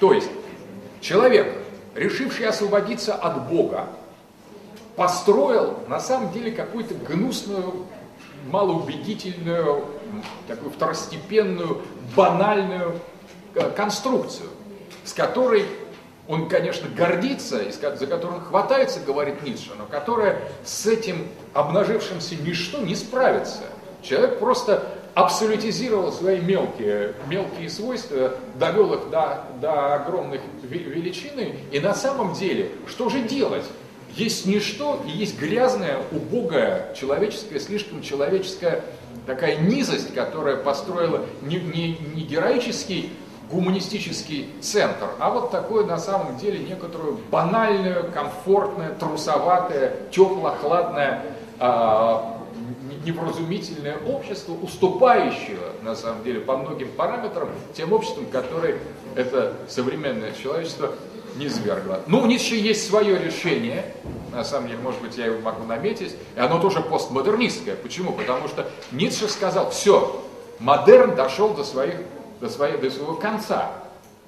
То 0.00 0.14
есть, 0.14 0.30
человек, 1.02 1.52
решивший 1.94 2.46
освободиться 2.46 3.14
от 3.14 3.50
Бога, 3.50 3.88
построил 4.96 5.74
на 5.86 6.00
самом 6.00 6.32
деле 6.32 6.52
какую-то 6.52 6.94
гнусную, 6.94 7.74
малоубедительную, 8.50 9.84
такую 10.48 10.70
второстепенную, 10.70 11.82
банальную 12.14 13.00
э, 13.54 13.70
конструкцию, 13.70 14.48
с 15.04 15.12
которой 15.12 15.64
он, 16.28 16.48
конечно, 16.48 16.88
гордится, 16.88 17.60
за 17.70 18.06
которую 18.06 18.40
он 18.40 18.44
хватается, 18.44 19.00
говорит 19.00 19.42
Ницше, 19.42 19.70
но 19.78 19.86
которая 19.86 20.40
с 20.64 20.86
этим 20.86 21.28
обнажившимся 21.54 22.36
ничто 22.36 22.78
не 22.78 22.94
справится. 22.94 23.62
Человек 24.02 24.38
просто 24.38 24.82
абсолютизировал 25.14 26.12
свои 26.12 26.40
мелкие, 26.40 27.14
мелкие 27.28 27.70
свойства, 27.70 28.34
довел 28.56 28.94
их 28.94 29.10
до, 29.10 29.44
до 29.60 29.94
огромных 29.94 30.42
величины, 30.62 31.60
и 31.72 31.80
на 31.80 31.94
самом 31.94 32.34
деле, 32.34 32.70
что 32.86 33.08
же 33.08 33.20
делать? 33.22 33.64
Есть 34.16 34.46
ничто 34.46 35.02
и 35.06 35.10
есть 35.10 35.38
грязная, 35.38 35.98
убогая, 36.10 36.94
человеческая, 36.94 37.60
слишком 37.60 38.00
человеческая 38.00 38.82
такая 39.26 39.56
низость, 39.56 40.14
которая 40.14 40.56
построила 40.56 41.20
не, 41.42 41.56
не, 41.56 41.98
не 42.14 42.22
героический 42.22 43.12
гуманистический 43.50 44.48
центр, 44.60 45.06
а 45.20 45.30
вот 45.30 45.50
такое 45.50 45.86
на 45.86 45.98
самом 45.98 46.36
деле 46.36 46.58
некоторую 46.58 47.18
банальную, 47.30 48.10
комфортное, 48.10 48.90
трусоватое, 48.94 49.96
тепло-хладное, 50.10 51.22
э, 51.60 52.18
невразумительное 53.04 53.98
общество, 53.98 54.54
уступающее 54.60 55.58
на 55.82 55.94
самом 55.94 56.24
деле 56.24 56.40
по 56.40 56.56
многим 56.56 56.90
параметрам 56.92 57.48
тем 57.74 57.92
обществам, 57.92 58.26
которые 58.26 58.78
это 59.14 59.54
современное 59.68 60.32
человечество 60.32 60.92
не 61.36 61.48
свергло. 61.48 62.00
Ну, 62.06 62.20
у 62.20 62.26
Ницше 62.26 62.54
есть 62.54 62.86
свое 62.86 63.18
решение, 63.18 63.84
на 64.32 64.44
самом 64.44 64.68
деле, 64.68 64.80
может 64.80 65.00
быть, 65.00 65.16
я 65.16 65.26
его 65.26 65.40
могу 65.40 65.64
наметить, 65.64 66.14
и 66.34 66.40
оно 66.40 66.60
тоже 66.60 66.80
постмодернистское. 66.80 67.76
Почему? 67.76 68.12
Потому 68.12 68.48
что 68.48 68.66
Ницше 68.92 69.28
сказал, 69.28 69.70
все, 69.70 70.24
модерн 70.58 71.14
дошел 71.14 71.54
до, 71.54 71.64
своих, 71.64 71.96
до, 72.40 72.48
своей, 72.48 72.76
до 72.76 72.90
своего 72.90 73.14
конца. 73.14 73.72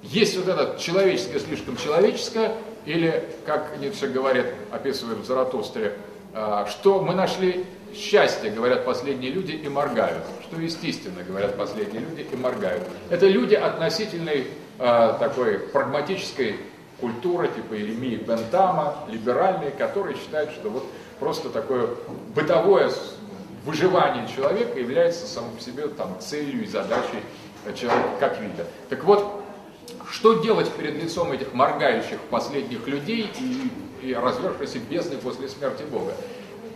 Есть 0.01 0.37
вот 0.37 0.47
это 0.47 0.79
человеческое, 0.79 1.39
слишком 1.39 1.77
человеческое, 1.77 2.55
или, 2.85 3.29
как 3.45 3.77
Ницше 3.79 4.07
говорит, 4.07 4.47
описывает 4.71 5.19
в 5.19 5.25
Заратустре, 5.25 5.93
а, 6.33 6.65
что 6.67 7.01
мы 7.01 7.13
нашли 7.13 7.65
счастье, 7.93 8.51
говорят 8.51 8.85
последние 8.85 9.31
люди, 9.31 9.51
и 9.51 9.67
моргают. 9.67 10.23
Что 10.43 10.61
естественно, 10.61 11.23
говорят 11.23 11.57
последние 11.57 12.01
люди, 12.01 12.25
и 12.31 12.35
моргают. 12.35 12.83
Это 13.09 13.27
люди 13.27 13.55
относительной 13.55 14.47
а, 14.77 15.13
такой 15.19 15.59
прагматической 15.59 16.55
культура 17.01 17.47
типа 17.47 17.73
Еремии 17.73 18.17
Бентама, 18.17 19.05
либеральные, 19.07 19.71
которые 19.71 20.17
считают, 20.17 20.51
что 20.51 20.69
вот 20.69 20.85
просто 21.19 21.49
такое 21.49 21.89
бытовое 22.35 22.91
выживание 23.65 24.27
человека 24.27 24.79
является 24.79 25.27
самым 25.27 25.51
по 25.51 25.61
себе 25.61 25.87
там, 25.87 26.17
целью 26.19 26.63
и 26.63 26.67
задачей 26.67 27.21
человека 27.75 28.09
как 28.19 28.39
вида. 28.39 28.65
Так 28.89 29.03
вот, 29.03 29.43
что 30.09 30.41
делать 30.41 30.71
перед 30.71 31.01
лицом 31.01 31.31
этих 31.31 31.53
моргающих 31.53 32.19
последних 32.29 32.87
людей 32.87 33.31
и, 33.39 34.07
и 34.07 34.13
развершейся 34.13 34.79
бездны 34.79 35.17
после 35.17 35.49
смерти 35.49 35.83
Бога? 35.83 36.13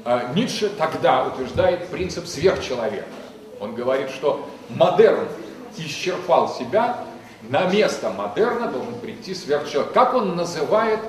А, 0.05 0.33
Ницше 0.35 0.69
тогда 0.69 1.25
утверждает 1.25 1.87
принцип 1.87 2.27
сверхчеловека. 2.27 3.05
Он 3.59 3.73
говорит, 3.73 4.09
что 4.09 4.47
модерн 4.69 5.27
исчерпал 5.77 6.49
себя, 6.49 6.97
на 7.49 7.67
место 7.67 8.09
модерна 8.09 8.67
должен 8.67 8.95
прийти 8.99 9.35
сверхчеловек. 9.35 9.91
Как 9.93 10.13
он 10.13 10.35
называет 10.35 10.99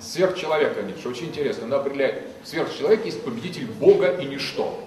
сверхчеловека 0.00 0.82
Ницше? 0.82 1.08
Очень 1.08 1.26
интересно. 1.26 1.64
Он 1.66 1.74
определяет, 1.74 2.24
сверхчеловек 2.44 3.04
есть 3.04 3.22
победитель 3.24 3.66
Бога 3.66 4.08
и 4.08 4.24
ничто. 4.24 4.78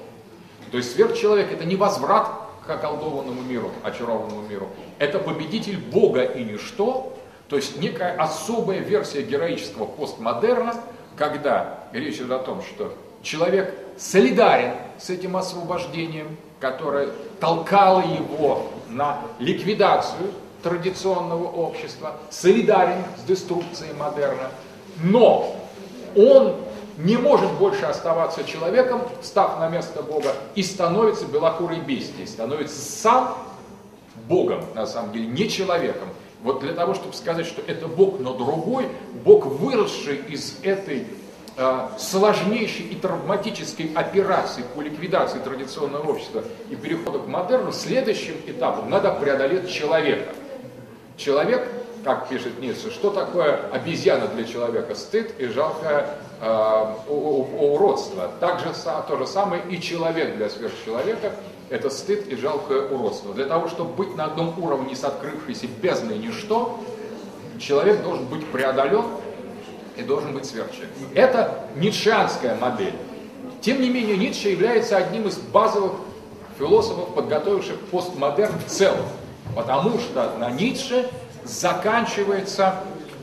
То 0.71 0.77
есть 0.77 0.93
сверхчеловек 0.93 1.51
это 1.51 1.65
не 1.65 1.75
возврат 1.75 2.29
к 2.65 2.69
околдованному 2.69 3.41
миру, 3.41 3.71
очарованному 3.84 4.47
миру. 4.47 4.69
Это 4.99 5.19
победитель 5.19 5.77
Бога 5.77 6.23
и 6.23 6.43
ничто, 6.43 7.17
то 7.49 7.57
есть 7.57 7.82
некая 7.82 8.15
особая 8.15 8.79
версия 8.79 9.23
героического 9.23 9.86
постмодерна, 9.86 10.75
когда 11.17 11.79
речь 11.91 12.15
идет 12.15 12.32
о 12.32 12.39
том, 12.39 12.61
что 12.61 12.93
человек 13.21 13.77
солидарен 13.97 14.75
с 14.97 15.09
этим 15.09 15.36
освобождением, 15.36 16.38
которое 16.59 17.09
толкало 17.39 18.01
его 18.01 18.69
на 18.92 19.22
ликвидацию 19.39 20.32
традиционного 20.64 21.48
общества, 21.48 22.18
солидарен 22.30 23.04
с 23.20 23.24
деструкцией 23.24 23.94
модерна, 23.94 24.52
но 25.04 25.56
он 26.16 26.56
не 26.98 27.18
может 27.18 27.52
больше 27.54 27.86
оставаться 27.86 28.44
человеком, 28.44 29.02
став 29.22 29.60
на 29.60 29.70
место 29.70 30.04
Бога, 30.04 30.34
и 30.56 30.64
становится 30.64 31.26
белокурой 31.26 31.80
бестией, 31.80 32.28
становится 32.28 32.80
сам 32.80 33.36
Богом, 34.28 34.64
на 34.76 34.86
самом 34.86 35.14
деле, 35.14 35.28
не 35.28 35.50
человеком. 35.50 36.10
Вот 36.44 36.60
для 36.62 36.74
того, 36.74 36.94
чтобы 36.94 37.14
сказать, 37.14 37.46
что 37.46 37.62
это 37.66 37.88
Бог, 37.88 38.20
но 38.20 38.34
другой, 38.34 38.88
Бог, 39.24 39.46
выросший 39.46 40.18
из 40.28 40.58
этой 40.64 41.08
сложнейшей 41.97 42.86
и 42.86 42.95
травматической 42.95 43.91
операции 43.93 44.64
по 44.74 44.82
ликвидации 44.82 45.39
традиционного 45.39 46.12
общества 46.12 46.43
и 46.70 46.76
перехода 46.76 47.20
к 47.20 47.28
модерну, 47.28 47.72
следующим 47.72 48.36
этапом 48.47 48.89
надо 48.89 49.12
преодолеть 49.12 49.70
человека. 49.70 50.34
Человек, 51.18 51.68
как 52.04 52.30
пишет 52.30 52.60
Ницше, 52.60 52.89
что 52.89 53.12
такое 53.12 53.70
обезьяна 53.72 54.28
для 54.28 54.45
человека? 54.45 54.95
Стыд 54.95 55.39
и 55.39 55.47
жалкое 55.47 56.08
э, 56.39 56.93
уродство. 57.08 58.32
Также 58.39 58.68
то 59.08 59.18
же 59.18 59.28
самое 59.28 59.62
и 59.70 59.80
человек 59.80 60.38
для 60.38 60.49
сверхчеловека– 60.49 61.34
это 61.72 61.89
стыд 61.89 62.28
и 62.28 62.36
жалкое 62.36 62.88
уродство. 62.89 63.34
Для 63.34 63.45
того, 63.45 63.70
чтобы 63.70 63.93
быть 63.93 64.16
на 64.16 64.26
одном 64.26 64.62
уровне 64.62 64.95
с 64.95 65.04
открывшейся 65.04 65.68
бездной 65.82 66.18
ничто, 66.18 66.80
человек 67.60 68.04
должен 68.04 68.26
быть 68.26 68.45
преодолен 68.47 69.06
и 70.02 70.04
должен 70.04 70.34
быть 70.34 70.45
сверхчеловеком. 70.45 71.08
Это 71.16 71.66
ницшеанская 71.76 72.56
модель. 72.56 72.93
Тем 73.62 73.82
не 73.82 73.89
менее, 73.89 74.18
Ницше 74.18 74.49
является 74.49 74.97
одним 74.97 75.28
из 75.28 75.38
базовых 75.38 75.93
философов, 76.58 77.14
подготовивших 77.14 77.80
постмодерн 77.91 78.58
в 78.60 78.66
целом. 78.66 79.06
Потому 79.56 79.99
что 79.99 80.36
на 80.38 80.49
Ницше 80.49 81.08
заканчивается 81.43 82.76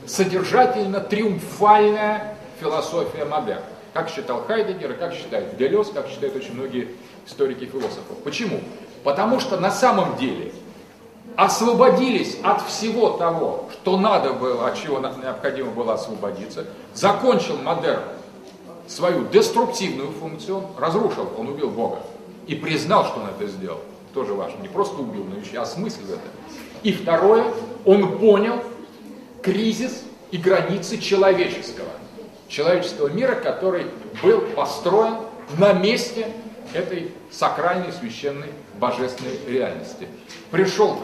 содержательно 0.05 1.01
триумфальная 1.01 2.37
философия 2.59 3.25
модерна. 3.25 3.63
Как 3.93 4.09
считал 4.09 4.43
Хайдегер 4.45 4.91
и 4.91 4.95
как 4.95 5.13
считает 5.13 5.57
Делес, 5.57 5.89
как 5.93 6.07
считают 6.07 6.35
очень 6.35 6.53
многие 6.53 6.89
историки 7.27 7.65
философов. 7.65 8.17
Почему? 8.23 8.61
Потому 9.03 9.39
что 9.39 9.59
на 9.59 9.71
самом 9.71 10.15
деле 10.17 10.51
освободились 11.39 12.37
от 12.43 12.67
всего 12.67 13.11
того, 13.11 13.69
что 13.71 13.97
надо 13.97 14.33
было, 14.33 14.67
от 14.67 14.77
чего 14.77 14.99
необходимо 14.99 15.71
было 15.71 15.93
освободиться, 15.93 16.65
закончил 16.93 17.57
модерн 17.57 18.03
свою 18.87 19.25
деструктивную 19.25 20.11
функцию, 20.11 20.65
разрушил, 20.77 21.29
он 21.37 21.47
убил 21.47 21.69
Бога 21.69 22.01
и 22.45 22.55
признал, 22.55 23.05
что 23.05 23.21
он 23.21 23.29
это 23.29 23.47
сделал. 23.49 23.79
Тоже 24.13 24.33
важно, 24.33 24.61
не 24.61 24.67
просто 24.67 25.01
убил, 25.01 25.23
но 25.23 25.39
еще 25.39 25.59
осмыслил 25.59 26.09
это. 26.09 26.19
И 26.83 26.91
второе, 26.91 27.45
он 27.85 28.17
понял 28.17 28.61
кризис 29.41 30.03
и 30.31 30.37
границы 30.37 30.97
человеческого, 30.97 31.87
человеческого 32.49 33.07
мира, 33.07 33.35
который 33.35 33.85
был 34.21 34.41
построен 34.41 35.15
на 35.57 35.71
месте 35.71 36.27
этой 36.73 37.13
сакральной, 37.31 37.93
священной, 37.93 38.49
божественной 38.77 39.39
реальности. 39.47 40.09
Пришел, 40.51 40.99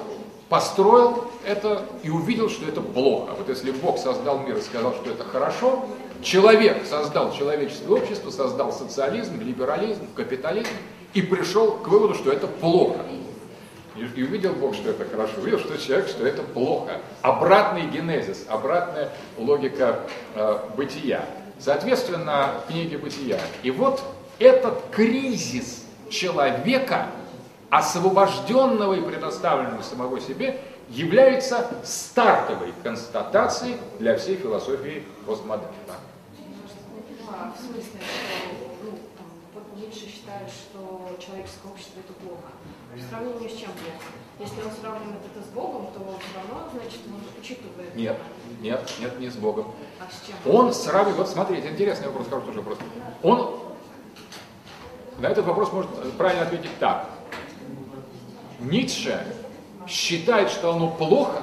построил 0.50 1.26
это 1.46 1.84
и 2.04 2.10
увидел, 2.10 2.50
что 2.50 2.68
это 2.68 2.82
плохо. 2.82 3.34
Вот 3.38 3.50
если 3.50 3.72
Бог 3.72 3.98
создал 3.98 4.40
мир 4.40 4.58
и 4.58 4.62
сказал, 4.62 4.94
что 4.94 5.10
это 5.10 5.24
хорошо, 5.24 5.86
человек 6.22 6.86
создал 6.86 7.34
человеческое 7.34 7.90
общество, 7.90 8.30
создал 8.30 8.72
социализм, 8.72 9.40
либерализм, 9.40 10.08
капитализм 10.16 10.70
и 11.14 11.22
пришел 11.22 11.72
к 11.72 11.88
выводу, 11.88 12.14
что 12.14 12.32
это 12.32 12.48
плохо. 12.48 13.00
И, 13.96 14.24
увидел 14.24 14.52
Бог, 14.54 14.76
что 14.76 14.90
это 14.90 15.06
хорошо, 15.06 15.36
увидел, 15.38 15.60
что 15.60 15.78
человек, 15.78 16.10
что 16.10 16.28
это 16.28 16.44
плохо. 16.44 17.00
Обратный 17.22 17.88
генезис, 17.88 18.46
обратная 18.50 19.10
логика 19.38 20.02
э, 20.36 20.60
бытия. 20.76 21.24
Соответственно, 21.60 22.56
книги 22.68 22.98
бытия. 22.98 23.40
И 23.64 23.72
вот 23.72 24.04
этот 24.38 24.84
кризис 24.92 25.86
человека, 26.10 27.08
освобожденного 27.70 28.94
и 28.94 29.02
предоставленного 29.02 29.82
самого 29.82 30.20
себе, 30.20 30.62
является 30.90 31.68
стартовой 31.84 32.74
констатацией 32.84 33.78
для 34.00 34.18
всей 34.18 34.38
философии 34.38 35.04
постмодерна. 35.26 35.72
А, 37.28 37.52
в 37.52 37.60
смысле, 37.60 38.00
что 38.00 38.66
ну, 38.84 38.92
там, 39.18 39.26
вот 39.54 39.64
Ницше 39.76 40.08
считает, 40.08 40.48
что 40.50 41.10
человеческое 41.20 41.70
общество 41.70 42.00
это 42.00 42.14
плохо. 42.14 42.52
В 42.94 43.10
сравнении 43.10 43.48
с 43.50 43.60
чем 43.60 43.72
плохо? 43.72 44.14
Если 44.40 44.62
он 44.62 44.72
сравнивает 44.72 45.22
это 45.34 45.44
с 45.44 45.50
Богом, 45.50 45.88
то 45.88 46.00
все 46.00 46.38
равно, 46.38 46.70
значит, 46.72 47.00
он 47.08 47.42
учитывает. 47.42 47.96
Нет, 47.96 48.18
нет, 48.62 48.94
нет, 49.00 49.20
не 49.20 49.30
с 49.30 49.36
Богом. 49.36 49.74
А 50.00 50.04
с 50.10 50.26
чем? 50.26 50.54
Он 50.54 50.74
сравнивает, 50.74 51.18
вот 51.18 51.28
смотрите, 51.28 51.70
интересный 51.70 52.08
вопрос, 52.08 52.28
хороший 52.30 52.54
вопрос. 52.54 52.78
Он 53.24 53.60
на 55.18 55.28
этот 55.28 55.46
вопрос 55.46 55.72
можно 55.72 55.92
правильно 56.18 56.44
ответить 56.44 56.78
так. 56.80 57.10
Ницше 58.66 59.20
считает, 59.88 60.50
что 60.50 60.74
оно 60.74 60.90
плохо 60.90 61.42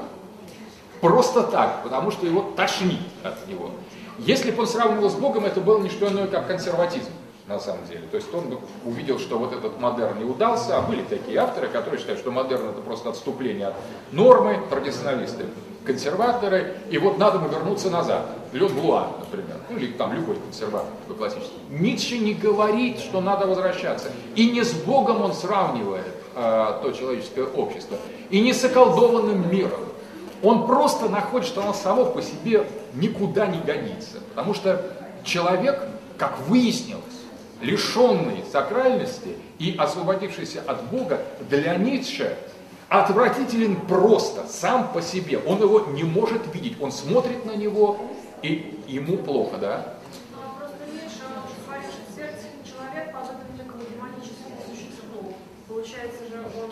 просто 1.01 1.43
так, 1.43 1.83
потому 1.83 2.11
что 2.11 2.27
его 2.27 2.53
тошнит 2.57 3.01
от 3.23 3.47
него. 3.49 3.70
Если 4.18 4.51
бы 4.51 4.62
он 4.62 4.68
сравнивал 4.68 5.11
с 5.11 5.14
Богом, 5.14 5.45
это 5.45 5.61
было 5.61 5.79
не 5.79 5.89
что 5.89 6.09
иное, 6.09 6.27
как 6.27 6.47
консерватизм 6.47 7.11
на 7.47 7.59
самом 7.59 7.87
деле. 7.87 8.03
То 8.11 8.16
есть 8.16 8.33
он 8.33 8.59
увидел, 8.85 9.18
что 9.18 9.39
вот 9.39 9.53
этот 9.53 9.81
модерн 9.81 10.18
не 10.18 10.25
удался, 10.25 10.79
а 10.79 10.83
были 10.83 11.03
такие 11.03 11.39
авторы, 11.39 11.68
которые 11.68 11.99
считают, 11.99 12.20
что 12.20 12.31
модерн 12.31 12.68
это 12.68 12.81
просто 12.81 13.11
отступление 13.11 13.68
от 13.68 13.75
нормы, 14.12 14.61
традиционалисты, 14.70 15.47
консерваторы, 15.85 16.77
и 16.91 16.99
вот 16.99 17.18
надо 17.18 17.39
бы 17.39 17.49
вернуться 17.49 17.91
назад. 17.91 18.27
Лен 18.53 18.73
Блуа, 18.73 19.09
например, 19.18 19.57
ну 19.68 19.77
или 19.77 19.93
там 19.93 20.12
любой 20.12 20.37
консерватор 20.37 20.91
такой 21.03 21.16
классический. 21.16 21.59
Ницше 21.70 22.18
не 22.18 22.35
говорит, 22.35 23.01
что 23.01 23.20
надо 23.20 23.47
возвращаться. 23.47 24.11
И 24.37 24.51
не 24.51 24.62
с 24.62 24.73
Богом 24.73 25.23
он 25.23 25.33
сравнивает 25.33 26.22
э, 26.35 26.80
то 26.83 26.93
человеческое 26.93 27.45
общество, 27.45 27.97
и 28.30 28.41
не 28.41 28.53
с 28.53 28.64
околдованным 28.64 29.51
миром. 29.51 29.80
Он 30.43 30.66
просто 30.66 31.09
находит, 31.09 31.47
что 31.47 31.62
оно 31.62 31.72
само 31.72 32.07
по 32.07 32.20
себе 32.20 32.66
никуда 32.95 33.47
не 33.47 33.61
годится. 33.61 34.18
Потому 34.30 34.55
что 34.55 34.85
человек, 35.24 35.80
как 36.18 36.39
выяснилось, 36.49 37.03
лишенный 37.61 38.43
сакральности 38.51 39.37
и 39.59 39.76
освободившийся 39.78 40.62
от 40.66 40.85
Бога, 40.91 41.20
для 41.49 41.76
Ницше 41.76 42.37
отвратителен 42.89 43.76
просто, 43.76 44.47
сам 44.49 44.93
по 44.93 45.01
себе. 45.01 45.39
Он 45.47 45.62
его 45.62 45.87
не 45.93 46.03
может 46.03 46.43
видеть. 46.53 46.76
Он 46.80 46.93
смотрит 46.93 47.47
на 47.47 47.57
него, 47.57 47.99
и 48.43 48.83
ему 48.89 49.16
плохо, 49.18 49.57
да? 49.59 49.95
Получается 55.83 56.24
же 56.30 56.39
он 56.39 56.70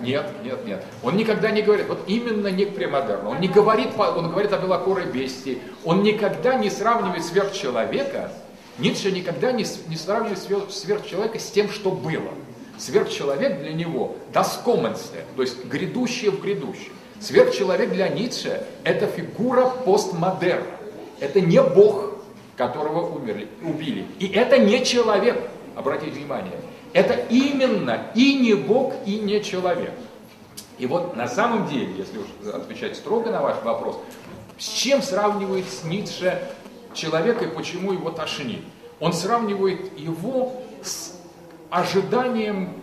нет, 0.00 0.26
нет, 0.44 0.64
нет. 0.64 0.84
Он 1.02 1.16
никогда 1.16 1.50
не 1.50 1.62
говорит, 1.62 1.88
вот 1.88 2.00
именно 2.06 2.48
не 2.48 2.66
к 2.66 2.74
премодерну. 2.74 3.30
Он 3.30 3.40
не 3.40 3.48
говорит, 3.48 3.88
он 3.98 4.30
говорит 4.30 4.52
о 4.52 4.58
белокурой 4.58 5.06
бестии. 5.06 5.60
Он 5.84 6.02
никогда 6.02 6.54
не 6.54 6.70
сравнивает 6.70 7.24
сверхчеловека, 7.24 8.30
Ницше 8.78 9.10
никогда 9.10 9.50
не, 9.50 9.66
не 9.88 9.96
сравнивает 9.96 10.38
сверхчеловека 10.70 11.38
с 11.38 11.50
тем, 11.50 11.68
что 11.68 11.90
было. 11.90 12.30
Сверхчеловек 12.78 13.60
для 13.60 13.72
него– 13.72 14.16
доскоменстве, 14.32 15.24
то 15.34 15.42
есть 15.42 15.64
грядущее 15.64 16.30
в 16.30 16.40
грядущем. 16.40 16.92
Сверхчеловек 17.20 17.90
для 17.90 18.08
Ницше– 18.08 18.64
это 18.84 19.06
фигура 19.06 19.66
постмодерна. 19.66 20.66
Это 21.18 21.40
не 21.40 21.60
Бог, 21.62 22.09
которого 22.56 23.14
умерли, 23.14 23.48
убили. 23.62 24.06
И 24.18 24.26
это 24.26 24.58
не 24.58 24.84
человек, 24.84 25.48
обратите 25.76 26.12
внимание. 26.12 26.58
Это 26.92 27.14
именно 27.14 28.06
и 28.14 28.34
не 28.34 28.54
Бог, 28.54 28.94
и 29.06 29.18
не 29.18 29.42
человек. 29.42 29.92
И 30.78 30.86
вот 30.86 31.14
на 31.14 31.28
самом 31.28 31.68
деле, 31.68 31.92
если 31.96 32.18
уж 32.18 32.54
отвечать 32.54 32.96
строго 32.96 33.30
на 33.30 33.42
ваш 33.42 33.62
вопрос, 33.62 33.98
с 34.58 34.68
чем 34.68 35.02
сравнивает 35.02 35.66
Ницше 35.84 36.42
человека 36.94 37.44
и 37.44 37.48
почему 37.48 37.92
его 37.92 38.10
тошнит? 38.10 38.60
Он 38.98 39.12
сравнивает 39.12 39.98
его 39.98 40.60
с 40.82 41.18
ожиданием 41.70 42.74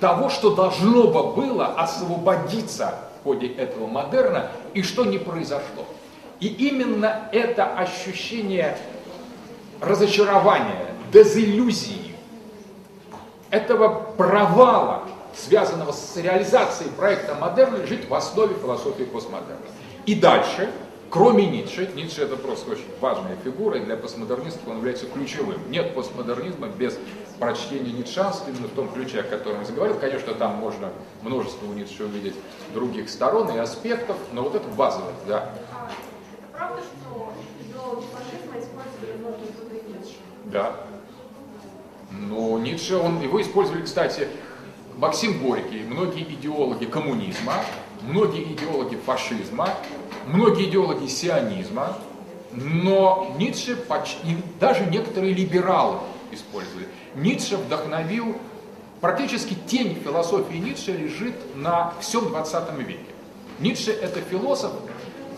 того, 0.00 0.28
что 0.28 0.54
должно 0.54 1.08
бы 1.08 1.34
было 1.34 1.66
освободиться 1.66 2.98
в 3.20 3.24
ходе 3.24 3.48
этого 3.48 3.86
модерна 3.86 4.50
и 4.74 4.82
что 4.82 5.04
не 5.04 5.18
произошло. 5.18 5.86
И 6.40 6.46
именно 6.46 7.28
это 7.32 7.66
ощущение 7.66 8.76
разочарования, 9.80 10.86
дезиллюзии, 11.12 12.14
этого 13.50 14.12
провала, 14.16 15.02
связанного 15.34 15.92
с 15.92 16.16
реализацией 16.16 16.90
проекта 16.90 17.34
модерна, 17.34 17.76
лежит 17.76 18.08
в 18.08 18.14
основе 18.14 18.54
философии 18.54 19.04
постмодерна. 19.04 19.66
И 20.06 20.14
дальше 20.14 20.70
Кроме 21.10 21.44
Ницше, 21.46 21.90
Ницше 21.96 22.22
это 22.22 22.36
просто 22.36 22.70
очень 22.70 22.86
важная 23.00 23.36
фигура, 23.42 23.78
и 23.78 23.84
для 23.84 23.96
постмодернистов 23.96 24.62
он 24.68 24.76
является 24.76 25.06
ключевым. 25.06 25.58
Нет 25.68 25.92
постмодернизма 25.92 26.68
без 26.68 26.96
прочтения 27.40 27.90
ницшанства, 27.90 28.48
именно 28.48 28.68
в 28.68 28.70
том 28.70 28.88
ключе, 28.92 29.20
о 29.20 29.22
котором 29.24 29.58
я 29.58 29.64
заговорил. 29.64 29.98
Конечно, 29.98 30.34
там 30.34 30.54
можно 30.54 30.90
множество 31.22 31.66
у 31.66 31.72
Ницше 31.72 32.04
увидеть 32.04 32.34
других 32.74 33.10
сторон 33.10 33.50
и 33.50 33.58
аспектов, 33.58 34.16
но 34.32 34.44
вот 34.44 34.54
это 34.54 34.68
базовое, 34.68 35.12
да. 35.26 35.52
Правда, 36.60 36.82
что 36.82 37.32
идеологи 37.64 38.04
фашизма 38.12 38.58
использовали 38.60 39.82
Ницше? 39.88 40.16
Да. 40.44 40.76
Но 42.10 42.58
Ницше, 42.58 42.96
он, 42.96 43.22
его 43.22 43.40
использовали, 43.40 43.82
кстати, 43.82 44.28
Максим 44.98 45.42
Горький, 45.42 45.84
многие 45.84 46.24
идеологи 46.24 46.84
коммунизма, 46.84 47.54
многие 48.02 48.42
идеологи 48.42 48.96
фашизма, 48.96 49.70
многие 50.26 50.68
идеологи 50.68 51.06
сионизма, 51.06 51.96
но 52.52 53.34
Ницше, 53.38 53.76
почти, 53.76 54.36
даже 54.60 54.84
некоторые 54.84 55.32
либералы 55.32 56.00
использовали. 56.30 56.88
Ницше 57.14 57.56
вдохновил, 57.56 58.36
практически 59.00 59.54
тень 59.66 59.94
философии 59.94 60.58
Ницше 60.58 60.92
лежит 60.92 61.56
на 61.56 61.94
всем 62.02 62.28
20 62.28 62.70
веке. 62.80 63.00
Ницше 63.60 63.92
это 63.92 64.20
философ, 64.20 64.72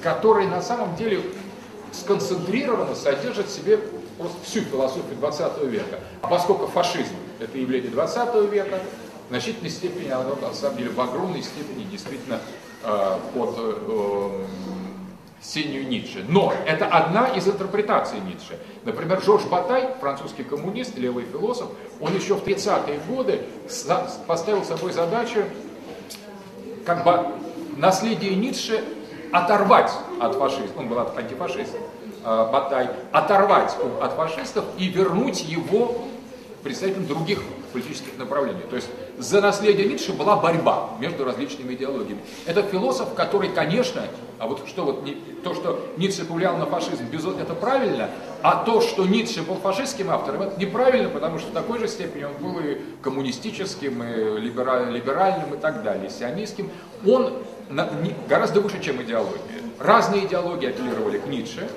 который 0.02 0.46
на 0.46 0.60
самом 0.60 0.96
деле 0.96 1.22
сконцентрированно 1.92 2.94
содержит 2.94 3.46
в 3.46 3.50
себе 3.50 3.78
просто 4.18 4.36
всю 4.44 4.60
философию 4.62 5.16
20 5.18 5.62
века. 5.64 6.00
А 6.20 6.28
поскольку 6.28 6.66
фашизм– 6.66 7.14
это 7.38 7.58
явление 7.58 7.90
20 7.90 8.50
века, 8.50 8.80
в 9.26 9.28
значительной 9.28 9.70
степени 9.70 10.10
оно, 10.10 10.36
на 10.36 10.52
самом 10.52 10.78
деле, 10.78 10.90
в 10.90 11.00
огромной 11.00 11.42
степени 11.42 11.84
действительно 11.84 12.40
э, 12.84 13.18
под 13.34 13.54
э, 13.58 14.46
сенью 15.40 15.86
Ницше. 15.88 16.24
Но 16.28 16.52
это 16.66 16.86
одна 16.86 17.28
из 17.28 17.46
интерпретаций 17.46 18.20
Ницше. 18.20 18.58
Например, 18.84 19.22
Жорж 19.22 19.44
Батай, 19.44 19.88
французский 20.00 20.44
коммунист, 20.44 20.96
левый 20.96 21.24
философ, 21.24 21.68
он 22.00 22.14
еще 22.14 22.34
в 22.34 22.44
30-е 22.44 23.00
годы 23.08 23.42
поставил 24.26 24.64
собой 24.64 24.92
задачу 24.92 25.44
как 26.84 27.04
бы 27.04 27.26
наследие 27.76 28.34
Ницше 28.34 28.84
оторвать 29.32 29.90
от 30.20 30.34
фашистов, 30.36 30.76
он 30.76 30.88
был 30.88 30.98
антифашист, 31.00 31.74
э, 32.24 32.48
Батай, 32.52 32.90
оторвать 33.10 33.76
от 34.00 34.12
фашистов 34.12 34.64
и 34.78 34.88
вернуть 34.88 35.42
его 35.42 36.04
представителям 36.62 37.06
других 37.06 37.42
политических 37.72 38.16
направлений. 38.18 38.62
То 38.68 38.76
есть 38.76 38.88
за 39.18 39.40
наследие 39.40 39.88
Ницше 39.88 40.12
была 40.12 40.36
борьба 40.36 40.90
между 41.00 41.24
различными 41.24 41.74
идеологиями. 41.74 42.20
Это 42.46 42.62
философ, 42.62 43.14
который, 43.14 43.48
конечно, 43.48 44.02
а 44.38 44.46
вот 44.46 44.68
что 44.68 44.84
вот 44.84 45.08
то, 45.42 45.54
что 45.54 45.80
Ницше 45.96 46.24
повлиял 46.24 46.56
на 46.56 46.66
фашизм, 46.66 47.04
это 47.40 47.54
правильно, 47.54 48.10
а 48.42 48.64
то, 48.64 48.80
что 48.80 49.06
Ницше 49.06 49.42
был 49.42 49.56
фашистским 49.56 50.10
автором, 50.10 50.42
это 50.42 50.60
неправильно, 50.60 51.08
потому 51.08 51.38
что 51.38 51.50
в 51.50 51.52
такой 51.52 51.78
же 51.78 51.88
степени 51.88 52.24
он 52.24 52.34
был 52.34 52.60
и 52.60 52.78
коммунистическим, 53.00 54.02
и 54.02 54.40
либеральным, 54.40 55.54
и 55.54 55.56
так 55.56 55.82
далее, 55.82 56.10
сионистским. 56.10 56.70
Он 57.06 57.32
гораздо 58.28 58.60
выше, 58.60 58.80
чем 58.82 59.02
идеология. 59.02 59.40
Разные 59.78 60.26
идеологии 60.26 60.68
апеллировали 60.68 61.18
к 61.18 61.26
Ницше, 61.26 61.68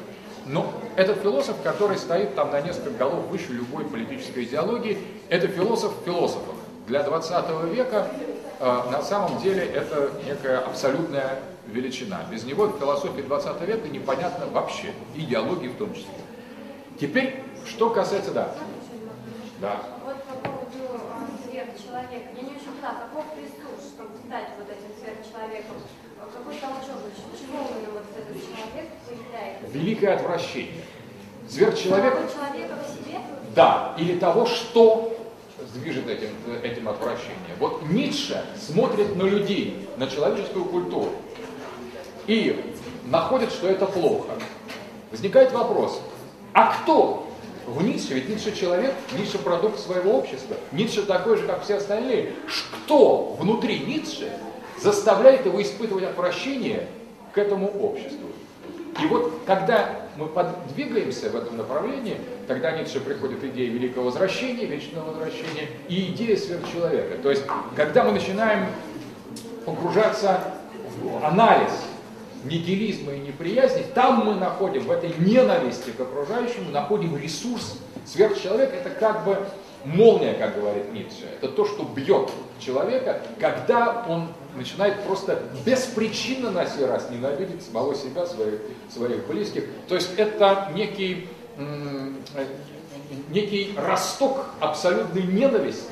но 0.45 0.71
этот 0.95 1.21
философ, 1.21 1.57
который 1.63 1.97
стоит 1.97 2.35
там 2.35 2.51
на 2.51 2.61
несколько 2.61 2.91
голов 2.91 3.27
выше 3.27 3.51
любой 3.51 3.85
политической 3.85 4.43
идеологии, 4.43 4.97
это 5.29 5.47
философ 5.47 5.93
философов. 6.05 6.55
Для 6.87 7.01
20 7.01 7.73
века 7.73 8.07
э, 8.59 8.81
на 8.91 9.01
самом 9.01 9.41
деле 9.41 9.65
это 9.65 10.11
некая 10.23 10.59
абсолютная 10.59 11.39
величина. 11.67 12.21
Без 12.29 12.43
него 12.43 12.67
в 12.67 12.77
философии 12.77 13.21
20 13.21 13.61
века 13.61 13.87
непонятно 13.89 14.45
вообще, 14.47 14.91
идеологии 15.15 15.67
в 15.67 15.77
том 15.77 15.93
числе. 15.93 16.13
Теперь, 16.99 17.43
что 17.65 17.89
касается, 17.89 18.31
да. 18.31 18.53
Да. 19.59 19.81
Вот 20.05 20.21
по 20.23 20.35
поводу 20.35 21.01
а, 21.09 21.25
сверхчеловека. 21.43 22.29
Я 22.35 22.41
не 22.41 22.55
очень 22.55 22.71
поняла, 22.75 23.07
каков 23.07 23.25
ресурс, 23.35 23.93
чтобы 23.95 24.11
стать 24.27 24.49
вот 24.59 24.67
этим 24.69 24.94
сверхчеловеком? 25.35 25.75
Какой 26.33 26.55
толчок? 26.55 27.01
Почему 27.31 27.67
именно 27.69 27.91
вот 27.93 28.03
этот 28.15 28.41
человек 28.41 28.89
появляется? 29.05 29.67
Великое 29.71 30.15
отвращение. 30.15 30.83
Сверхчеловек... 31.49 32.13
человека 32.33 32.75
в 32.83 32.93
себе? 32.93 33.19
Да, 33.55 33.95
или 33.97 34.17
того, 34.17 34.45
что 34.45 35.15
движет 35.73 36.07
этим, 36.07 36.29
этим 36.63 36.89
отвращением. 36.89 37.57
Вот 37.59 37.83
Ницше 37.89 38.43
смотрит 38.59 39.15
на 39.15 39.23
людей, 39.23 39.87
на 39.97 40.07
человеческую 40.07 40.65
культуру 40.65 41.11
и 42.27 42.73
находит, 43.05 43.51
что 43.51 43.67
это 43.67 43.85
плохо. 43.85 44.33
Возникает 45.11 45.51
вопрос, 45.51 46.01
а 46.53 46.73
кто 46.73 47.27
в 47.67 47.83
Ницше, 47.83 48.15
ведь 48.15 48.29
Ницше 48.29 48.55
человек, 48.55 48.93
Ницше 49.17 49.37
продукт 49.37 49.79
своего 49.79 50.17
общества, 50.17 50.55
Ницше 50.71 51.03
такой 51.03 51.37
же, 51.37 51.47
как 51.47 51.63
все 51.63 51.75
остальные. 51.75 52.33
Кто 52.85 53.35
внутри 53.39 53.79
Ницше 53.79 54.31
заставляет 54.85 55.45
его 55.47 55.59
испытывать 55.61 56.03
отвращение 56.03 56.87
к 57.33 57.37
этому 57.39 57.67
обществу? 57.67 58.27
И 59.01 59.05
вот 59.07 59.41
когда 59.45 59.89
мы 60.15 60.27
подвигаемся 60.27 61.29
в 61.29 61.35
этом 61.35 61.57
направлении, 61.57 62.17
тогда 62.47 62.71
Ницше 62.71 63.01
приходит 63.01 63.43
идея 63.43 63.69
великого 63.69 64.05
возвращения, 64.05 64.65
вечного 64.65 65.09
возвращения 65.09 65.67
и 65.89 66.11
идея 66.11 66.37
сверхчеловека. 66.37 67.17
То 67.21 67.31
есть, 67.31 67.43
когда 67.75 68.03
мы 68.03 68.11
начинаем 68.11 68.67
погружаться 69.65 70.39
в 71.01 71.25
анализ 71.25 71.71
нигилизма 72.45 73.13
и 73.13 73.19
неприязни, 73.19 73.83
там 73.93 74.23
мы 74.23 74.35
находим, 74.35 74.83
в 74.83 74.91
этой 74.91 75.13
ненависти 75.17 75.89
к 75.89 75.99
окружающему, 75.99 76.69
находим 76.71 77.17
ресурс. 77.17 77.79
Сверхчеловек 78.05 78.71
это 78.71 78.91
как 78.91 79.25
бы 79.25 79.45
молния, 79.83 80.35
как 80.35 80.55
говорит 80.55 80.93
Ницше. 80.93 81.25
Это 81.41 81.49
то, 81.49 81.65
что 81.65 81.83
бьет 81.83 82.29
человека, 82.59 83.21
когда 83.39 84.05
он 84.07 84.29
начинает 84.55 85.03
просто 85.03 85.41
беспричинно 85.65 86.51
на 86.51 86.65
сей 86.65 86.85
раз 86.85 87.09
ненавидеть 87.09 87.63
самого 87.63 87.95
себя, 87.95 88.25
своих, 88.25 88.59
своих 88.89 89.27
близких. 89.27 89.65
То 89.87 89.95
есть 89.95 90.09
это 90.17 90.71
некий, 90.73 91.27
некий 93.29 93.73
росток 93.77 94.45
абсолютной 94.59 95.23
ненависти 95.23 95.91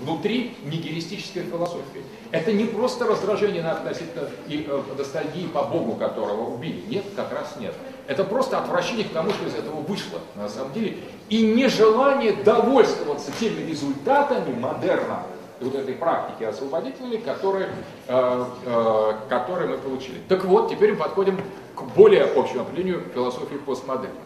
внутри 0.00 0.54
нигилистической 0.64 1.44
философии. 1.44 2.02
Это 2.30 2.52
не 2.52 2.64
просто 2.64 3.06
раздражение 3.06 3.62
на 3.62 3.72
относительно 3.72 4.28
и, 4.48 4.66
э, 4.68 4.82
ностальгии 4.98 5.46
по 5.46 5.62
Богу, 5.62 5.94
которого 5.94 6.54
убили. 6.54 6.82
Нет, 6.88 7.04
как 7.16 7.32
раз 7.32 7.54
нет. 7.58 7.74
Это 8.06 8.24
просто 8.24 8.58
отвращение 8.58 9.04
к 9.04 9.12
тому, 9.12 9.30
что 9.30 9.46
из 9.46 9.54
этого 9.54 9.80
вышло 9.80 10.18
на 10.34 10.48
самом 10.48 10.72
деле. 10.72 10.98
И 11.28 11.46
нежелание 11.46 12.32
довольствоваться 12.32 13.30
теми 13.38 13.64
результатами 13.70 14.52
модерна, 14.58 15.22
вот 15.60 15.74
этой 15.74 15.94
практики 15.94 16.44
освободительной, 16.44 17.18
которые, 17.18 17.70
э, 18.08 18.44
э, 18.66 19.12
которые 19.28 19.68
мы 19.68 19.78
получили. 19.78 20.20
Так 20.28 20.44
вот, 20.44 20.70
теперь 20.70 20.92
мы 20.92 20.98
подходим 20.98 21.40
к 21.74 21.82
более 21.94 22.24
общему 22.24 22.62
определению 22.62 23.02
философии 23.12 23.56
постмодерна. 23.56 24.20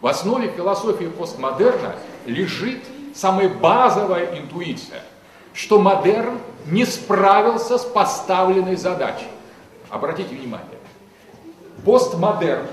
В 0.00 0.06
основе 0.06 0.48
философии 0.48 1.04
постмодерна 1.04 1.94
лежит 2.26 2.82
самая 3.14 3.48
базовая 3.48 4.38
интуиция, 4.38 5.02
что 5.54 5.78
модерн 5.78 6.40
не 6.66 6.84
справился 6.84 7.78
с 7.78 7.84
поставленной 7.84 8.76
задачей. 8.76 9.28
Обратите 9.90 10.34
внимание, 10.34 10.78
постмодерн 11.84 12.66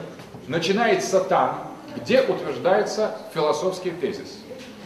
начинается 0.48 1.20
там, 1.20 1.68
где 1.96 2.22
утверждается 2.22 3.18
философский 3.34 3.92
тезис. 3.92 4.40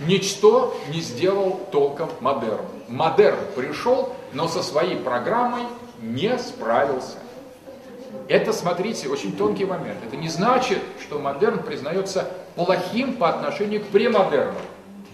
Ничто 0.05 0.75
не 0.93 1.01
сделал 1.01 1.59
толком 1.71 2.09
модерн. 2.19 2.65
Модерн 2.87 3.39
пришел, 3.55 4.13
но 4.33 4.47
со 4.47 4.63
своей 4.63 4.97
программой 4.97 5.63
не 6.01 6.37
справился. 6.37 7.17
Это, 8.27 8.53
смотрите, 8.53 9.09
очень 9.09 9.35
тонкий 9.35 9.65
момент. 9.65 9.99
Это 10.05 10.15
не 10.15 10.29
значит, 10.29 10.79
что 11.01 11.19
модерн 11.19 11.59
признается 11.59 12.29
плохим 12.55 13.15
по 13.15 13.29
отношению 13.29 13.81
к 13.81 13.87
премодерну. 13.87 14.59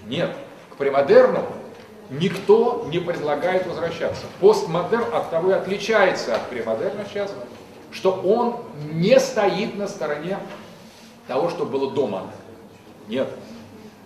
Нет, 0.08 0.32
к 0.72 0.76
премодерну 0.76 1.46
никто 2.10 2.86
не 2.90 3.00
предлагает 3.00 3.68
возвращаться. 3.68 4.26
Постмодерн 4.40 5.14
от 5.14 5.30
того 5.30 5.52
и 5.52 5.54
отличается 5.54 6.36
от 6.36 6.50
премодерна 6.50 7.06
сейчас, 7.10 7.32
что 7.92 8.12
он 8.12 8.58
не 8.92 9.20
стоит 9.20 9.76
на 9.76 9.88
стороне 9.88 10.40
того, 11.28 11.50
что 11.50 11.66
было 11.66 11.92
до 11.92 12.08
модерна. 12.08 12.34
Нет. 13.08 13.30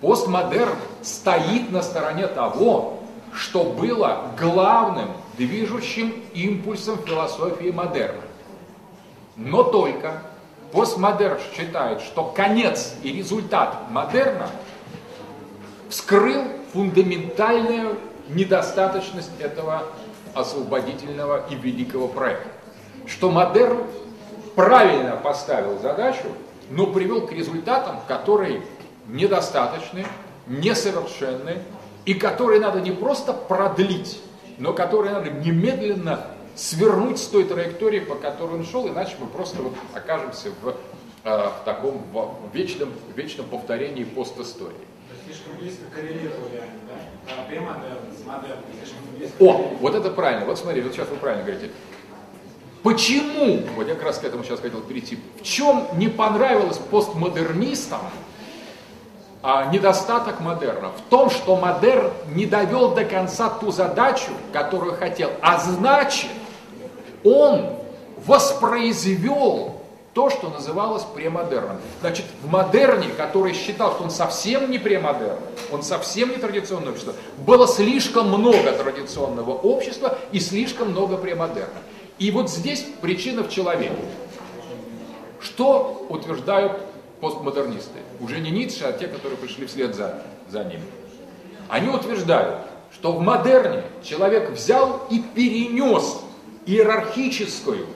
Постмодерн 0.04 0.76
стоит 1.02 1.72
на 1.72 1.82
стороне 1.82 2.28
того, 2.28 3.00
что 3.34 3.64
было 3.64 4.24
главным 4.38 5.08
движущим 5.38 6.14
импульсом 6.34 6.98
философии 6.98 7.72
модерна. 7.72 8.22
Но 9.38 9.64
только 9.64 10.22
постмодерн 10.74 11.40
считает, 11.56 12.02
что 12.02 12.26
конец 12.26 12.96
и 13.02 13.14
результат 13.14 13.78
модерна 13.92 14.50
вскрыл 15.88 16.44
фундаментальную 16.74 17.98
недостаточность 18.28 19.32
этого 19.40 19.84
освободительного 20.36 21.46
и 21.50 21.56
великого 21.56 22.10
проекта. 22.10 22.50
Что 23.08 23.32
модерн 23.32 23.78
правильно 24.56 25.16
поставил 25.16 25.80
задачу, 25.80 26.26
но 26.70 26.88
привел 26.88 27.26
к 27.26 27.32
результатам, 27.32 28.02
которые 28.06 28.64
недостаточны, 29.08 30.06
несовершенны, 30.48 31.60
и 32.06 32.14
которые 32.14 32.60
надо 32.60 32.82
не 32.82 32.92
просто 32.92 33.34
продлить, 33.34 34.22
но 34.58 34.74
которые 34.74 35.14
надо 35.14 35.30
немедленно 35.30 36.28
свернуть 36.56 37.20
с 37.20 37.28
той 37.28 37.46
траектории, 37.46 38.00
по 38.00 38.16
которой 38.16 38.60
он 38.60 38.66
шел, 38.66 38.88
иначе 38.88 39.16
мы 39.20 39.28
просто 39.28 39.62
вот 39.62 39.74
окажемся 39.94 40.50
в, 40.62 40.70
э, 40.70 40.74
в 41.24 41.66
таком 41.66 42.04
в 42.14 42.54
вечном, 42.54 42.92
вечном 43.16 43.48
повторении 43.48 44.04
постистории. 44.04 44.76
слишком 45.26 45.58
близко 45.58 45.84
коррелировали 45.94 46.58
они, 46.58 46.80
да? 46.88 47.34
С 48.12 48.26
близко. 49.18 49.44
О, 49.44 49.78
вот 49.80 49.96
это 49.96 50.10
правильно. 50.12 50.46
Вот 50.46 50.60
смотри, 50.60 50.82
вот 50.82 50.94
сейчас 50.94 51.08
вы 51.08 51.16
правильно 51.16 51.46
говорите. 51.46 51.72
Почему, 52.84 53.64
вот 53.78 53.88
я 53.88 53.96
как 53.96 54.04
раз 54.04 54.18
к 54.18 54.26
этому 54.26 54.44
сейчас 54.44 54.60
хотел 54.60 54.82
перейти, 54.82 55.18
в 55.40 55.44
чем 55.44 55.88
не 55.94 56.10
понравилось 56.10 56.78
постмодернистам 56.78 58.02
недостаток 59.72 60.40
модерна? 60.40 60.90
В 60.90 61.10
том, 61.10 61.30
что 61.30 61.56
модерн 61.56 62.12
не 62.28 62.46
довел 62.46 62.92
до 62.92 63.06
конца 63.06 63.50
ту 63.50 63.72
задачу, 63.72 64.32
которую 64.52 64.96
хотел, 64.96 65.32
а 65.42 65.60
значит, 65.60 66.30
он 67.24 67.70
воспроизвел 68.26 69.76
то, 70.14 70.30
что 70.30 70.50
называлось 70.50 71.04
премодерном. 71.04 71.78
Значит, 72.02 72.26
в 72.44 72.50
модерне, 72.50 73.08
который 73.18 73.54
считал, 73.54 73.94
что 73.94 74.04
он 74.04 74.12
совсем 74.12 74.70
не 74.70 74.78
премодерн, 74.78 75.40
он 75.72 75.82
совсем 75.82 76.30
не 76.30 76.38
традиционное 76.38 76.92
общество, 76.92 77.14
было 77.38 77.68
слишком 77.68 78.28
много 78.28 78.72
традиционного 78.74 79.52
общества 79.52 80.18
и 80.32 80.40
слишком 80.40 80.92
много 80.92 81.18
премодерна. 81.18 81.80
И 82.20 82.30
вот 82.30 82.50
здесь 82.50 82.86
причина 83.02 83.44
в 83.44 83.50
человеке. 83.50 83.96
Что 85.40 86.06
утверждают 86.10 86.80
постмодернисты? 87.24 88.00
Уже 88.20 88.40
не 88.40 88.52
Ницше, 88.52 88.84
а 88.84 88.92
те, 88.92 89.08
которые 89.08 89.38
пришли 89.38 89.66
вслед 89.66 89.96
за, 89.96 90.22
за 90.50 90.66
ним. 90.66 90.82
Они 91.70 91.90
утверждают, 91.90 92.60
что 92.94 93.14
в 93.14 93.22
модерне 93.22 93.84
человек 94.04 94.52
взял 94.52 95.08
и 95.10 95.20
перенес 95.20 96.22
иерархическую 96.66 97.88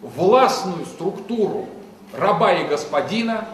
властную 0.00 0.84
структуру 0.84 1.68
раба 2.12 2.52
и 2.54 2.66
господина, 2.66 3.48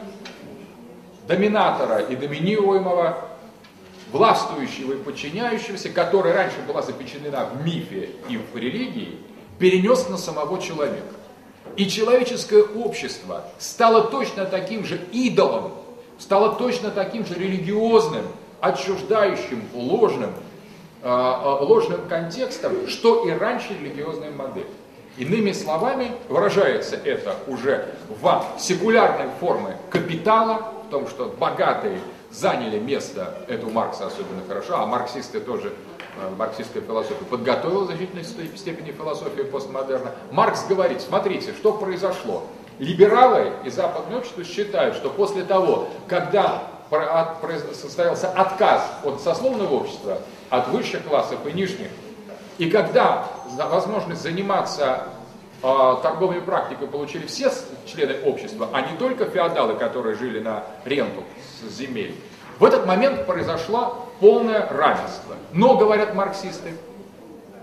доминатора 1.28 1.98
и 1.98 2.16
доминируемого, 2.16 3.18
властвующего 4.10 4.94
и 4.94 4.96
подчиняющегося, 4.96 5.90
которая 5.90 6.32
раньше 6.32 6.56
была 6.66 6.80
запечатлена 6.80 7.44
в 7.44 7.64
мифе 7.64 8.08
и 8.30 8.38
в 8.38 8.56
религии, 8.56 9.18
перенес 9.58 10.08
на 10.08 10.16
самого 10.16 10.60
человека. 10.60 11.17
И 11.78 11.88
человеческое 11.88 12.64
общество 12.64 13.44
стало 13.58 14.02
точно 14.02 14.46
таким 14.46 14.84
же 14.84 15.00
идолом, 15.12 15.74
стало 16.18 16.56
точно 16.56 16.90
таким 16.90 17.24
же 17.24 17.34
религиозным, 17.34 18.24
отчуждающим, 18.60 19.62
ложным, 19.72 20.32
э, 21.04 21.08
ложным 21.60 22.00
контекстом, 22.08 22.88
что 22.88 23.28
и 23.28 23.30
раньше 23.30 23.68
религиозная 23.80 24.32
модель. 24.32 24.66
Иными 25.18 25.52
словами, 25.52 26.10
выражается 26.28 26.96
это 26.96 27.36
уже 27.46 27.94
в 28.08 28.44
секулярной 28.58 29.28
форме 29.38 29.76
капитала, 29.88 30.72
в 30.88 30.90
том, 30.90 31.06
что 31.06 31.32
богатые 31.38 32.00
заняли 32.32 32.80
место, 32.80 33.38
это 33.46 33.64
у 33.66 33.70
Маркса 33.70 34.08
особенно 34.08 34.42
хорошо, 34.48 34.78
а 34.78 34.86
марксисты 34.86 35.38
тоже, 35.38 35.72
э, 36.20 36.30
марксистская 36.36 36.82
философия 36.82 37.24
подготовила 37.24 37.84
в 37.84 37.86
значительной 37.86 38.24
степени 38.24 38.92
философию 38.92 39.46
постмодерна. 39.46 40.12
Маркс 40.30 40.66
говорит, 40.66 41.00
смотрите, 41.00 41.52
что 41.52 41.72
произошло. 41.72 42.44
Либералы 42.78 43.52
и 43.64 43.70
западное 43.70 44.18
общество 44.18 44.44
считают, 44.44 44.94
что 44.94 45.10
после 45.10 45.42
того, 45.42 45.88
когда 46.06 46.62
состоялся 47.74 48.30
отказ 48.30 48.82
от 49.04 49.20
сословного 49.20 49.74
общества, 49.74 50.18
от 50.48 50.68
высших 50.68 51.04
классов 51.04 51.38
и 51.46 51.52
нижних, 51.52 51.88
и 52.58 52.70
когда 52.70 53.28
возможность 53.56 54.22
заниматься 54.22 55.04
э, 55.62 55.96
торговыми 56.02 56.40
практикой 56.40 56.88
получили 56.88 57.26
все 57.26 57.52
члены 57.86 58.20
общества, 58.24 58.68
а 58.72 58.80
не 58.82 58.96
только 58.96 59.26
феодалы, 59.26 59.74
которые 59.74 60.16
жили 60.16 60.40
на 60.40 60.64
ренту 60.84 61.22
с 61.62 61.72
земель, 61.72 62.14
в 62.58 62.64
этот 62.64 62.86
момент 62.86 63.26
произошло 63.26 64.08
полное 64.20 64.68
равенство. 64.68 65.34
Но, 65.52 65.76
говорят 65.76 66.14
марксисты, 66.14 66.74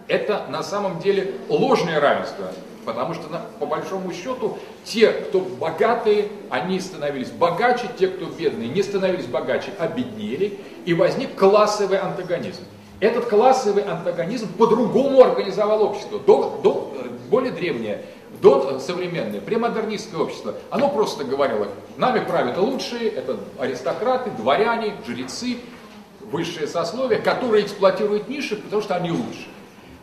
это 0.08 0.46
на 0.50 0.64
самом 0.64 1.00
деле 1.00 1.34
ложное 1.50 2.00
равенство, 2.00 2.46
потому 2.86 3.14
что 3.14 3.24
по 3.60 3.66
большому 3.66 4.14
счету 4.14 4.58
те, 4.84 5.10
кто 5.10 5.40
богатые, 5.40 6.30
они 6.50 6.80
становились 6.80 7.32
богаче, 7.32 7.90
те, 7.98 8.08
кто 8.08 8.26
бедные, 8.26 8.70
не 8.70 8.84
становились 8.84 9.26
богаче, 9.26 9.72
а 9.80 9.88
беднели, 9.88 10.60
и 10.86 10.94
возник 10.94 11.36
классовый 11.36 11.98
антагонизм. 11.98 12.62
Этот 13.02 13.26
классовый 13.26 13.84
антагонизм 13.84 14.48
по-другому 14.54 15.22
организовал 15.22 15.84
общество. 15.84 16.20
До, 16.20 16.60
до, 16.64 16.94
более 17.30 17.52
древнее, 17.52 18.06
до 18.42 18.80
современное, 18.80 19.42
премодернистское 19.42 20.20
общество, 20.20 20.56
оно 20.70 20.90
просто 20.90 21.24
говорило, 21.24 21.68
нами 21.98 22.24
правят 22.24 22.58
лучшие, 22.58 23.10
это 23.10 23.38
аристократы, 23.60 24.32
дворяне, 24.32 24.96
жрецы, 25.06 25.58
высшее 26.22 26.68
сословие, 26.68 27.20
которые 27.20 27.66
эксплуатируют 27.66 28.28
ниши, 28.28 28.56
потому 28.56 28.82
что 28.82 28.96
они 28.96 29.12
лучше. 29.12 29.48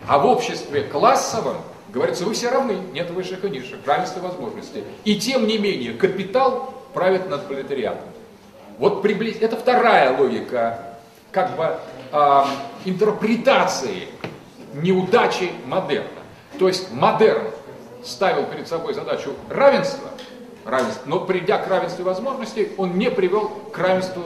А 0.06 0.18
в 0.18 0.26
обществе 0.26 0.82
классовом 0.82 1.56
говорится, 1.92 2.24
вы 2.24 2.34
все 2.34 2.50
равны, 2.50 2.76
нет 2.92 3.10
высших 3.10 3.44
и 3.44 3.50
низших, 3.50 3.78
равенство 3.86 4.20
возможностей. 4.20 4.84
И 5.04 5.16
тем 5.16 5.46
не 5.46 5.58
менее, 5.58 5.92
капитал 5.94 6.74
правит 6.94 7.28
над 7.28 7.46
пролетариатом. 7.46 8.08
Вот 8.78 9.02
приблиз... 9.02 9.36
это 9.40 9.56
вторая 9.56 10.16
логика 10.16 10.96
как 11.30 11.56
бы 11.56 11.76
э, 12.12 12.42
интерпретации 12.84 14.08
неудачи 14.74 15.50
модерна. 15.66 16.08
То 16.58 16.68
есть 16.68 16.92
модерн 16.92 17.44
ставил 18.04 18.44
перед 18.46 18.68
собой 18.68 18.94
задачу 18.94 19.34
равенства, 19.48 20.08
равенства, 20.64 21.02
но 21.06 21.20
придя 21.20 21.58
к 21.58 21.68
равенству 21.68 22.04
возможностей, 22.04 22.72
он 22.76 22.98
не 22.98 23.10
привел 23.10 23.48
к 23.72 23.78
равенству 23.78 24.22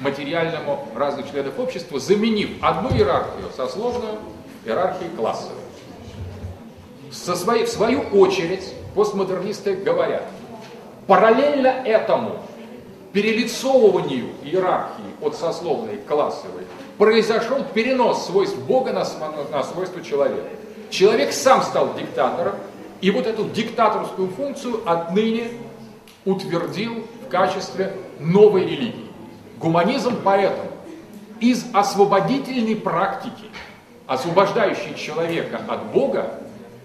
материальному 0.00 0.86
разных 0.94 1.30
членов 1.30 1.58
общества, 1.58 1.98
заменив 1.98 2.50
одну 2.62 2.90
иерархию 2.90 3.50
сословную 3.56 4.18
иерархией 4.64 5.10
классовой. 5.16 5.56
Со 7.10 7.34
своей, 7.34 7.64
в 7.64 7.68
свою 7.68 8.00
очередь 8.00 8.74
постмодернисты 8.94 9.74
говорят, 9.74 10.24
параллельно 11.06 11.68
этому 11.68 12.42
перелицовыванию 13.12 14.28
иерархии 14.42 15.04
от 15.22 15.36
сословной 15.36 15.96
к 15.96 16.06
классовой 16.06 16.64
произошел 16.98 17.64
перенос 17.72 18.26
свойств 18.26 18.58
Бога 18.58 18.92
на, 18.92 19.06
на 19.50 19.62
свойства 19.62 20.02
человека. 20.02 20.48
Человек 20.90 21.32
сам 21.32 21.62
стал 21.62 21.94
диктатором, 21.94 22.56
и 23.00 23.10
вот 23.10 23.26
эту 23.26 23.44
диктаторскую 23.44 24.28
функцию 24.28 24.82
отныне 24.88 25.48
утвердил 26.24 27.06
в 27.24 27.28
качестве 27.28 27.96
новой 28.18 28.62
религии. 28.62 29.06
Гуманизм 29.58 30.16
поэтому 30.24 30.70
из 31.40 31.66
освободительной 31.72 32.76
практики, 32.76 33.44
освобождающей 34.06 34.94
человека 34.96 35.60
от 35.68 35.92
Бога, 35.92 36.40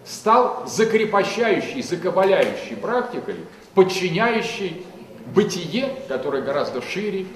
стал 0.06 0.64
закрепощающей, 0.68 1.82
закабаляющей 1.82 2.76
практикой, 2.76 3.36
подчиняющей 3.76 4.86
бытие, 5.34 5.90
которое 6.08 6.42
гораздо 6.42 6.82
шире, 6.82 7.28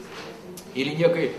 или 0.73 0.89
некой 0.89 1.32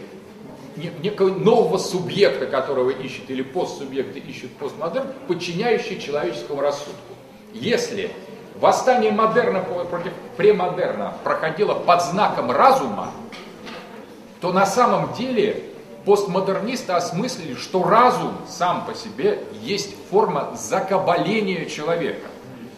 некого 1.02 1.30
нового 1.30 1.78
субъекта, 1.78 2.46
которого 2.46 2.90
ищет, 2.90 3.30
или 3.30 3.42
постсубъекты 3.42 4.18
ищут 4.18 4.52
постмодерн, 4.52 5.08
подчиняющий 5.26 5.98
человеческому 5.98 6.60
рассудку. 6.60 7.14
Если 7.60 8.10
восстание 8.56 9.10
модерна 9.10 9.60
против 9.60 10.12
премодерна 10.36 11.14
проходило 11.24 11.74
под 11.74 12.02
знаком 12.02 12.50
разума, 12.50 13.10
то 14.40 14.52
на 14.52 14.66
самом 14.66 15.14
деле 15.14 15.64
постмодернисты 16.04 16.92
осмыслили, 16.92 17.54
что 17.54 17.82
разум 17.82 18.34
сам 18.46 18.84
по 18.84 18.94
себе 18.94 19.42
есть 19.62 19.94
форма 20.10 20.54
закабаления 20.54 21.64
человека, 21.64 22.28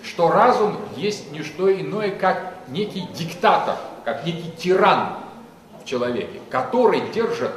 что 0.04 0.30
разум 0.30 0.76
есть 0.96 1.32
не 1.32 1.42
что 1.42 1.72
иное, 1.72 2.10
как 2.12 2.54
некий 2.68 3.02
диктатор, 3.14 3.76
как 4.04 4.24
некий 4.24 4.52
тиран 4.56 5.16
в 5.82 5.86
человеке, 5.86 6.40
который 6.50 7.02
держит 7.12 7.50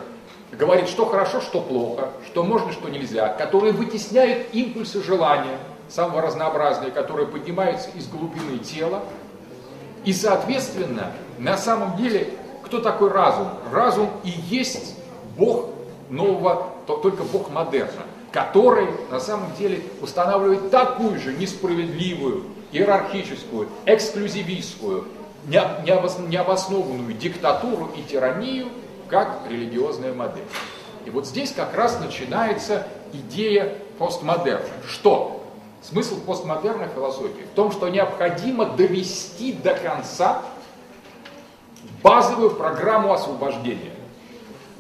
говорит, 0.52 0.90
что 0.90 1.06
хорошо, 1.06 1.40
что 1.40 1.62
плохо, 1.62 2.10
что 2.26 2.44
можно, 2.44 2.72
что 2.74 2.90
нельзя, 2.90 3.30
которые 3.30 3.72
вытесняют 3.74 4.48
импульсы 4.54 5.02
желания, 5.02 5.58
самого 5.92 6.22
разнообразные, 6.22 6.92
которые 6.92 7.28
поднимаются 7.28 7.90
из 7.96 8.08
глубины 8.08 8.58
тела. 8.60 9.04
И, 10.06 10.14
соответственно, 10.14 11.12
на 11.38 11.58
самом 11.58 11.98
деле, 11.98 12.30
кто 12.64 12.80
такой 12.80 13.12
разум? 13.12 13.50
Разум 13.72 14.10
и 14.24 14.30
есть 14.30 14.96
Бог 15.38 15.70
нового, 16.10 16.70
только 16.88 17.24
Бог 17.24 17.50
модерна, 17.52 18.04
который 18.32 18.88
на 19.10 19.20
самом 19.20 19.54
деле 19.56 19.84
устанавливает 20.02 20.72
такую 20.72 21.20
же 21.20 21.34
несправедливую, 21.34 22.46
иерархическую, 22.72 23.68
эксклюзивистскую, 23.86 25.08
необоснованную 25.46 27.14
диктатуру 27.14 27.92
и 27.98 28.04
тиранию, 28.04 28.68
как 29.08 29.40
религиозная 29.50 30.14
модель. 30.14 30.46
И 31.06 31.10
вот 31.10 31.28
здесь 31.28 31.52
как 31.52 31.76
раз 31.76 32.00
начинается 32.00 32.88
идея 33.12 33.76
постмодерна. 33.98 34.66
Что? 34.88 35.41
Смысл 35.82 36.22
постмодерной 36.22 36.88
философии 36.90 37.44
в 37.52 37.56
том, 37.56 37.72
что 37.72 37.90
необходимо 37.90 38.66
довести 38.66 39.54
до 39.54 39.74
конца 39.74 40.44
базовую 42.04 42.52
программу 42.52 43.14
освобождения. 43.14 43.94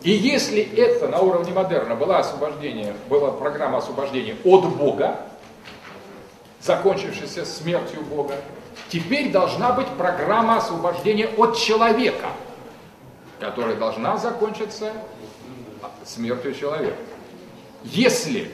И 0.03 0.11
если 0.11 0.61
это 0.61 1.07
на 1.07 1.19
уровне 1.19 1.53
модерна 1.53 1.95
было 1.95 2.19
освобождение, 2.19 2.95
была 3.09 3.31
программа 3.31 3.79
освобождения 3.79 4.35
от 4.43 4.65
Бога, 4.75 5.19
закончившаяся 6.59 7.45
смертью 7.45 8.01
Бога, 8.01 8.35
теперь 8.89 9.31
должна 9.31 9.73
быть 9.73 9.87
программа 9.87 10.57
освобождения 10.57 11.27
от 11.37 11.57
человека, 11.57 12.29
которая 13.39 13.75
должна 13.75 14.17
закончиться 14.17 14.93
смертью 16.05 16.53
человека. 16.53 16.97
Если 17.83 18.51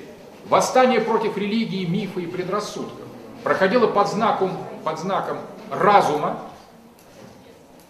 восстание 0.50 1.02
против 1.02 1.38
религии, 1.38 1.86
мифа 1.86 2.20
и 2.20 2.26
предрассудков 2.26 3.08
проходило 3.44 3.88
под 3.88 4.08
знаком, 4.10 4.52
под 4.84 5.00
знаком 5.00 5.38
разума, 5.72 6.40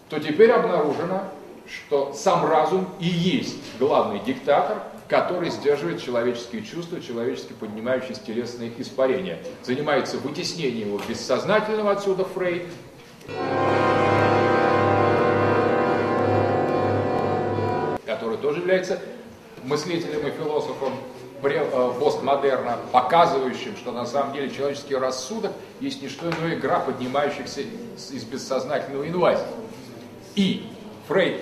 то 0.10 0.20
теперь 0.20 0.52
обнаружено, 0.52 1.24
что 1.68 2.14
сам 2.14 2.46
разум 2.46 2.88
и 3.00 3.08
есть 3.08 3.58
главный 3.80 4.20
диктатор, 4.20 4.84
который 5.08 5.50
сдерживает 5.50 6.02
человеческие 6.02 6.64
чувства, 6.64 7.02
человечески 7.02 7.54
поднимающиеся 7.54 8.22
телесные 8.26 8.72
испарения. 8.78 9.40
Занимается 9.64 10.18
вытеснением 10.18 10.90
его 10.90 11.02
бессознательного, 11.08 11.92
отсюда 11.92 12.26
Фрейд. 12.26 12.68
который 18.06 18.38
тоже 18.38 18.62
является 18.62 19.00
мыслителем 19.64 20.26
и 20.26 20.32
философом 20.32 20.94
постмодерна, 21.42 22.78
показывающим, 22.92 23.78
что 23.78 23.92
на 23.92 24.06
самом 24.06 24.34
деле 24.34 24.50
человеческий 24.50 24.96
рассудок 24.96 25.52
есть 25.80 26.02
не 26.02 26.10
что 26.10 26.30
иное 26.30 26.56
игра 26.56 26.80
поднимающихся 26.80 27.62
из 27.62 28.24
бессознательного 28.24 29.08
инвазии. 29.08 29.46
И 30.36 30.68
Фрейд 31.08 31.42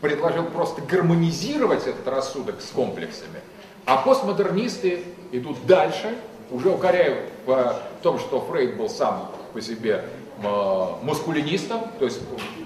предложил 0.00 0.44
просто 0.44 0.82
гармонизировать 0.82 1.86
этот 1.86 2.06
рассудок 2.06 2.60
с 2.60 2.70
комплексами, 2.70 3.40
а 3.84 3.96
постмодернисты 3.98 5.04
идут 5.32 5.66
дальше, 5.66 6.16
уже 6.50 6.70
укоряют 6.70 7.20
в 7.46 7.80
том, 8.02 8.18
что 8.18 8.40
Фрейд 8.40 8.76
был 8.76 8.88
сам 8.88 9.30
по 9.52 9.60
себе 9.60 10.04
э, 10.42 10.86
мускулинистом, 11.02 11.82
то 11.98 12.04
есть 12.04 12.20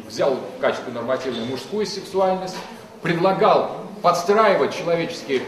взял 0.06 0.34
в 0.34 0.60
качестве 0.60 0.92
нормативной 0.92 1.44
мужскую 1.46 1.86
сексуальность, 1.86 2.56
предлагал 3.02 3.70
подстраивать 4.02 4.74
человеческие 4.76 5.42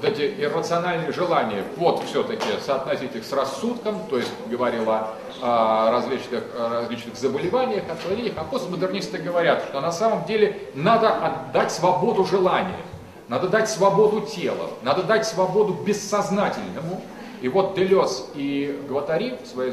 вот 0.00 0.04
эти 0.04 0.40
иррациональные 0.40 1.12
желания 1.12 1.64
под 1.76 2.04
все-таки 2.04 2.46
соотносить 2.64 3.16
их 3.16 3.24
с 3.24 3.32
рассудком, 3.32 3.98
то 4.08 4.18
есть 4.18 4.30
говорил 4.48 4.88
о, 4.88 5.90
различных, 5.90 6.44
о 6.56 6.82
различных 6.82 7.16
заболеваниях, 7.16 7.82
отклонениях, 7.90 8.34
а 8.36 8.44
постмодернисты 8.44 9.18
говорят, 9.18 9.64
что 9.68 9.80
на 9.80 9.90
самом 9.90 10.24
деле 10.24 10.56
надо 10.74 11.10
отдать 11.10 11.72
свободу 11.72 12.24
желания, 12.24 12.78
надо 13.26 13.48
дать 13.48 13.68
свободу 13.68 14.20
тела, 14.20 14.70
надо 14.82 15.02
дать 15.02 15.26
свободу 15.26 15.72
бессознательному. 15.72 17.02
И 17.40 17.48
вот 17.48 17.74
Делес 17.74 18.30
и 18.34 18.80
Гватари 18.88 19.36
в 19.42 19.48
своей 19.48 19.72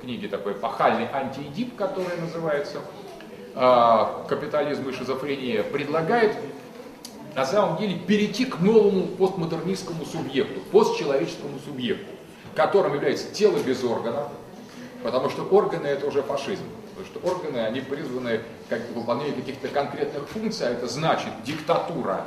книге 0.00 0.28
такой 0.28 0.54
пахальный 0.54 1.08
антиэдип, 1.12 1.76
которая 1.76 2.16
называется 2.18 2.78
а, 3.54 4.24
«Капитализм 4.28 4.88
и 4.88 4.92
шизофрения», 4.92 5.62
предлагает 5.62 6.36
на 7.36 7.44
самом 7.44 7.76
деле 7.76 7.98
перейти 7.98 8.46
к 8.46 8.60
новому 8.60 9.06
постмодернистскому 9.08 10.06
субъекту, 10.06 10.60
постчеловеческому 10.72 11.58
субъекту, 11.66 12.06
которым 12.54 12.94
является 12.94 13.30
тело 13.30 13.58
без 13.58 13.84
органов, 13.84 14.28
потому 15.02 15.28
что 15.28 15.42
органы 15.42 15.86
это 15.86 16.06
уже 16.06 16.22
фашизм. 16.22 16.64
Потому 16.96 17.06
что 17.06 17.30
органы, 17.30 17.58
они 17.58 17.82
призваны 17.82 18.40
как 18.70 18.80
выполнение 18.94 19.34
каких-то 19.34 19.68
конкретных 19.68 20.26
функций, 20.30 20.66
а 20.66 20.70
это 20.70 20.88
значит 20.88 21.28
диктатура 21.44 22.26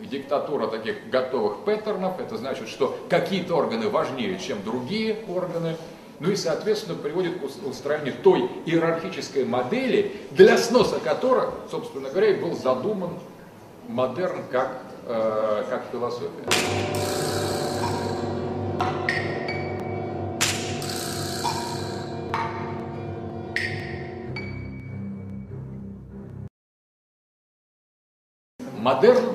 диктатура 0.00 0.68
таких 0.68 1.10
готовых 1.10 1.64
паттернов, 1.64 2.20
это 2.20 2.36
значит, 2.36 2.68
что 2.68 2.96
какие-то 3.08 3.56
органы 3.56 3.88
важнее, 3.88 4.38
чем 4.38 4.62
другие 4.62 5.16
органы, 5.26 5.76
ну 6.20 6.30
и, 6.30 6.36
соответственно, 6.36 6.96
приводит 6.96 7.40
к 7.40 7.66
устроению 7.66 8.14
той 8.22 8.48
иерархической 8.64 9.44
модели, 9.44 10.12
для 10.30 10.56
сноса 10.56 11.00
которой, 11.00 11.48
собственно 11.68 12.10
говоря, 12.10 12.28
и 12.28 12.40
был 12.40 12.56
задуман 12.56 13.10
модерн 13.88 14.42
как, 14.52 14.82
э, 15.06 15.64
как 15.70 15.84
философия. 15.90 16.28
Модерн 28.76 29.34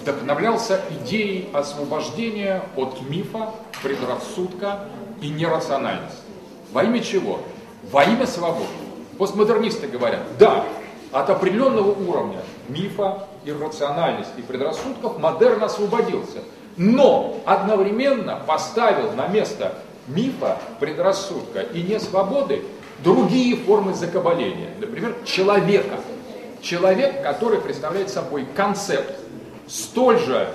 вдохновлялся 0.00 0.80
идеей 0.90 1.50
освобождения 1.52 2.62
от 2.76 3.02
мифа, 3.02 3.50
предрассудка 3.82 4.88
и 5.20 5.28
нерациональности. 5.28 6.22
Во 6.72 6.84
имя 6.84 7.00
чего? 7.00 7.40
Во 7.90 8.04
имя 8.04 8.26
свободы. 8.26 8.66
Постмодернисты 9.18 9.86
говорят, 9.86 10.20
да, 10.38 10.64
от 11.12 11.30
определенного 11.30 11.92
уровня 11.92 12.42
мифа, 12.68 13.28
иррациональности 13.46 14.38
и 14.38 14.42
предрассудков 14.42 15.18
модерн 15.18 15.62
освободился. 15.64 16.38
Но 16.76 17.40
одновременно 17.46 18.42
поставил 18.46 19.12
на 19.12 19.28
место 19.28 19.74
мифа, 20.08 20.58
предрассудка 20.78 21.60
и 21.60 21.82
несвободы 21.82 22.62
другие 23.02 23.56
формы 23.56 23.94
закабаления. 23.94 24.70
Например, 24.78 25.14
человека. 25.24 26.00
Человек, 26.62 27.22
который 27.22 27.60
представляет 27.60 28.10
собой 28.10 28.46
концепт 28.56 29.14
столь 29.68 30.18
же 30.18 30.48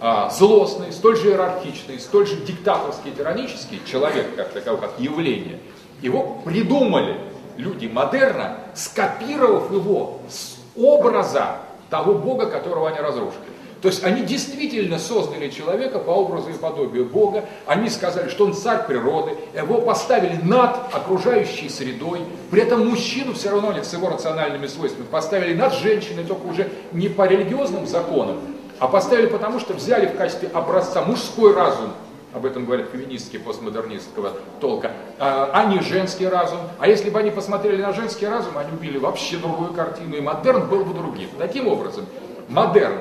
а, 0.00 0.28
злостный, 0.30 0.92
столь 0.92 1.16
же 1.16 1.30
иерархичный, 1.30 1.98
столь 1.98 2.26
же 2.26 2.36
диктаторский, 2.36 3.12
тиранический 3.12 3.80
человек, 3.86 4.34
как 4.36 4.50
таковой, 4.50 4.80
как 4.80 4.98
явление, 4.98 5.58
его 6.02 6.40
придумали 6.44 7.16
люди 7.56 7.86
модерна, 7.86 8.58
скопировав 8.74 9.72
его 9.72 10.20
с 10.28 10.56
образа 10.76 11.58
того 11.90 12.14
Бога, 12.14 12.46
которого 12.46 12.88
они 12.88 12.98
разрушили. 12.98 13.56
То 13.82 13.88
есть 13.88 14.02
они 14.02 14.22
действительно 14.22 14.98
создали 14.98 15.50
человека 15.50 15.98
по 15.98 16.10
образу 16.10 16.48
и 16.50 16.54
подобию 16.54 17.04
Бога, 17.04 17.44
они 17.66 17.90
сказали, 17.90 18.30
что 18.30 18.46
он 18.46 18.54
царь 18.54 18.86
природы, 18.86 19.36
его 19.54 19.80
поставили 19.80 20.40
над 20.42 20.76
окружающей 20.92 21.68
средой, 21.68 22.20
при 22.50 22.62
этом 22.62 22.88
мужчину 22.88 23.34
все 23.34 23.50
равно 23.50 23.70
они 23.70 23.84
с 23.84 23.92
его 23.92 24.08
рациональными 24.08 24.66
свойствами 24.66 25.06
поставили 25.06 25.54
над 25.54 25.74
женщиной, 25.74 26.24
только 26.24 26.46
уже 26.46 26.70
не 26.92 27.08
по 27.08 27.28
религиозным 27.28 27.86
законам, 27.86 28.38
а 28.78 28.88
поставили 28.88 29.26
потому, 29.26 29.60
что 29.60 29.74
взяли 29.74 30.06
в 30.06 30.16
качестве 30.16 30.48
образца 30.52 31.02
мужской 31.02 31.54
разум, 31.54 31.92
об 32.32 32.44
этом 32.44 32.66
говорят 32.66 32.88
феминистки 32.90 33.38
постмодернистского 33.38 34.32
толка, 34.60 34.92
а, 35.18 35.64
не 35.66 35.80
женский 35.80 36.28
разум. 36.28 36.60
А 36.78 36.86
если 36.86 37.10
бы 37.10 37.18
они 37.18 37.30
посмотрели 37.30 37.80
на 37.80 37.92
женский 37.92 38.26
разум, 38.26 38.58
они 38.58 38.72
убили 38.72 38.98
вообще 38.98 39.38
другую 39.38 39.72
картину, 39.72 40.16
и 40.16 40.20
модерн 40.20 40.68
был 40.68 40.84
бы 40.84 40.94
другим. 40.94 41.30
Таким 41.38 41.68
образом, 41.68 42.06
модерн 42.48 42.98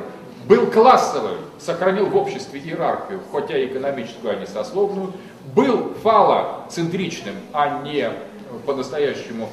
был 0.47 0.67
классовым, 0.67 1.37
сохранил 1.59 2.05
в 2.05 2.15
обществе 2.15 2.59
иерархию, 2.59 3.19
хотя 3.31 3.57
и 3.57 3.67
экономическую, 3.67 4.33
а 4.33 4.39
не 4.39 4.45
сословную, 4.45 5.13
был 5.53 5.93
фалоцентричным, 6.03 7.35
а 7.51 7.81
не 7.81 8.09
по-настоящему 8.65 9.49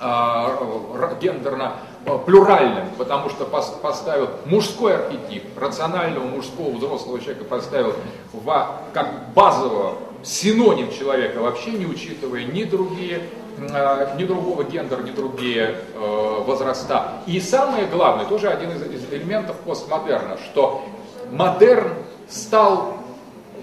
э, 0.00 1.14
гендерно 1.20 1.74
плюральным, 2.04 2.88
потому 2.96 3.28
что 3.28 3.44
поставил 3.44 4.30
мужской 4.46 4.96
архетип, 4.96 5.44
рационального 5.58 6.24
мужского 6.24 6.70
взрослого 6.70 7.20
человека 7.20 7.44
поставил 7.44 7.94
в, 8.32 8.68
как 8.92 9.32
базового 9.34 9.96
синоним 10.22 10.90
человека, 10.92 11.40
вообще 11.40 11.72
не 11.72 11.86
учитывая 11.86 12.44
ни 12.44 12.64
другие, 12.64 13.22
э, 13.58 14.16
ни 14.18 14.24
другого 14.24 14.64
гендера, 14.64 15.02
ни 15.02 15.10
другие 15.10 15.76
э, 15.94 16.42
возраста. 16.46 17.12
И 17.26 17.40
самое 17.40 17.86
главное, 17.86 18.26
тоже 18.26 18.48
один 18.48 18.70
из, 18.72 18.82
из 18.82 19.12
элементов 19.12 19.56
постмодерна, 19.60 20.38
что 20.50 20.84
модерн 21.30 21.94
стал 22.28 22.94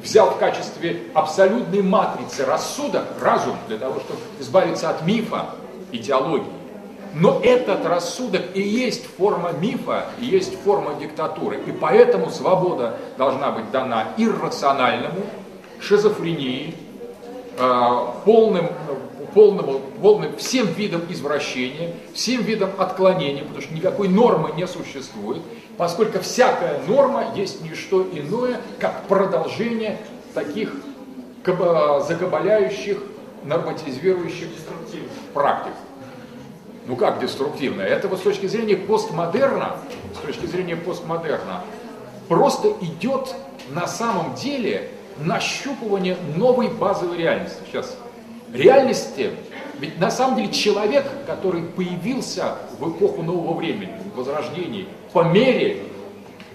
взял 0.01 0.29
в 0.29 0.37
качестве 0.37 1.01
абсолютной 1.15 1.81
матрицы 1.81 2.45
рассудок, 2.45 3.05
разум, 3.19 3.55
для 3.67 3.77
того, 3.79 3.99
чтобы 3.99 4.19
избавиться 4.39 4.89
от 4.89 5.03
мифа, 5.03 5.55
идеологии. 5.91 6.56
Но 7.19 7.39
этот 7.43 7.85
рассудок 7.85 8.43
и 8.53 8.61
есть 8.61 9.05
форма 9.17 9.51
мифа, 9.51 10.05
и 10.19 10.25
есть 10.25 10.53
форма 10.63 10.93
диктатуры. 10.99 11.59
И 11.65 11.71
поэтому 11.71 12.29
свобода 12.29 12.97
должна 13.17 13.51
быть 13.51 13.71
дана 13.71 14.09
иррациональному, 14.17 15.21
шизофрении, 15.79 16.75
э, 17.57 17.97
полным, 18.23 18.67
полному, 19.33 19.81
полным 20.01 20.35
всем 20.37 20.67
видам 20.67 21.01
извращения, 21.09 21.93
всем 22.13 22.43
видам 22.43 22.69
отклонения, 22.77 23.43
потому 23.43 23.61
что 23.61 23.73
никакой 23.73 24.09
нормы 24.09 24.51
не 24.55 24.67
существует, 24.67 25.41
поскольку 25.77 26.19
всякая 26.19 26.81
норма 26.87 27.33
есть 27.35 27.61
не 27.61 27.73
что 27.73 28.03
иное, 28.03 28.61
как 28.79 29.03
продолжение 29.07 29.97
таких 30.33 30.71
закабаляющих, 31.45 32.97
норматизирующих 33.43 34.49
практик. 35.33 35.73
Ну 36.87 36.95
как 36.95 37.19
деструктивная? 37.19 37.85
Это 37.85 38.07
вот 38.07 38.19
с 38.19 38.21
точки 38.21 38.45
зрения 38.45 38.77
постмодерна, 38.77 39.75
с 40.15 40.25
точки 40.25 40.45
зрения 40.45 40.77
постмодерна, 40.77 41.61
просто 42.29 42.73
идет 42.79 43.35
на 43.71 43.87
самом 43.87 44.35
деле 44.35 44.89
нащупывание 45.19 46.15
новой 46.37 46.69
базовой 46.69 47.17
реальности. 47.17 47.57
Сейчас 47.69 47.97
реальности, 48.53 49.31
ведь 49.79 49.99
на 49.99 50.09
самом 50.09 50.37
деле 50.37 50.53
человек, 50.53 51.05
который 51.25 51.63
появился 51.63 52.55
в 52.79 52.89
эпоху 52.89 53.21
нового 53.21 53.57
времени, 53.57 53.91
возрождений, 54.15 54.87
по 55.11 55.23
мере 55.23 55.83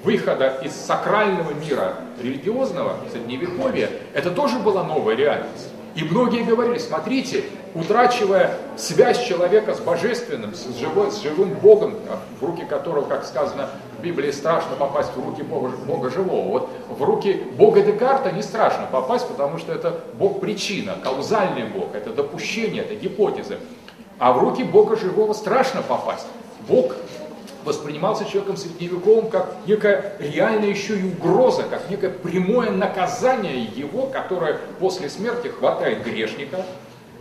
выхода 0.02 0.60
из 0.64 0.72
сакрального 0.72 1.52
мира 1.52 1.96
религиозного, 2.22 2.96
средневековья, 3.12 3.90
это 4.14 4.30
тоже 4.30 4.58
была 4.58 4.82
новая 4.82 5.14
реальность. 5.14 5.68
И 5.94 6.04
многие 6.04 6.42
говорили, 6.42 6.78
смотрите, 6.78 7.44
утрачивая 7.74 8.56
связь 8.76 9.22
человека 9.24 9.74
с 9.74 9.80
божественным, 9.80 10.54
с, 10.54 10.78
живой, 10.78 11.10
с 11.10 11.20
живым 11.20 11.50
Богом, 11.54 11.94
в 12.40 12.44
руки 12.44 12.64
которого, 12.64 13.06
как 13.06 13.24
сказано 13.24 13.68
в 13.98 14.02
Библии, 14.02 14.30
страшно 14.30 14.76
попасть 14.76 15.10
в 15.14 15.24
руки 15.24 15.42
Бога, 15.42 15.70
Бога 15.86 16.10
живого. 16.10 16.48
Вот 16.48 16.70
в 16.88 17.02
руки 17.02 17.42
Бога 17.56 17.82
Декарта 17.82 18.32
не 18.32 18.42
страшно 18.42 18.86
попасть, 18.90 19.28
потому 19.28 19.58
что 19.58 19.72
это 19.72 20.00
Бог 20.14 20.40
причина, 20.40 20.96
каузальный 21.02 21.64
Бог, 21.64 21.94
это 21.94 22.10
допущение, 22.10 22.82
это 22.82 22.94
гипотезы. 22.94 23.58
А 24.18 24.32
в 24.32 24.38
руки 24.38 24.62
Бога 24.62 24.96
живого 24.96 25.32
страшно 25.34 25.82
попасть. 25.82 26.26
Бог 26.68 26.94
воспринимался 27.64 28.24
человеком 28.24 28.56
средневековым 28.56 29.28
как 29.28 29.56
некая 29.66 30.16
реальная 30.18 30.68
еще 30.68 30.98
и 30.98 31.04
угроза, 31.04 31.64
как 31.64 31.88
некое 31.90 32.10
прямое 32.10 32.70
наказание 32.70 33.64
его, 33.64 34.06
которое 34.06 34.58
после 34.78 35.08
смерти 35.08 35.48
хватает 35.48 36.04
грешника 36.04 36.64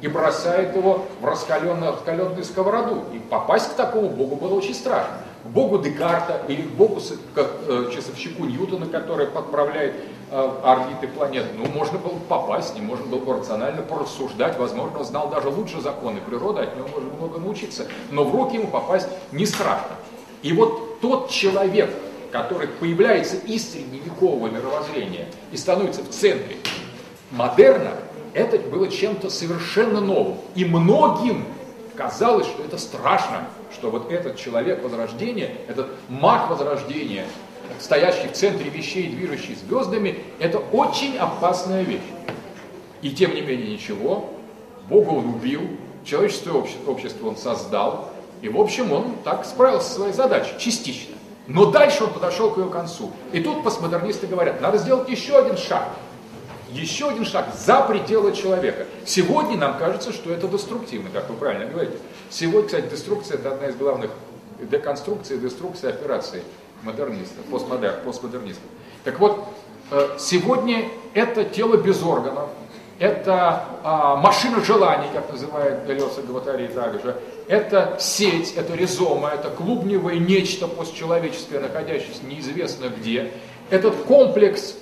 и 0.02 0.08
бросает 0.08 0.76
его 0.76 1.06
в 1.22 1.26
раскаленную, 1.26 1.94
раскаленную 1.94 2.44
сковороду. 2.44 3.04
И 3.14 3.20
попасть 3.20 3.72
к 3.72 3.74
такому 3.76 4.10
Богу 4.10 4.36
было 4.36 4.56
очень 4.56 4.74
страшно. 4.74 5.14
К 5.44 5.48
Богу 5.48 5.80
Декарта 5.80 6.42
или 6.48 6.62
к 6.62 6.72
Богу, 6.72 7.02
как 7.34 7.52
э, 7.68 7.92
часовщику 7.94 8.46
Ньютона, 8.46 8.86
который 8.86 9.28
подправляет 9.28 9.96
э, 10.30 10.52
орбиты 10.64 11.08
планет, 11.08 11.46
ну, 11.58 11.66
можно 11.68 11.98
было 11.98 12.18
попасть, 12.30 12.76
не 12.76 12.82
можно 12.82 13.06
было 13.06 13.38
рационально 13.38 13.82
порассуждать, 13.82 14.58
возможно, 14.60 15.00
он 15.00 15.06
знал 15.06 15.30
даже 15.30 15.50
лучше 15.50 15.82
законы 15.82 16.20
природы, 16.22 16.62
от 16.62 16.76
него 16.76 16.88
можно 16.89 17.10
много 17.14 17.39
научиться, 17.39 17.88
но 18.12 18.24
в 18.24 18.36
руки 18.36 18.58
ему 18.58 18.68
попасть 18.68 19.08
не 19.32 19.48
страшно. 19.48 19.96
И 20.42 20.54
вот 20.54 21.00
тот 21.02 21.30
человек, 21.30 21.89
который 22.32 22.68
появляется 22.68 23.38
из 23.38 23.72
средневекового 23.72 24.48
мировоззрения 24.48 25.28
и 25.52 25.58
становится 25.58 26.04
в 26.04 26.10
центре 26.10 26.58
модерна, 27.32 27.96
это 28.34 28.58
было 28.58 28.88
чем-то 28.88 29.30
совершенно 29.30 30.00
новым. 30.00 30.38
И 30.56 30.64
многим 30.66 31.46
казалось, 31.96 32.48
что 32.48 32.64
это 32.64 32.78
страшно, 32.78 33.48
что 33.74 33.92
вот 33.92 34.12
этот 34.12 34.38
человек 34.38 34.84
Возрождения, 34.84 35.56
этот 35.68 35.89
маг 36.10 36.50
Возрождения, 36.50 37.26
стоящий 37.80 38.28
в 38.28 38.34
центре 38.34 38.70
вещей, 38.70 39.10
движущий 39.10 39.56
звездами, 39.56 40.18
это 40.39 40.60
очень 40.60 41.18
опасная 41.18 41.84
вещь. 41.84 42.00
И 43.02 43.12
тем 43.12 43.34
не 43.36 43.42
менее 43.42 43.72
ничего, 43.72 44.30
Бога 44.88 45.10
он 45.10 45.28
убил, 45.36 45.62
человеческое 46.06 46.54
общество, 46.54 47.28
он 47.28 47.38
создал, 47.38 48.12
и, 48.42 48.50
в 48.50 48.60
общем, 48.60 48.92
он 48.92 49.16
так 49.24 49.46
справился 49.46 49.89
со 49.89 49.96
своей 49.96 50.14
задачей, 50.14 50.54
частично. 50.58 51.16
Но 51.48 51.66
дальше 51.66 52.04
он 52.04 52.14
подошел 52.14 52.52
к 52.52 52.58
ее 52.58 52.70
концу. 52.70 53.12
И 53.34 53.42
тут 53.42 53.64
постмодернисты 53.64 54.28
говорят, 54.28 54.62
надо 54.62 54.78
сделать 54.78 55.10
еще 55.10 55.38
один 55.38 55.58
шаг. 55.58 55.89
Еще 56.70 57.10
один 57.10 57.26
шаг 57.26 57.48
за 57.54 57.82
пределы 57.82 58.34
человека. 58.34 58.86
Сегодня 59.06 59.58
нам 59.58 59.78
кажется, 59.78 60.14
что 60.14 60.32
это 60.32 60.48
деструктивно, 60.48 61.10
как 61.10 61.30
вы 61.30 61.36
правильно 61.36 61.66
говорите. 61.66 61.98
Сегодня, 62.30 62.68
кстати, 62.68 62.89
деструкция– 62.89 63.38
это 63.39 63.52
одна 63.52 63.68
из 63.68 63.76
главных 63.76 64.12
деконструкций 64.60 65.38
деструкции 65.38 65.89
операций 65.89 66.44
модернистов, 66.84 67.44
постмодер, 67.50 68.00
постмодернистов. 68.06 68.64
Так 69.04 69.20
вот, 69.20 69.44
э, 69.92 70.16
сегодня 70.18 70.88
это 71.14 71.44
тело 71.44 71.76
без 71.76 72.02
органов, 72.04 72.50
это 73.02 73.64
а, 73.84 74.16
машина 74.16 74.64
желаний, 74.64 75.08
как 75.12 75.32
называет 75.32 75.88
Делеса 75.88 76.22
Гватари 76.22 76.68
также, 76.68 77.16
это 77.47 77.97
сеть, 77.99 78.54
это 78.56 78.76
ризома, 78.76 79.30
это 79.30 79.49
клубневое 79.49 80.20
нечто 80.20 80.68
постчеловеческое, 80.68 81.62
находящееся 81.62 82.24
неизвестно 82.24 82.89
где. 82.95 83.32
Этот 83.72 83.95
комплекс 84.04 84.76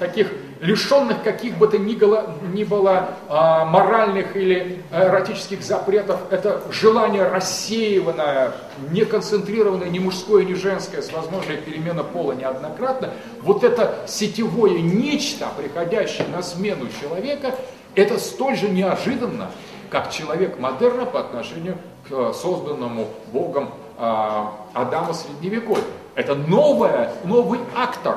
таких 0.00 0.32
лишенных 0.60 1.22
каких 1.22 1.56
бы 1.56 1.68
то 1.68 1.78
ни 1.78 1.94
было, 1.94 2.34
ни 2.52 2.64
было 2.64 3.10
а, 3.28 3.64
моральных 3.64 4.34
или 4.34 4.82
эротических 4.90 5.62
запретов, 5.62 6.20
это 6.30 6.62
желание 6.70 7.28
рассеиванное, 7.28 8.52
не 8.90 9.04
концентрированное, 9.04 9.88
ни 9.88 9.98
мужское, 9.98 10.44
ни 10.44 10.54
женское, 10.54 11.02
с 11.02 11.12
возможной 11.12 11.58
переменой 11.58 12.04
пола 12.04 12.32
неоднократно, 12.32 13.10
вот 13.42 13.62
это 13.62 13.94
сетевое 14.08 14.80
нечто, 14.80 15.46
приходящее 15.56 16.26
на 16.28 16.42
смену 16.42 16.88
человека, 17.00 17.54
это 17.94 18.18
столь 18.18 18.56
же 18.56 18.68
неожиданно, 18.68 19.50
как 19.90 20.10
человек 20.10 20.58
модерна 20.58 21.04
по 21.04 21.20
отношению 21.20 21.76
к 22.08 22.12
э, 22.12 22.32
созданному 22.34 23.08
Богом 23.32 23.70
а, 23.98 24.54
Адама 24.72 25.12
Средневековья. 25.12 25.84
Это 26.14 26.34
новое, 26.34 27.12
новый 27.24 27.60
актор 27.76 28.16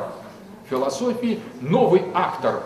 философии, 0.70 1.39
новый 1.61 2.03
актор 2.14 2.64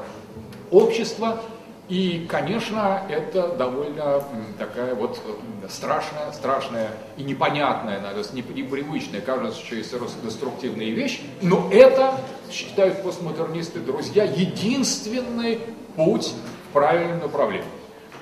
общества, 0.72 1.42
и, 1.90 2.28
конечно, 2.30 3.02
это 3.10 3.48
довольно 3.50 4.22
такая 4.60 4.94
вот 4.94 5.22
страшная, 5.70 6.34
страшная 6.34 6.92
и 7.16 7.24
непонятная, 7.24 8.02
наверное, 8.02 8.44
непривычная, 8.54 9.22
кажется, 9.22 9.64
что 9.66 9.76
есть 9.76 9.94
деструктивная 10.22 10.90
вещь, 10.90 11.22
но 11.42 11.70
это, 11.72 12.20
считают 12.52 13.02
постмодернисты, 13.04 13.80
друзья, 13.80 14.26
единственный 14.26 15.62
путь 15.96 16.34
в 16.70 16.74
правильном 16.74 17.20
направлении. 17.20 17.70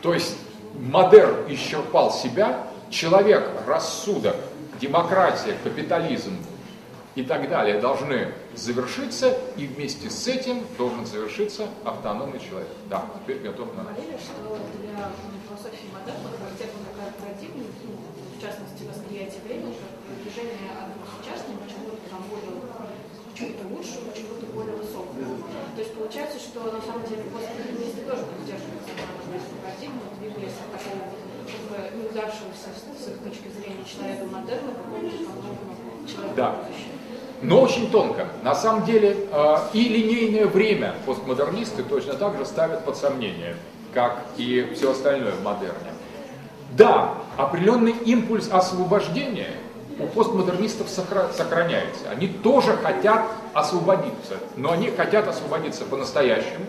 То 0.04 0.14
есть 0.14 0.38
модерн 0.80 1.36
исчерпал 1.50 2.12
себя, 2.12 2.68
человек, 2.92 3.50
рассудок, 3.66 4.36
демократия, 4.80 5.56
капитализм 5.64 6.38
и 7.16 7.24
так 7.24 7.50
далее 7.50 7.80
должны 7.80 8.34
завершиться, 8.54 9.38
и 9.56 9.68
вместе 9.68 10.10
с 10.10 10.28
этим 10.28 10.64
должен 10.78 11.06
завершиться 11.06 11.68
автономный 11.86 12.40
человек. 12.40 12.68
Да, 12.90 13.06
теперь 13.16 13.40
готов 13.40 13.74
на... 13.76 13.84
Говорили, 13.84 14.20
что 14.20 14.60
для 14.84 15.12
философии 15.48 15.88
модерна 15.96 16.30
характерна 16.36 16.84
такая 16.92 17.12
парадигма, 17.16 17.64
ну, 17.88 17.96
в 18.36 18.42
частности, 18.42 18.84
восприятие 18.84 19.40
времени, 19.48 19.76
как 19.80 19.96
движение 20.20 20.76
от 20.76 20.92
сейчас 21.24 21.40
к 21.40 21.48
чему-то 21.72 21.96
там 22.12 22.22
более 22.28 22.60
чему-то 23.36 23.64
лучшему, 23.68 24.12
чему-то 24.16 24.46
более 24.52 24.76
высокому. 24.76 25.40
То 25.76 25.80
есть 25.80 25.94
получается, 25.96 26.40
что 26.40 26.72
на 26.72 26.80
самом 26.84 27.04
деле 27.08 27.24
постмодернисты 27.32 28.04
тоже 28.08 28.24
поддерживают 28.28 28.84
эту 28.92 29.56
парадигму, 29.64 30.04
двигались 30.20 30.60
от 30.60 30.72
такого 30.72 31.16
как 31.48 31.64
бы 31.68 31.78
неудавшегося 31.96 32.72
с 32.76 33.08
их 33.08 33.18
точки 33.24 33.48
зрения 33.52 33.84
человека 33.84 34.24
модерна 34.28 34.72
к 34.72 34.78
какому-то 34.84 36.08
человеку 36.08 36.36
да. 36.36 36.52
будущего 36.64 37.05
но 37.42 37.62
очень 37.62 37.90
тонко. 37.92 38.28
На 38.44 38.56
самом 38.56 38.86
деле 38.86 39.18
э, 39.32 39.58
и 39.74 39.88
линейное 39.90 40.46
время 40.46 40.96
постмодернисты 41.06 41.84
точно 41.84 42.14
так 42.14 42.38
же 42.38 42.46
ставят 42.46 42.86
под 42.86 42.98
сомнение, 42.98 43.56
как 43.94 44.24
и 44.38 44.72
все 44.76 44.92
остальное 44.92 45.34
в 45.34 45.44
модерне. 45.44 45.92
Да, 46.72 47.14
определенный 47.38 47.94
импульс 48.06 48.50
освобождения 48.52 49.52
у 50.00 50.08
постмодернистов 50.08 50.90
сохраняется. 50.90 52.10
Они 52.12 52.28
тоже 52.28 52.74
хотят 52.74 53.22
освободиться, 53.54 54.36
но 54.58 54.72
они 54.72 54.90
хотят 54.90 55.28
освободиться 55.28 55.86
по-настоящему. 55.86 56.66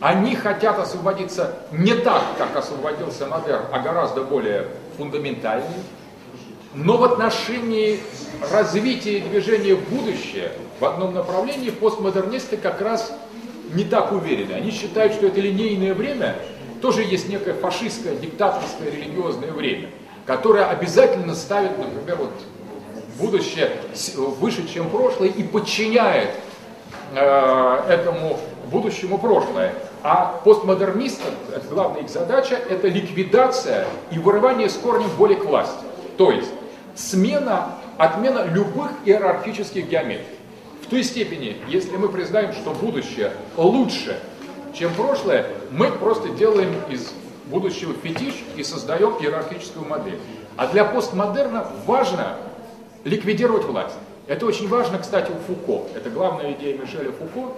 Они 0.00 0.34
хотят 0.34 0.78
освободиться 0.78 1.56
не 1.72 1.94
так, 1.94 2.22
как 2.38 2.56
освободился 2.56 3.26
модерн, 3.26 3.64
а 3.70 3.80
гораздо 3.80 4.22
более 4.22 4.68
фундаментальнее, 4.96 5.82
но 6.74 6.96
в 6.96 7.04
отношении 7.04 8.00
развития 8.52 9.20
движения 9.20 9.74
в 9.74 9.88
будущее 9.88 10.52
в 10.78 10.84
одном 10.84 11.14
направлении 11.14 11.70
постмодернисты 11.70 12.56
как 12.56 12.80
раз 12.80 13.12
не 13.74 13.84
так 13.84 14.12
уверены. 14.12 14.52
Они 14.52 14.70
считают, 14.70 15.14
что 15.14 15.26
это 15.26 15.40
линейное 15.40 15.94
время 15.94 16.36
тоже 16.80 17.02
есть 17.02 17.28
некое 17.28 17.54
фашистское, 17.54 18.16
диктаторское, 18.16 18.90
религиозное 18.90 19.52
время, 19.52 19.90
которое 20.26 20.64
обязательно 20.64 21.34
ставит, 21.34 21.76
например, 21.76 22.16
вот 22.16 22.32
будущее 23.18 23.70
выше, 24.16 24.66
чем 24.72 24.88
прошлое 24.88 25.28
и 25.28 25.42
подчиняет 25.42 26.30
э, 27.14 27.84
этому 27.88 28.38
будущему 28.70 29.18
прошлое. 29.18 29.74
А 30.02 30.40
постмодернистам, 30.44 31.34
это 31.54 31.66
главная 31.68 32.02
их 32.02 32.08
задача, 32.08 32.54
это 32.54 32.88
ликвидация 32.88 33.86
и 34.10 34.18
вырывание 34.18 34.70
с 34.70 34.74
корнем 34.74 35.08
воли 35.18 35.34
к 35.34 35.44
власти. 35.44 35.84
То 36.16 36.30
есть 36.30 36.50
смена, 36.94 37.76
отмена 37.98 38.44
любых 38.44 38.90
иерархических 39.04 39.88
геометрий. 39.88 40.26
В 40.82 40.86
той 40.86 41.04
степени, 41.04 41.56
если 41.68 41.96
мы 41.96 42.08
признаем, 42.08 42.52
что 42.52 42.72
будущее 42.72 43.32
лучше, 43.56 44.18
чем 44.74 44.92
прошлое, 44.94 45.46
мы 45.70 45.90
просто 45.90 46.30
делаем 46.30 46.74
из 46.88 47.12
будущего 47.46 47.94
фетиш 47.94 48.34
и 48.56 48.62
создаем 48.62 49.14
иерархическую 49.20 49.86
модель. 49.86 50.18
А 50.56 50.66
для 50.68 50.84
постмодерна 50.84 51.66
важно 51.86 52.36
ликвидировать 53.04 53.64
власть. 53.64 53.96
Это 54.26 54.46
очень 54.46 54.68
важно, 54.68 54.98
кстати, 54.98 55.32
у 55.32 55.52
Фуко. 55.52 55.88
Это 55.96 56.10
главная 56.10 56.52
идея 56.52 56.78
Мишеля 56.78 57.12
Фуко. 57.12 57.52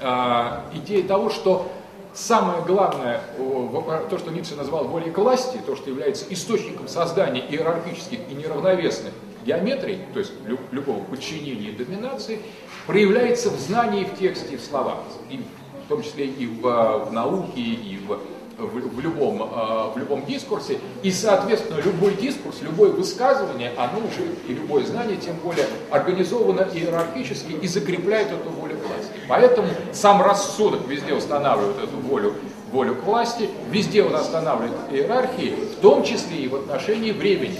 А, 0.00 0.64
идея 0.72 1.06
того, 1.06 1.30
что 1.30 1.70
самое 2.14 2.62
главное, 2.62 3.22
то, 3.36 4.18
что 4.18 4.30
Ницше 4.30 4.56
назвал 4.56 4.84
волей 4.84 5.10
к 5.10 5.18
власти, 5.18 5.58
то, 5.64 5.76
что 5.76 5.90
является 5.90 6.24
источником 6.30 6.88
создания 6.88 7.40
иерархических 7.48 8.18
и 8.30 8.34
неравновесных 8.34 9.12
геометрий, 9.44 9.98
то 10.12 10.20
есть 10.20 10.32
любого 10.70 11.02
подчинения 11.04 11.70
и 11.70 11.72
доминации, 11.72 12.40
проявляется 12.86 13.50
в 13.50 13.58
знании, 13.58 14.04
в 14.04 14.18
тексте 14.18 14.56
в 14.56 14.62
словах. 14.62 14.98
И 15.30 15.40
в 15.84 15.88
том 15.88 16.02
числе 16.02 16.26
и 16.26 16.46
в, 16.46 16.62
в 16.62 17.12
науке, 17.12 17.60
и 17.60 17.98
в 18.06 18.18
в, 18.58 18.96
в, 18.96 19.00
любом, 19.00 19.42
э, 19.42 19.92
в 19.94 19.98
любом 19.98 20.24
дискурсе, 20.24 20.78
и, 21.02 21.10
соответственно, 21.10 21.80
любой 21.80 22.14
дискурс, 22.14 22.60
любое 22.62 22.90
высказывание, 22.90 23.72
оно 23.76 23.98
уже, 23.98 24.26
и 24.48 24.54
любое 24.54 24.84
знание, 24.84 25.16
тем 25.16 25.36
более, 25.36 25.66
организовано 25.90 26.68
иерархически 26.72 27.52
и 27.52 27.66
закрепляет 27.66 28.30
эту 28.30 28.50
волю 28.50 28.76
власти. 28.76 29.01
Поэтому 29.28 29.68
сам 29.92 30.22
рассудок 30.22 30.86
везде 30.88 31.14
устанавливает 31.14 31.78
эту 31.78 31.96
волю, 31.98 32.34
волю 32.70 32.94
к 32.96 33.04
власти, 33.04 33.48
везде 33.70 34.02
он 34.02 34.14
останавливает 34.14 34.76
иерархии, 34.90 35.50
в 35.50 35.80
том 35.80 36.04
числе 36.04 36.38
и 36.38 36.48
в 36.48 36.56
отношении 36.56 37.12
времени. 37.12 37.58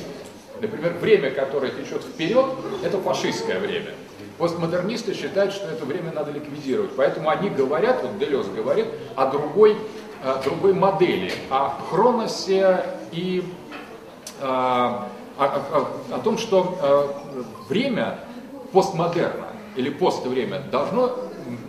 Например, 0.61 0.93
время, 0.93 1.31
которое 1.31 1.73
течет 1.73 2.03
вперед, 2.03 2.47
это 2.85 2.99
фашистское 2.99 3.59
время. 3.59 3.91
Постмодернисты 4.39 5.15
считают, 5.15 5.53
что 5.53 5.69
это 5.69 5.85
время 5.85 6.13
надо 6.13 6.31
ликвидировать. 6.31 6.93
Поэтому 6.97 7.29
они 7.29 7.51
говорят, 7.51 8.03
вот 8.03 8.19
Делес 8.19 8.47
говорит, 8.47 8.87
о 9.17 9.27
другой 9.27 9.77
Э, 10.25 10.41
другой 10.45 10.73
модели, 10.73 11.33
о 11.51 11.71
хроносе 11.91 12.85
и 13.11 13.43
э, 14.41 14.45
о, 14.45 15.09
о, 15.37 15.89
о 16.13 16.19
том, 16.21 16.39
что 16.39 16.79
э, 16.81 17.43
время 17.69 18.21
постмодерна 18.73 19.49
или 19.75 19.91
поствремя 19.91 20.61
должно 20.71 21.13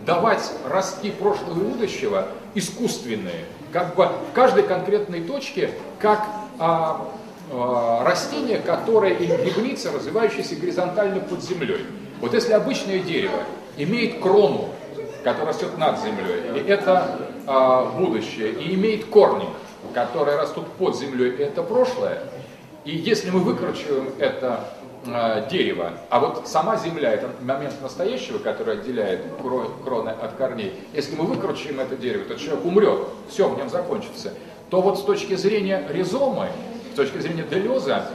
давать 0.06 0.52
ростки 0.68 1.10
прошлого 1.10 1.60
и 1.60 1.64
будущего 1.64 2.28
искусственные, 2.54 3.44
как 3.72 3.94
бы 3.94 4.06
в 4.06 4.34
каждой 4.34 4.62
конкретной 4.62 5.22
точке, 5.22 5.70
как 5.98 6.24
а, 6.58 7.08
а, 7.50 8.04
растение, 8.04 8.58
которое 8.58 9.14
грибница, 9.14 9.92
развивающаяся 9.92 10.56
горизонтально 10.56 11.20
под 11.20 11.42
землей. 11.42 11.86
Вот 12.20 12.34
если 12.34 12.52
обычное 12.52 13.00
дерево 13.00 13.40
имеет 13.76 14.20
крону, 14.20 14.70
которая 15.24 15.48
растет 15.48 15.76
над 15.78 16.00
землей, 16.00 16.60
и 16.60 16.68
это 16.68 17.18
а, 17.46 17.86
будущее, 17.96 18.52
и 18.52 18.74
имеет 18.74 19.06
корни, 19.06 19.48
которые 19.92 20.36
растут 20.36 20.66
под 20.72 20.96
землей, 20.96 21.32
и 21.32 21.42
это 21.42 21.62
прошлое. 21.62 22.20
И 22.84 22.96
если 22.96 23.30
мы 23.30 23.40
выкручиваем 23.40 24.12
это 24.18 24.68
а, 25.06 25.46
дерево, 25.48 25.92
а 26.10 26.20
вот 26.20 26.48
сама 26.48 26.76
земля, 26.76 27.12
это 27.12 27.30
момент 27.40 27.74
настоящего, 27.82 28.38
который 28.38 28.74
отделяет 28.74 29.20
кроны 29.84 30.10
от 30.10 30.34
корней, 30.34 30.72
если 30.92 31.16
мы 31.16 31.24
выкручиваем 31.24 31.80
это 31.80 31.96
дерево, 31.96 32.24
то 32.24 32.36
человек 32.36 32.64
умрет, 32.64 33.00
все 33.28 33.48
в 33.48 33.56
нем 33.56 33.68
закончится, 33.70 34.32
то 34.70 34.80
вот 34.80 34.98
с 34.98 35.02
точки 35.02 35.34
зрения 35.34 35.86
ризомы, 35.90 36.48
с 36.92 36.96
точки 36.96 37.18
зрения 37.18 37.44
Делеза, 37.44 38.06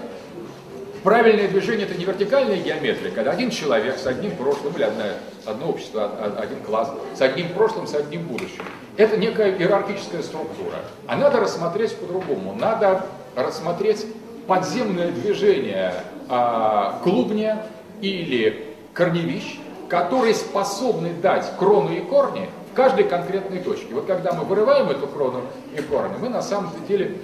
Правильное 1.03 1.47
движение 1.47 1.85
это 1.85 1.97
не 1.97 2.03
вертикальная 2.03 2.57
геометрия, 2.57 3.11
когда 3.11 3.31
один 3.31 3.51
человек 3.51 3.97
с 3.97 4.05
одним 4.05 4.35
прошлым, 4.35 4.75
или 4.75 4.83
одно, 4.83 5.03
одно 5.45 5.69
общество, 5.69 6.11
один 6.37 6.61
класс, 6.61 6.91
с 7.15 7.21
одним 7.21 7.49
прошлым, 7.53 7.87
с 7.87 7.95
одним 7.95 8.23
будущим. 8.23 8.63
Это 8.97 9.15
некая 9.15 9.57
иерархическая 9.57 10.21
структура. 10.21 10.75
А 11.07 11.15
надо 11.15 11.39
рассмотреть 11.39 11.95
по-другому. 11.95 12.53
Надо 12.53 13.05
рассмотреть 13.33 14.05
подземное 14.45 15.11
движение 15.11 15.93
а, 16.29 16.99
клубня 17.03 17.63
или 18.01 18.75
корневищ, 18.93 19.59
которые 19.87 20.33
способны 20.35 21.13
дать 21.21 21.51
крону 21.57 21.91
и 21.91 21.99
корни 21.99 22.49
в 22.71 22.75
каждой 22.75 23.05
конкретной 23.05 23.59
точке. 23.59 23.93
Вот 23.93 24.05
когда 24.05 24.33
мы 24.33 24.45
вырываем 24.45 24.89
эту 24.89 25.07
крону 25.07 25.41
и 25.75 25.81
корни, 25.81 26.13
мы 26.19 26.29
на 26.29 26.41
самом 26.41 26.71
деле 26.87 27.17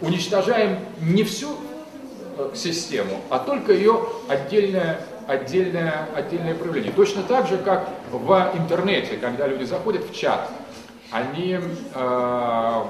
уничтожаем 0.00 0.78
не 1.00 1.24
всю 1.24 1.48
Э, 2.36 2.50
систему, 2.52 3.20
а 3.30 3.38
только 3.38 3.72
ее 3.72 4.00
отдельное, 4.28 5.00
отдельное, 5.28 6.08
отдельное 6.16 6.54
проявление. 6.54 6.90
Точно 6.90 7.22
так 7.22 7.46
же, 7.46 7.58
как 7.58 7.88
в 8.10 8.50
интернете, 8.56 9.18
когда 9.18 9.46
люди 9.46 9.62
заходят 9.62 10.04
в 10.04 10.12
чат, 10.12 10.50
они 11.12 11.60
э, 11.94 12.82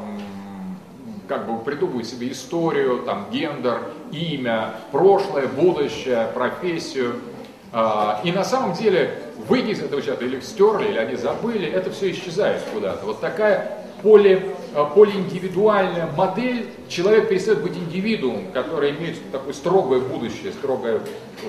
как 1.28 1.46
бы 1.46 1.58
придумывают 1.62 2.06
себе 2.06 2.32
историю, 2.32 3.02
там, 3.04 3.26
гендер, 3.30 3.82
имя, 4.14 4.74
прошлое, 4.92 5.46
будущее, 5.46 6.28
профессию. 6.34 7.16
Э, 7.72 8.16
и 8.24 8.32
на 8.32 8.44
самом 8.44 8.74
деле, 8.74 9.18
выйдя 9.48 9.72
из 9.72 9.82
этого 9.82 10.02
чата, 10.02 10.24
или 10.24 10.40
стерли, 10.40 10.88
или 10.88 10.98
они 10.98 11.16
забыли, 11.16 11.68
это 11.68 11.90
все 11.90 12.10
исчезает 12.10 12.62
куда-то. 12.72 13.04
Вот 13.06 13.20
такая 13.20 13.84
поле, 14.04 14.42
э, 14.74 14.84
полииндивидуальная 14.94 16.06
модель, 16.14 16.66
человек 16.88 17.28
перестает 17.28 17.62
быть 17.62 17.76
индивидуумом, 17.76 18.52
который 18.52 18.90
имеет 18.90 19.16
такое 19.32 19.54
строгое 19.54 20.00
будущее, 20.00 20.52
строгое 20.52 21.00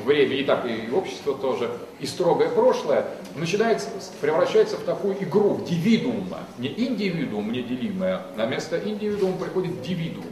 время, 0.05 0.35
и 0.35 0.43
так 0.43 0.65
и 0.65 0.89
общество 0.91 1.35
тоже, 1.35 1.69
и 1.99 2.05
строгое 2.05 2.49
прошлое, 2.49 3.05
начинает, 3.35 3.85
превращается 4.21 4.77
в 4.77 4.83
такую 4.83 5.21
игру 5.21 5.59
дивидуума, 5.69 6.39
не 6.57 6.69
индивидуум 6.69 7.51
неделимое, 7.51 8.21
на 8.37 8.45
место 8.45 8.79
индивидуума 8.83 9.37
приходит 9.37 9.81
дивидуум. 9.81 10.25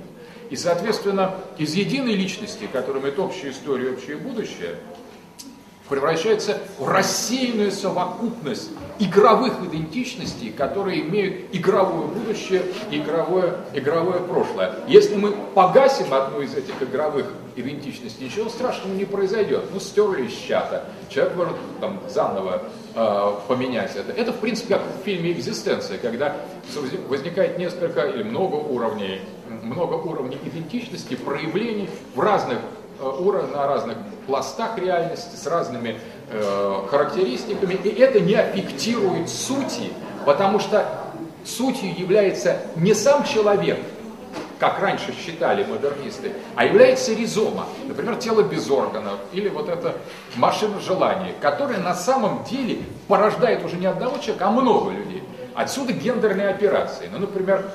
И, 0.53 0.55
соответственно, 0.55 1.33
из 1.57 1.73
единой 1.73 2.13
личности, 2.13 2.69
которая 2.71 3.01
имеет 3.01 3.17
общую 3.17 3.51
историю, 3.51 3.93
общее 3.95 4.17
будущее, 4.17 4.75
превращается 5.89 6.59
в 6.77 6.87
рассеянную 6.87 7.71
совокупность 7.71 8.69
игровых 8.99 9.53
идентичностей, 9.63 10.51
которые 10.51 11.01
имеют 11.01 11.55
игровое 11.55 12.05
будущее 12.05 12.61
игровое, 12.91 13.55
игровое 13.73 14.19
прошлое. 14.19 14.75
Если 14.87 15.15
мы 15.15 15.31
погасим 15.31 16.13
одну 16.13 16.41
из 16.41 16.53
этих 16.53 16.79
игровых 16.83 17.33
идентичностей, 17.55 18.25
ничего 18.25 18.47
страшного 18.47 18.93
не 18.93 19.05
произойдет. 19.05 19.63
Ну, 19.73 19.79
стерли 19.79 20.27
из 20.27 20.33
чата, 20.33 20.85
человек 21.09 21.35
может 21.35 21.55
там 21.81 21.99
заново 22.07 22.61
э, 22.93 23.33
поменять 23.47 23.95
это. 23.95 24.11
Это, 24.11 24.31
в 24.31 24.37
принципе, 24.37 24.75
как 24.75 24.83
в 24.83 25.03
фильме 25.03 25.31
«Экзистенция», 25.31 25.97
когда 25.97 26.35
возникает 27.07 27.57
несколько 27.57 28.01
или 28.01 28.21
много 28.21 28.55
уровней, 28.55 29.21
много 29.63 29.95
уровней 29.95 30.37
идентичности, 30.43 31.15
проявлений 31.15 31.89
в 32.15 32.19
разных 32.19 32.59
Э, 33.03 33.09
уровня, 33.19 33.57
на 33.57 33.67
разных 33.67 33.97
пластах 34.27 34.77
реальности, 34.77 35.35
с 35.35 35.47
разными 35.47 35.99
э, 36.29 36.81
характеристиками, 36.89 37.73
и 37.73 37.89
это 37.89 38.19
не 38.19 38.35
аффектирует 38.35 39.29
сути, 39.29 39.91
потому 40.25 40.59
что 40.59 40.87
сутью 41.43 41.93
является 41.97 42.61
не 42.75 42.93
сам 42.93 43.25
человек, 43.25 43.79
как 44.59 44.79
раньше 44.79 45.13
считали 45.13 45.63
модернисты, 45.65 46.33
а 46.55 46.65
является 46.65 47.13
ризома, 47.13 47.65
например, 47.85 48.15
тело 48.17 48.43
без 48.43 48.69
органов, 48.69 49.19
или 49.33 49.49
вот 49.49 49.67
эта 49.67 49.95
машина 50.35 50.79
желания, 50.79 51.33
которая 51.41 51.79
на 51.79 51.95
самом 51.95 52.43
деле 52.45 52.83
порождает 53.07 53.65
уже 53.65 53.75
не 53.77 53.87
одного 53.87 54.19
человека, 54.19 54.47
а 54.47 54.51
много 54.51 54.91
людей. 54.91 55.23
Отсюда 55.55 55.93
гендерные 55.93 56.49
операции. 56.49 57.09
Ну, 57.11 57.19
например, 57.19 57.69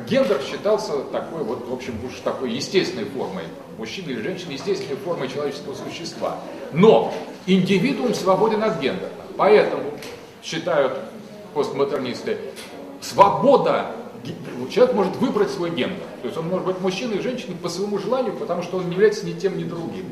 гендер 0.00 0.40
считался 0.42 1.02
такой 1.12 1.44
вот, 1.44 1.68
в 1.68 1.72
общем, 1.72 1.94
уж 2.04 2.20
такой 2.20 2.52
естественной 2.52 3.04
формой. 3.04 3.44
Мужчина 3.78 4.10
или 4.10 4.22
женщина 4.22 4.52
естественной 4.52 4.96
формой 4.96 5.28
человеческого 5.28 5.74
существа. 5.74 6.38
Но 6.72 7.12
индивидуум 7.46 8.14
свободен 8.14 8.62
от 8.62 8.80
гендера. 8.80 9.10
Поэтому, 9.36 9.84
считают 10.42 10.98
постмодернисты, 11.54 12.38
свобода, 13.00 13.92
человек 14.70 14.94
может 14.94 15.16
выбрать 15.16 15.50
свой 15.50 15.70
гендер. 15.70 16.04
То 16.22 16.28
есть 16.28 16.36
он 16.36 16.48
может 16.48 16.66
быть 16.66 16.80
мужчиной 16.80 17.18
и 17.18 17.20
женщиной 17.20 17.56
по 17.56 17.68
своему 17.68 17.98
желанию, 17.98 18.34
потому 18.34 18.62
что 18.62 18.78
он 18.78 18.86
не 18.86 18.92
является 18.92 19.26
ни 19.26 19.32
тем, 19.32 19.58
ни 19.58 19.64
другим. 19.64 20.06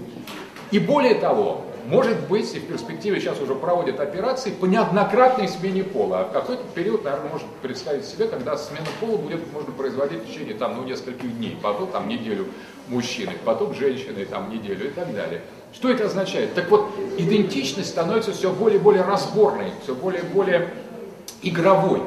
И 0.71 0.79
более 0.79 1.15
того, 1.15 1.65
может 1.91 2.21
быть, 2.29 2.55
и 2.55 2.61
в 2.61 2.67
перспективе 2.67 3.21
сейчас 3.21 3.41
уже 3.41 3.55
проводят 3.57 3.99
операции 3.99 4.53
по 4.53 4.67
неоднократной 4.67 5.49
смене 5.49 5.83
пола. 5.83 6.21
А 6.21 6.25
в 6.25 6.33
какой-то 6.33 6.63
период, 6.73 7.03
наверное, 7.05 7.31
может 7.31 7.49
представить 7.63 8.05
себе, 8.05 8.29
когда 8.29 8.57
смена 8.57 8.87
пола 9.01 9.17
будет 9.17 9.53
можно 9.53 9.73
производить 9.73 10.23
в 10.23 10.27
течение 10.29 10.55
там, 10.55 10.77
ну, 10.77 10.85
нескольких 10.85 11.37
дней, 11.37 11.59
потом 11.61 11.89
там 11.89 12.09
неделю 12.09 12.47
мужчины, 12.87 13.33
потом 13.45 13.75
женщины 13.75 14.25
там 14.25 14.51
неделю 14.51 14.87
и 14.87 14.91
так 14.91 15.13
далее. 15.13 15.43
Что 15.73 15.91
это 15.91 16.07
означает? 16.07 16.55
Так 16.55 16.71
вот, 16.71 16.89
идентичность 17.19 17.91
становится 17.91 18.33
все 18.33 18.53
более 18.53 18.79
и 18.79 18.83
более 18.83 19.03
разборной, 19.03 19.73
все 19.83 19.95
более 19.95 20.23
и 20.23 20.27
более 20.27 20.69
игровой 21.43 22.03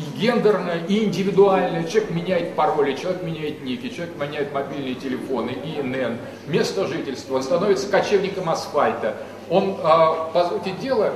и 0.00 0.18
гендерное, 0.18 0.84
и 0.86 1.04
индивидуальное. 1.04 1.84
Человек 1.84 2.10
меняет 2.10 2.54
пароли, 2.54 2.94
человек 2.94 3.22
меняет 3.22 3.62
ники, 3.62 3.88
человек 3.88 4.14
меняет 4.18 4.52
мобильные 4.52 4.94
телефоны, 4.94 5.50
ИНН, 5.50 6.18
место 6.46 6.86
жительства, 6.86 7.36
он 7.36 7.42
становится 7.42 7.88
кочевником 7.88 8.48
асфальта. 8.48 9.16
Он, 9.48 9.76
а, 9.82 10.30
по 10.32 10.44
сути 10.48 10.72
дела, 10.80 11.12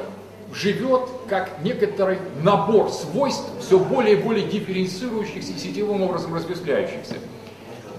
живет 0.52 1.02
как 1.28 1.62
некоторый 1.62 2.18
набор 2.42 2.90
свойств, 2.90 3.44
все 3.60 3.78
более 3.78 4.16
и 4.18 4.22
более 4.22 4.46
дифференцирующихся 4.46 5.52
и 5.52 5.58
сетевым 5.58 6.02
образом 6.02 6.34
разветвляющихся. 6.34 7.16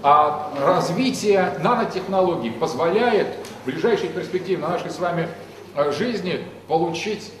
А 0.02 0.52
развитие 0.60 1.54
нанотехнологий 1.62 2.52
позволяет 2.52 3.28
в 3.62 3.66
ближайшей 3.66 4.08
перспективе 4.08 4.58
на 4.58 4.68
нашей 4.68 4.90
с 4.90 4.98
вами 4.98 5.28
э, 5.74 5.90
жизни 5.92 6.44
получить 6.68 7.32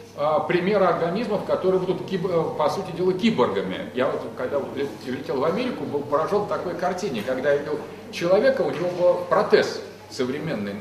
примеры 0.48 0.86
организмов, 0.86 1.44
которые 1.44 1.80
будут, 1.80 2.10
э, 2.10 2.18
по 2.56 2.70
сути 2.70 2.92
дела, 2.92 3.12
киборгами. 3.12 3.90
Я 3.94 4.06
вот, 4.06 4.22
когда 4.36 4.60
летел 5.06 5.40
в 5.40 5.44
Америку, 5.44 5.84
был 5.84 6.00
поражен 6.00 6.46
такой 6.46 6.74
картине, 6.74 7.22
когда 7.26 7.52
я 7.52 7.58
видел 7.58 7.78
человека, 8.12 8.62
у 8.62 8.70
него 8.70 8.88
был 8.98 9.14
протез 9.28 9.80
современный, 10.10 10.76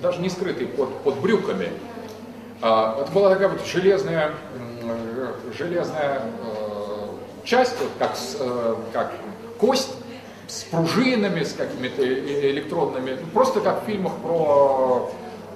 даже 0.00 0.20
не 0.20 0.30
скрытый 0.30 0.66
под, 0.66 0.88
под 1.00 1.18
брюками. 1.18 1.70
А, 2.62 3.02
это 3.02 3.12
была 3.12 3.30
такая 3.30 3.48
вот 3.48 3.64
железная, 3.66 4.32
железная 5.56 6.22
часть, 7.44 7.74
вот 7.80 7.90
как, 7.98 8.16
как 8.92 9.12
кость, 9.58 9.90
с 10.48 10.62
пружинами, 10.64 11.42
с 11.44 11.52
какими-то 11.52 12.02
электронными, 12.02 13.18
ну, 13.20 13.26
просто 13.32 13.60
как 13.60 13.82
в 13.82 13.86
фильмах 13.86 14.14
про 14.22 15.10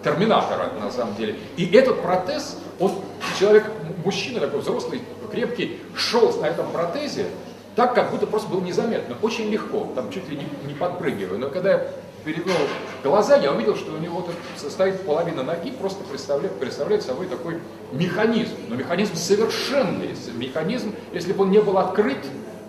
Терминатора, 0.04 0.70
на 0.80 0.90
самом 0.90 1.14
деле. 1.14 1.36
И 1.56 1.64
этот 1.74 2.02
протез, 2.02 2.58
он, 2.78 2.92
человек, 3.38 3.70
мужчина 4.04 4.40
такой 4.40 4.60
взрослый, 4.60 5.00
крепкий, 5.30 5.80
шел 5.94 6.32
на 6.40 6.46
этом 6.46 6.70
протезе, 6.70 7.26
так, 7.74 7.94
как 7.94 8.10
будто 8.10 8.26
просто 8.26 8.50
было 8.50 8.60
незаметно, 8.60 9.16
очень 9.22 9.48
легко, 9.48 9.88
там 9.94 10.10
чуть 10.10 10.28
ли 10.28 10.36
не, 10.36 10.46
не 10.68 10.74
подпрыгивая. 10.74 11.38
Но 11.38 11.48
когда 11.48 11.72
я 11.72 11.86
перевел 12.24 12.54
глаза, 13.02 13.36
я 13.36 13.52
увидел, 13.52 13.76
что 13.76 13.92
у 13.92 13.98
него 13.98 14.16
вот 14.20 14.30
состоит 14.56 15.00
половина 15.02 15.42
ноги, 15.42 15.70
просто 15.70 16.04
представляет, 16.04 16.58
представляет 16.58 17.02
собой 17.02 17.26
такой 17.26 17.58
механизм. 17.92 18.54
Но 18.68 18.76
механизм 18.76 19.16
совершенный. 19.16 20.10
Механизм, 20.34 20.94
если 21.12 21.32
бы 21.32 21.44
он 21.44 21.50
не 21.50 21.60
был 21.60 21.78
открыт, 21.78 22.18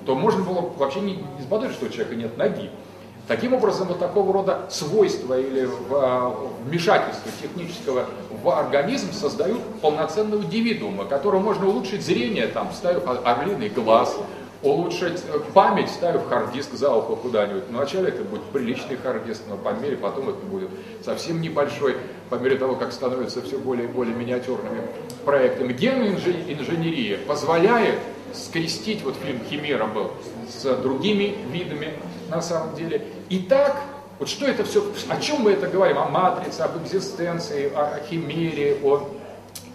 то 0.06 0.16
можно 0.16 0.44
было 0.44 0.62
вообще 0.78 1.02
не, 1.02 1.16
не 1.16 1.42
заподозрить, 1.42 1.76
что 1.76 1.86
у 1.86 1.90
человека 1.90 2.16
нет 2.16 2.38
ноги. 2.38 2.70
Таким 3.28 3.54
образом, 3.54 3.88
вот 3.88 4.00
такого 4.00 4.34
рода 4.34 4.66
свойства 4.70 5.40
или 5.40 5.70
а, 5.92 6.36
вмешательство 6.66 7.32
технического 7.42 8.06
в 8.44 8.50
организм 8.50 9.14
создают 9.14 9.62
полноценного 9.82 10.42
индивидуума, 10.42 11.06
которого 11.06 11.40
можно 11.40 11.68
улучшить 11.70 12.06
зрение, 12.06 12.48
там, 12.48 12.74
ставив 12.74 13.04
орлиный 13.24 13.70
глаз, 13.70 14.18
улучшить 14.62 15.24
э, 15.28 15.40
память, 15.54 15.90
ставив 15.90 16.28
hard 16.28 16.51
disk 16.51 16.74
за 16.74 16.94
ухо 16.94 17.16
куда-нибудь. 17.16 17.64
Вначале 17.70 18.10
это 18.10 18.24
будет 18.24 18.44
приличный 18.44 18.98
hard 18.98 19.18
disk, 19.18 19.44
но 19.48 19.56
по 19.56 19.70
мере 19.70 19.96
потом 19.96 20.30
это 20.30 20.46
будет 20.46 20.70
совсем 21.06 21.40
небольшой, 21.42 21.96
по 22.30 22.36
мере 22.36 22.58
того, 22.58 22.76
как 22.76 22.92
становятся 22.92 23.42
все 23.42 23.58
более 23.58 23.86
и 23.86 23.88
более 23.88 24.16
миниатюрными 24.16 24.82
проектами. 25.24 25.72
Генная 25.72 26.10
инженерия 26.10 27.20
позволяет 27.20 28.00
скрестить, 28.34 29.04
вот 29.04 29.16
фильм 29.24 29.40
«Химера» 29.50 29.86
был, 29.86 30.12
с 30.50 30.76
другими 30.78 31.36
видами 31.52 31.94
на 32.34 32.42
самом 32.42 32.76
деле. 32.76 33.06
Итак, 33.30 33.76
вот 34.20 34.30
что 34.30 34.46
это 34.46 34.64
все, 34.64 34.84
о 35.10 35.20
чем 35.20 35.42
мы 35.42 35.52
это 35.52 35.68
говорим? 35.68 35.98
О 35.98 36.08
матрице, 36.08 36.62
об 36.62 36.82
экзистенции, 36.84 37.72
о 37.74 38.00
химере, 38.10 38.78
о 38.84 39.10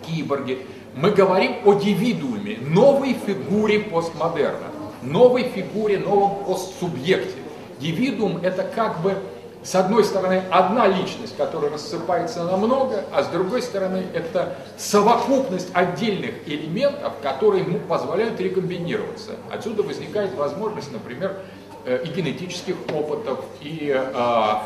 киборге. 0.06 0.58
Мы 0.94 1.10
говорим 1.10 1.56
о 1.64 1.74
дивидууме, 1.74 2.58
новой 2.60 3.14
фигуре 3.14 3.80
постмодерна, 3.80 4.68
новой 5.02 5.44
фигуре, 5.44 5.98
новом 5.98 6.44
постсубъекте. 6.44 7.38
Дивидуум 7.80 8.38
это 8.42 8.64
как 8.64 9.00
бы 9.00 9.14
с 9.62 9.74
одной 9.74 10.04
стороны, 10.04 10.42
одна 10.50 10.86
личность, 10.86 11.36
которая 11.36 11.70
рассыпается 11.70 12.44
на 12.44 12.56
много, 12.56 13.04
а 13.12 13.24
с 13.24 13.26
другой 13.26 13.60
стороны, 13.60 14.06
это 14.14 14.56
совокупность 14.76 15.68
отдельных 15.74 16.46
элементов, 16.46 17.12
которые 17.22 17.64
ему 17.64 17.80
позволяют 17.80 18.40
рекомбинироваться. 18.40 19.32
Отсюда 19.50 19.82
возникает 19.82 20.34
возможность, 20.34 20.92
например, 20.92 21.36
и 21.96 22.08
генетических 22.08 22.76
опытов, 22.92 23.40
и 23.60 23.92
а, 23.94 24.64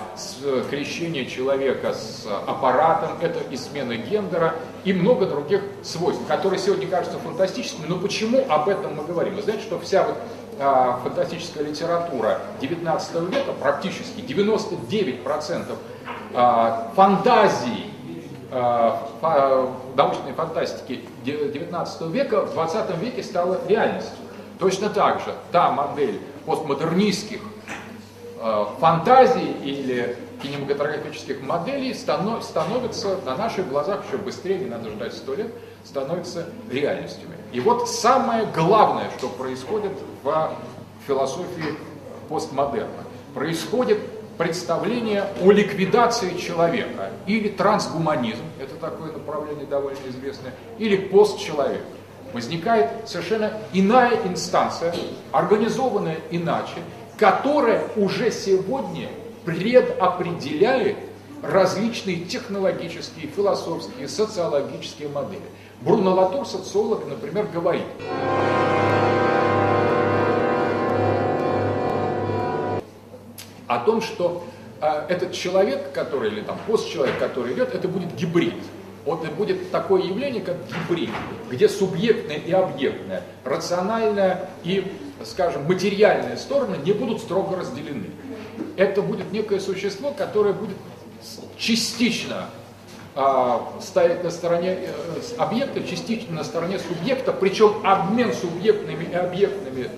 крещения 0.70 1.24
человека 1.24 1.94
с 1.94 2.26
аппаратом, 2.46 3.10
это 3.20 3.40
и 3.50 3.56
смена 3.56 3.96
гендера, 3.96 4.54
и 4.84 4.92
много 4.92 5.26
других 5.26 5.62
свойств, 5.82 6.22
которые 6.26 6.58
сегодня 6.58 6.88
кажутся 6.88 7.18
фантастическими. 7.18 7.86
Но 7.86 7.98
почему 7.98 8.44
об 8.48 8.68
этом 8.68 8.96
мы 8.96 9.04
говорим? 9.04 9.36
Вы 9.36 9.42
знаете, 9.42 9.62
что 9.62 9.78
вся 9.78 10.04
вот 10.04 10.16
а, 10.58 11.00
фантастическая 11.02 11.64
литература 11.64 12.40
19 12.60 13.14
века, 13.30 13.52
практически 13.60 14.20
99% 14.20 15.76
а, 16.34 16.92
фантазий, 16.94 17.86
а, 18.50 19.08
научной 19.96 20.32
фантастики 20.34 21.04
19 21.24 22.02
века 22.12 22.42
в 22.42 22.52
20 22.52 22.98
веке 22.98 23.22
стала 23.22 23.58
реальностью. 23.66 24.14
Точно 24.58 24.90
так 24.90 25.20
же 25.20 25.34
та 25.50 25.72
модель 25.72 26.20
постмодернистских 26.46 27.40
фантазий 28.80 29.52
или 29.64 30.16
кинематографических 30.42 31.42
моделей 31.42 31.94
становится 31.94 33.20
на 33.24 33.36
наших 33.36 33.68
глазах 33.68 34.04
еще 34.06 34.16
быстрее, 34.16 34.58
не 34.58 34.66
надо 34.66 34.90
ждать 34.90 35.14
сто 35.14 35.34
лет, 35.34 35.52
становится 35.84 36.46
реальностями. 36.70 37.36
И 37.52 37.60
вот 37.60 37.88
самое 37.88 38.46
главное, 38.46 39.10
что 39.18 39.28
происходит 39.28 39.92
в 40.24 40.52
философии 41.06 41.76
постмодерна. 42.28 43.04
Происходит 43.34 43.98
представление 44.38 45.26
о 45.42 45.52
ликвидации 45.52 46.36
человека, 46.36 47.10
или 47.26 47.48
трансгуманизм, 47.48 48.42
это 48.60 48.74
такое 48.76 49.12
направление 49.12 49.66
довольно 49.66 49.98
известное, 50.08 50.52
или 50.78 50.96
постчеловек. 50.96 51.82
Возникает 52.32 53.08
совершенно 53.08 53.52
иная 53.72 54.18
инстанция, 54.24 54.94
организованная 55.32 56.18
иначе, 56.30 56.76
которая 57.18 57.84
уже 57.96 58.30
сегодня 58.30 59.08
предопределяет 59.44 60.96
различные 61.42 62.20
технологические, 62.20 63.26
философские, 63.26 64.08
социологические 64.08 65.08
модели. 65.08 65.42
Бруно 65.80 66.14
Латур, 66.14 66.46
социолог, 66.46 67.06
например, 67.08 67.48
говорит, 67.52 67.82
о 73.66 73.78
том, 73.78 74.00
что 74.00 74.44
э, 74.80 75.06
этот 75.08 75.32
человек, 75.32 75.92
который, 75.92 76.30
или 76.30 76.42
там 76.42 76.58
постчеловек, 76.66 77.18
который 77.18 77.54
идет, 77.54 77.74
это 77.74 77.88
будет 77.88 78.14
гибрид. 78.14 78.54
Вот 79.04 79.26
будет 79.30 79.70
такое 79.70 80.02
явление, 80.02 80.42
как 80.42 80.56
гибрид, 80.66 81.10
где 81.50 81.68
субъектное 81.68 82.36
и 82.36 82.52
объектное, 82.52 83.22
рациональное 83.44 84.48
и, 84.62 84.92
скажем, 85.24 85.64
материальные 85.64 86.36
стороны 86.36 86.76
не 86.84 86.92
будут 86.92 87.20
строго 87.20 87.56
разделены. 87.56 88.10
Это 88.76 89.02
будет 89.02 89.32
некое 89.32 89.58
существо, 89.58 90.12
которое 90.12 90.52
будет 90.52 90.76
частично 91.56 92.46
а, 93.14 93.72
стоять 93.80 94.24
на 94.24 94.30
стороне 94.30 94.78
э, 94.80 95.20
объекта, 95.36 95.82
частично 95.82 96.36
на 96.36 96.44
стороне 96.44 96.78
субъекта, 96.78 97.32
причем 97.32 97.74
обмен 97.84 98.32
субъектными 98.32 99.04
и 99.04 99.14
объектными 99.14 99.90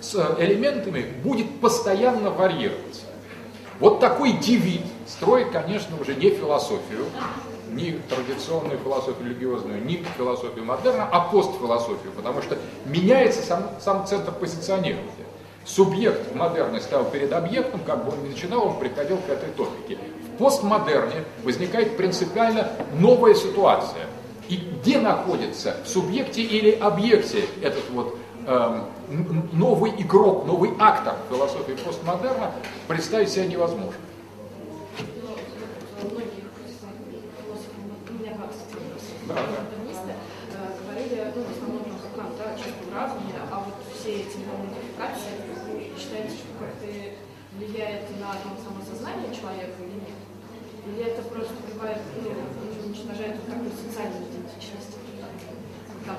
с 0.00 0.14
элементами 0.38 1.04
будет 1.22 1.60
постоянно 1.60 2.30
варьироваться. 2.30 3.02
Вот 3.80 3.98
такой 3.98 4.34
дивид 4.34 4.82
строит, 5.08 5.50
конечно, 5.50 6.00
уже 6.00 6.14
не 6.14 6.30
философию, 6.30 7.06
не 7.74 7.98
традиционную 8.08 8.78
философию 8.78 9.26
религиозную, 9.26 9.84
не 9.84 10.04
философию 10.16 10.64
модерна, 10.64 11.08
а 11.10 11.20
постфилософию, 11.20 12.12
потому 12.16 12.42
что 12.42 12.58
меняется 12.84 13.42
сам, 13.42 13.70
сам 13.80 14.06
центр 14.06 14.32
позиционирования. 14.32 15.26
Субъект 15.64 16.32
в 16.32 16.34
модерне 16.34 16.80
стал 16.80 17.04
перед 17.04 17.32
объектом, 17.32 17.80
как 17.86 18.04
бы 18.04 18.12
он 18.12 18.24
ни 18.24 18.28
начинал, 18.30 18.66
он 18.66 18.78
приходил 18.78 19.18
к 19.18 19.28
этой 19.28 19.50
топике 19.50 19.98
постмодерне 20.40 21.24
возникает 21.44 21.98
принципиально 21.98 22.72
новая 22.94 23.34
ситуация. 23.34 24.06
И 24.48 24.56
где 24.56 24.98
находится 24.98 25.76
в 25.84 25.88
субъекте 25.88 26.42
или 26.42 26.70
объекте 26.70 27.44
этот 27.62 27.88
вот 27.90 28.18
э, 28.46 28.82
новый 29.52 29.92
игрок, 29.98 30.46
новый 30.46 30.70
актор 30.80 31.14
философии 31.28 31.72
постмодерна, 31.84 32.50
представить 32.88 33.28
себе 33.28 33.46
невозможно. 33.46 33.92
Да, 39.30 39.42
да. 39.46 40.62
говорили, 40.82 41.32
ну, 41.34 41.42
в 41.42 41.50
основном 41.54 41.84
про 41.84 42.10
Кант, 42.16 42.34
да, 42.38 42.54
чувство 42.58 42.86
разума, 42.94 43.30
а 43.50 43.56
вот 43.64 43.74
все 43.94 44.26
эти 44.26 44.38
модификации, 44.42 45.38
считаете, 45.98 46.34
что 46.34 46.50
как-то 46.58 46.86
влияет 47.56 48.10
на 48.18 48.34
там, 48.42 48.58
самосознание 48.58 49.30
человека 49.34 49.78
или 49.78 50.02
нет? 50.02 50.18
Или 50.86 51.12
это 51.12 51.22
просто 51.22 51.54
бывает, 51.72 51.98
ну, 52.18 52.86
уничтожает 52.86 53.36
вот 53.36 53.46
такую 53.46 53.70
социальную 53.70 54.24
идентичность? 54.26 54.98
Там 56.06 56.16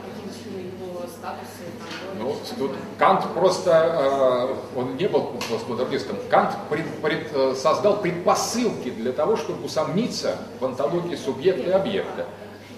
его 0.61 1.01
статусы? 1.07 1.65
Там, 1.79 2.19
ну, 2.19 2.35
тут 2.57 2.71
Кант 2.97 3.33
просто, 3.33 4.55
э, 4.75 4.79
он 4.79 4.95
не 4.95 5.07
был 5.07 5.33
постмодернистом, 5.49 6.17
Кант 6.29 6.55
пред, 6.69 6.85
пред, 7.01 7.27
э, 7.33 7.55
создал 7.55 7.97
предпосылки 7.97 8.91
для 8.91 9.11
того, 9.11 9.35
чтобы 9.35 9.65
усомниться 9.65 10.37
в 10.59 10.65
антологии 10.65 11.15
субъекта 11.15 11.69
и 11.69 11.71
объекта. 11.71 12.27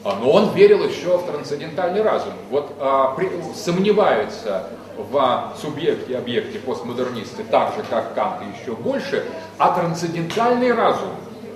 А, 0.04 0.18
но 0.20 0.32
он 0.32 0.54
верил 0.54 0.84
еще 0.84 1.18
в 1.18 1.26
трансцендентальный 1.26 2.02
разум. 2.02 2.34
Вот 2.50 2.74
а, 2.80 3.14
при, 3.16 3.32
сомневаются 3.56 4.68
в 4.98 5.54
субъекте 5.62 6.14
и 6.14 6.16
объекте 6.16 6.60
постмодернисты 6.60 7.44
так 7.44 7.76
же, 7.76 7.84
как 7.90 8.14
Кант 8.14 8.42
и 8.42 8.62
еще 8.62 8.76
больше, 8.76 9.26
а 9.58 9.72
трансцендентальный 9.78 10.74
разум, 10.74 11.10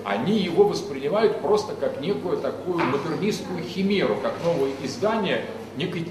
они 0.05 0.39
его 0.39 0.63
воспринимают 0.63 1.41
просто 1.41 1.73
как 1.75 1.99
некую 1.99 2.37
такую 2.37 2.79
модернистскую 2.79 3.61
химеру, 3.63 4.15
как 4.23 4.33
новое 4.43 4.71
издание 4.81 5.45
некой 5.75 6.07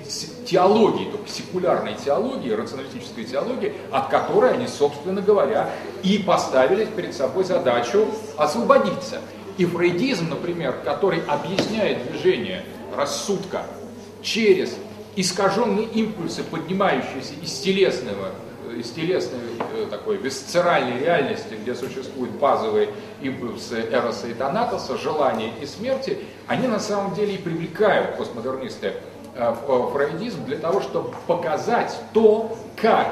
теологии, 0.46 1.10
только 1.10 1.28
секулярной 1.28 1.94
теологии, 1.94 2.50
рационалистической 2.52 3.24
теологии, 3.24 3.74
от 3.90 4.08
которой 4.08 4.52
они, 4.52 4.68
собственно 4.68 5.20
говоря, 5.20 5.70
и 6.02 6.18
поставили 6.18 6.84
перед 6.84 7.14
собой 7.14 7.44
задачу 7.44 8.06
освободиться. 8.36 9.20
И 9.58 9.64
фрейдизм, 9.64 10.28
например, 10.28 10.76
который 10.84 11.20
объясняет 11.26 12.10
движение 12.10 12.62
рассудка 12.94 13.62
через 14.22 14.76
искаженные 15.16 15.86
импульсы, 15.86 16.42
поднимающиеся 16.42 17.32
из 17.42 17.58
телесного, 17.60 18.32
из 18.76 18.90
телесной 18.90 19.40
э, 19.74 19.86
такой 19.90 20.18
висцеральной 20.18 20.98
реальности, 20.98 21.54
где 21.54 21.74
существуют 21.74 22.32
базовые 22.32 22.90
импульсы 23.22 23.76
Эроса 23.90 24.28
и 24.28 24.34
Танатоса, 24.34 24.98
желания 24.98 25.52
и 25.62 25.66
смерти, 25.66 26.18
они 26.46 26.66
на 26.66 26.78
самом 26.78 27.14
деле 27.14 27.36
и 27.36 27.38
привлекают 27.38 28.18
постмодернисты 28.18 28.94
э, 29.34 29.54
фрейдизм 29.92 30.44
для 30.44 30.58
того, 30.58 30.82
чтобы 30.82 31.14
показать 31.26 31.98
то, 32.12 32.58
как 32.76 33.08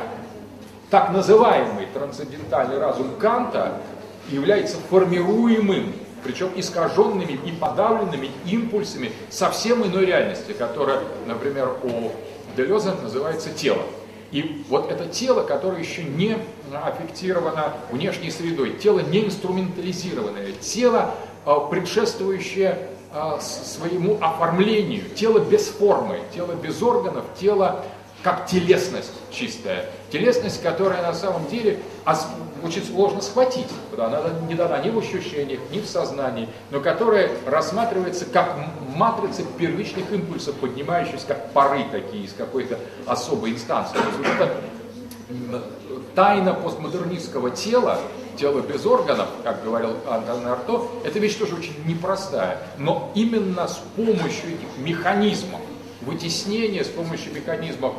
так 0.91 1.11
называемый 1.11 1.87
трансцендентальный 1.95 2.79
разум 2.79 3.17
Канта 3.19 3.81
является 4.29 4.77
формируемым 4.91 5.93
причем 6.25 6.51
искаженными 6.57 7.39
и 7.45 7.53
подавленными 7.53 8.31
импульсами 8.47 9.13
совсем 9.31 9.85
иной 9.85 10.07
реальности, 10.07 10.53
которая, 10.53 11.01
например, 11.27 11.77
у 11.83 12.11
Делеза 12.57 12.95
называется 12.95 13.51
тело. 13.51 13.83
И 14.31 14.65
вот 14.69 14.91
это 14.91 15.07
тело, 15.07 15.45
которое 15.45 15.81
еще 15.81 16.03
не 16.03 16.37
аффектировано 16.73 17.75
внешней 17.93 18.31
средой, 18.31 18.73
тело 18.73 18.99
не 19.01 19.27
инструментализированное, 19.27 20.53
тело, 20.61 21.15
а, 21.45 21.61
предшествующее 21.61 22.89
а, 23.13 23.39
своему 23.39 24.19
оформлению, 24.21 25.05
тело 25.15 25.39
без 25.39 25.69
формы, 25.69 26.19
тело 26.35 26.55
без 26.55 26.83
органов, 26.83 27.25
тело 27.39 27.85
как 28.25 28.47
телесность 28.47 29.13
чистая. 29.31 29.91
Телесность, 30.15 30.63
которая 30.63 31.03
на 31.03 31.13
самом 31.13 31.49
деле 31.49 31.81
очень 32.63 32.85
сложно 32.85 33.21
схватить, 33.21 33.67
она 33.99 34.23
не 34.47 34.55
дана 34.55 34.79
ни 34.79 34.89
в 34.89 34.97
ощущениях, 34.97 35.59
ни 35.73 35.81
в 35.81 35.87
сознании, 35.87 36.49
но 36.71 36.79
которая 36.79 37.33
рассматривается 37.47 38.25
как 38.25 38.57
матрица 38.95 39.43
первичных 39.59 40.13
импульсов, 40.13 40.55
поднимающихся 40.55 41.27
как 41.27 41.51
пары 41.51 41.85
такие 41.91 42.27
из 42.27 42.33
какой-то 42.33 42.79
особой 43.09 43.55
инстанции. 43.55 43.95
То 43.99 44.05
есть 44.05 44.51
вот 45.51 46.15
тайна 46.15 46.55
постмодернистского 46.55 47.51
тела, 47.51 47.99
тело 48.39 48.61
без 48.61 48.87
органов, 48.87 49.27
как 49.43 49.65
говорил 49.65 49.97
Антон 50.09 50.47
Арто, 50.47 50.87
это 51.03 51.19
вещь 51.19 51.35
тоже 51.35 51.57
очень 51.57 51.75
непростая. 51.87 52.61
Но 52.79 53.11
именно 53.17 53.67
с 53.67 53.81
помощью 53.97 54.51
этих 54.51 54.79
механизмов, 54.79 55.61
вытеснения 56.03 56.85
с 56.85 56.89
помощью 56.89 57.35
механизмов 57.35 57.95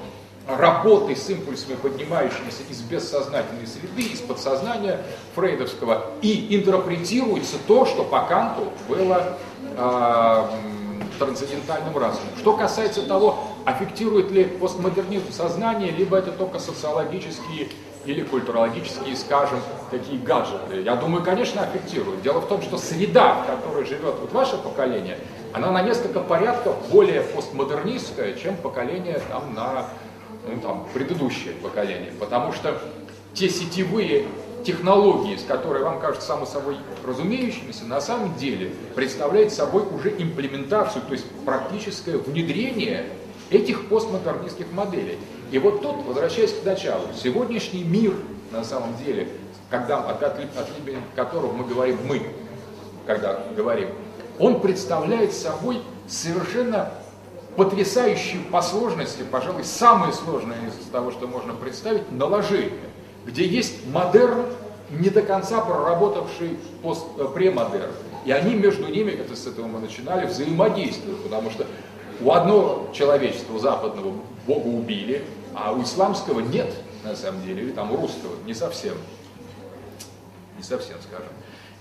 работы 0.48 1.16
с 1.16 1.30
импульсами, 1.30 1.76
поднимающимися 1.76 2.64
из 2.70 2.82
бессознательной 2.82 3.68
среды, 3.68 4.04
из 4.04 4.20
подсознания 4.20 5.02
фрейдовского, 5.34 6.12
и 6.22 6.56
интерпретируется 6.56 7.58
то, 7.68 7.86
что 7.86 8.04
по 8.04 8.22
Канту 8.22 8.72
было 8.88 9.38
э, 9.76 10.44
трансцендентальным 11.18 11.98
разумом. 11.98 12.30
Что 12.38 12.56
касается 12.56 13.04
того, 13.04 13.40
аффектирует 13.66 14.32
ли 14.32 14.44
постмодернизм 14.44 15.32
сознание, 15.32 15.92
либо 15.92 16.18
это 16.18 16.32
только 16.32 16.60
социологические 16.60 17.70
или 18.06 18.22
культурологические, 18.22 19.16
скажем, 19.16 19.60
такие 19.90 20.20
гаджеты. 20.20 20.82
Я 20.82 20.96
думаю, 20.96 21.24
конечно, 21.24 21.64
аффектирует. 21.64 22.22
Дело 22.22 22.40
в 22.40 22.48
том, 22.48 22.62
что 22.62 22.78
среда, 22.78 23.42
в 23.42 23.48
которой 23.48 23.84
живет 23.84 24.16
вот 24.22 24.32
ваше 24.32 24.58
поколение, 24.58 25.18
она 25.54 25.72
на 25.72 25.82
несколько 25.82 26.20
порядков 26.20 26.76
более 26.92 27.22
постмодернистская, 27.22 28.34
чем 28.34 28.58
поколение 28.58 29.20
там 29.30 29.56
на 29.56 29.88
ну, 30.48 30.60
там, 30.62 30.88
предыдущее 30.94 31.54
поколение. 31.54 32.12
Потому 32.20 32.54
что 32.54 32.80
те 33.34 33.50
сетевые 33.50 34.26
технологии, 34.66 35.36
с 35.36 35.44
которой 35.44 35.84
вам 35.84 36.00
кажется 36.00 36.28
само 36.28 36.46
собой 36.46 36.78
разумеющимися, 37.06 37.86
на 37.86 38.02
самом 38.02 38.36
деле 38.36 38.72
представляют 38.96 39.54
собой 39.54 39.84
уже 39.94 40.10
имплементацию, 40.10 41.04
то 41.06 41.14
есть 41.14 41.26
практическое 41.46 42.18
внедрение 42.18 43.06
этих 43.50 43.88
постмодернистских 43.88 44.72
моделей. 44.72 45.20
И 45.52 45.60
вот 45.60 45.82
тут, 45.82 46.04
возвращаясь 46.06 46.54
к 46.54 46.66
началу, 46.66 47.06
сегодняшний 47.16 47.84
мир, 47.84 48.14
на 48.52 48.64
самом 48.64 48.98
деле, 48.98 49.28
когда, 49.70 50.00
от, 50.00 50.24
от, 50.24 50.40
от 50.40 50.70
которого 51.16 51.52
мы 51.52 51.66
говорим 51.66 51.98
«мы», 52.06 52.22
когда 53.06 53.44
говорим, 53.56 53.90
он 54.40 54.62
представляет 54.62 55.34
собой 55.34 55.82
совершенно 56.08 56.92
потрясающие 57.56 58.41
по 58.52 58.61
сложности, 58.61 59.23
пожалуй, 59.30 59.64
самое 59.64 60.14
сложное 60.14 60.57
из 60.68 60.90
того, 60.91 61.11
что 61.11 61.27
можно 61.27 61.53
представить, 61.53 62.11
наложение, 62.11 62.72
где 63.26 63.45
есть 63.45 63.88
модерн, 63.88 64.45
не 64.90 65.10
до 65.10 65.22
конца 65.22 65.61
проработавший 65.61 66.57
пост, 66.82 67.06
э, 67.18 67.27
премодерн. 67.34 67.91
И 68.26 68.32
они 68.32 68.56
между 68.56 68.88
ними, 68.88 69.11
это 69.11 69.36
с 69.36 69.48
этого 69.48 69.68
мы 69.68 69.80
начинали, 69.80 70.27
взаимодействуют, 70.27 71.23
потому 71.23 71.49
что 71.49 71.65
у 72.22 72.32
одного 72.32 72.90
человечества, 72.94 73.53
у 73.53 73.60
западного, 73.60 74.14
Бога 74.48 74.68
убили, 74.68 75.23
а 75.53 75.72
у 75.72 75.82
исламского 75.82 76.40
нет, 76.40 76.72
на 77.03 77.15
самом 77.15 77.44
деле, 77.44 77.64
или 77.64 77.72
там 77.72 77.91
у 77.91 77.98
русского, 77.98 78.32
не 78.45 78.53
совсем. 78.53 78.94
Не 80.57 80.64
совсем, 80.64 80.98
скажем. 81.02 81.32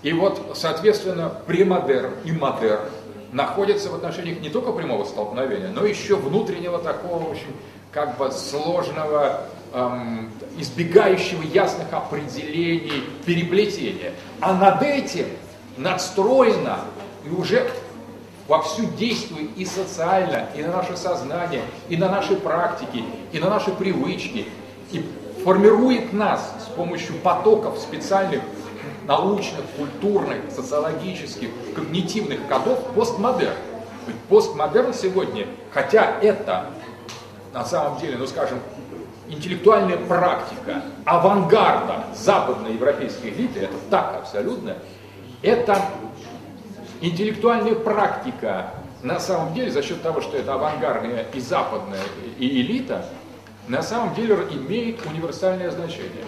И 0.01 0.13
вот, 0.13 0.55
соответственно, 0.55 1.31
премодерн 1.47 2.11
и 2.25 2.31
модерн 2.31 2.89
находятся 3.31 3.89
в 3.89 3.95
отношениях 3.95 4.39
не 4.39 4.49
только 4.49 4.71
прямого 4.71 5.03
столкновения, 5.05 5.69
но 5.69 5.85
еще 5.85 6.15
внутреннего 6.15 6.79
такого 6.79 7.29
очень 7.29 7.55
как 7.91 8.17
бы 8.17 8.31
сложного, 8.31 9.41
эм, 9.73 10.29
избегающего 10.57 11.43
ясных 11.43 11.91
определений, 11.93 13.03
переплетения. 13.25 14.11
А 14.41 14.53
над 14.53 14.81
этим 14.81 15.25
надстроено 15.77 16.79
и 17.25 17.29
уже 17.29 17.71
вовсю 18.47 18.85
действует 18.97 19.49
и 19.57 19.65
социально, 19.65 20.47
и 20.55 20.61
на 20.61 20.73
наше 20.73 20.97
сознание, 20.97 21.61
и 21.89 21.97
на 21.97 22.09
наши 22.09 22.35
практики, 22.35 23.03
и 23.31 23.39
на 23.39 23.49
наши 23.49 23.71
привычки, 23.71 24.45
и 24.91 25.05
формирует 25.43 26.13
нас 26.13 26.41
с 26.65 26.75
помощью 26.75 27.15
потоков 27.15 27.79
специальных 27.79 28.41
научных, 29.07 29.61
культурных, 29.77 30.51
социологических, 30.53 31.49
когнитивных 31.75 32.39
кодов 32.47 32.79
постмодерн. 32.93 33.55
Ведь 34.07 34.17
постмодерн 34.29 34.93
сегодня, 34.93 35.47
хотя 35.71 36.19
это 36.21 36.67
на 37.53 37.65
самом 37.65 37.99
деле, 37.99 38.17
ну 38.17 38.27
скажем, 38.27 38.59
интеллектуальная 39.27 39.97
практика 39.97 40.83
авангарда 41.05 42.05
западной 42.15 42.73
европейской 42.73 43.29
элиты, 43.29 43.61
это 43.61 43.75
так 43.89 44.15
абсолютно, 44.21 44.77
это 45.41 45.81
интеллектуальная 47.01 47.75
практика 47.75 48.71
на 49.05 49.19
самом 49.19 49.53
деле, 49.53 49.71
за 49.71 49.83
счет 49.83 50.01
того, 50.01 50.19
что 50.21 50.35
это 50.35 50.55
авангардная 50.55 51.25
и 51.33 51.39
западная 51.39 52.01
и 52.39 52.61
элита, 52.61 53.05
на 53.67 53.81
самом 53.81 54.15
деле 54.15 54.35
имеет 54.51 55.05
универсальное 55.05 55.69
значение. 55.69 56.25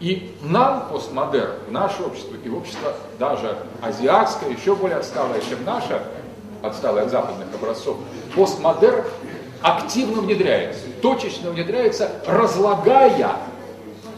И 0.00 0.34
нам, 0.42 0.88
постмодерн, 0.88 1.52
наше 1.68 2.02
общество 2.02 2.34
и 2.42 2.48
общество 2.48 2.94
даже 3.18 3.56
азиатское, 3.82 4.50
еще 4.50 4.74
более 4.74 4.96
отсталое, 4.96 5.40
чем 5.46 5.62
наше, 5.64 6.02
отсталое 6.62 7.04
от 7.04 7.10
западных 7.10 7.48
образцов, 7.54 7.98
постмодерн 8.34 9.04
активно 9.60 10.22
внедряется, 10.22 10.86
точечно 11.02 11.50
внедряется, 11.50 12.10
разлагая 12.26 13.36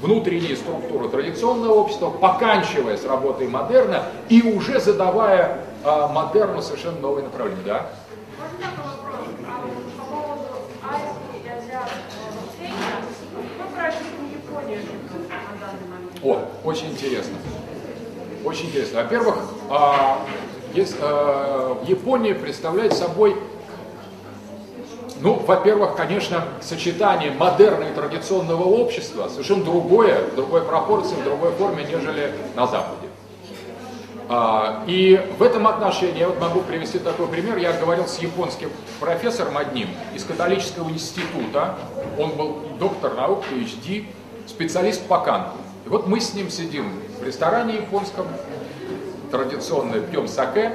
внутренние 0.01 0.57
структуры 0.57 1.09
традиционного 1.09 1.73
общества, 1.73 2.11
поканчивая 2.11 2.97
с 2.97 3.05
работой 3.05 3.49
модерна 3.49 4.05
и 4.29 4.43
уже 4.43 4.81
задавая 4.81 5.65
э, 5.85 6.07
модерну 6.09 6.63
совершенно 6.63 6.99
новые 7.01 7.25
направления. 7.25 7.63
Да? 7.65 7.87
О, 16.23 16.45
очень 16.65 16.91
интересно. 16.91 17.35
Очень 18.45 18.67
интересно. 18.67 19.03
Во-первых, 19.03 19.37
а, 19.69 20.25
а, 21.01 21.83
Япония 21.85 22.35
представляет 22.35 22.93
собой, 22.93 23.37
ну, 25.21 25.35
во-первых, 25.35 25.97
конечно, 25.97 26.45
сочетание 26.61 27.33
модерна 27.33 27.85
и 27.85 27.95
традиционного 27.95 28.63
общества 28.63 29.29
совершенно 29.29 29.65
другое, 29.65 30.29
в 30.29 30.37
другой 30.37 30.63
пропорции, 30.63 31.15
в 31.15 31.25
другой 31.25 31.53
форме, 31.53 31.85
нежели 31.85 32.33
на 32.55 32.67
Западе. 32.67 33.09
А, 34.29 34.85
и 34.87 35.21
в 35.39 35.43
этом 35.43 35.67
отношении 35.67 36.21
я 36.21 36.29
вот 36.29 36.41
могу 36.41 36.61
привести 36.61 36.99
такой 37.01 37.27
пример. 37.27 37.59
Я 37.59 37.73
говорил 37.73 38.07
с 38.07 38.19
японским 38.19 38.71
профессором 39.01 39.59
одним 39.59 39.89
из 40.15 40.25
католического 40.25 40.89
института. 40.89 41.77
Он 42.17 42.31
был 42.31 42.59
доктор 42.79 43.15
наук, 43.15 43.43
PhD, 43.51 44.07
специалист 44.47 45.05
по 45.07 45.19
канту. 45.19 45.62
И 45.85 45.89
вот 45.89 46.07
мы 46.07 46.21
с 46.21 46.35
ним 46.35 46.51
сидим 46.51 46.87
в 47.21 47.25
ресторане 47.25 47.77
японском, 47.77 48.27
традиционно 49.31 50.01
пьем 50.01 50.29
саке, 50.29 50.73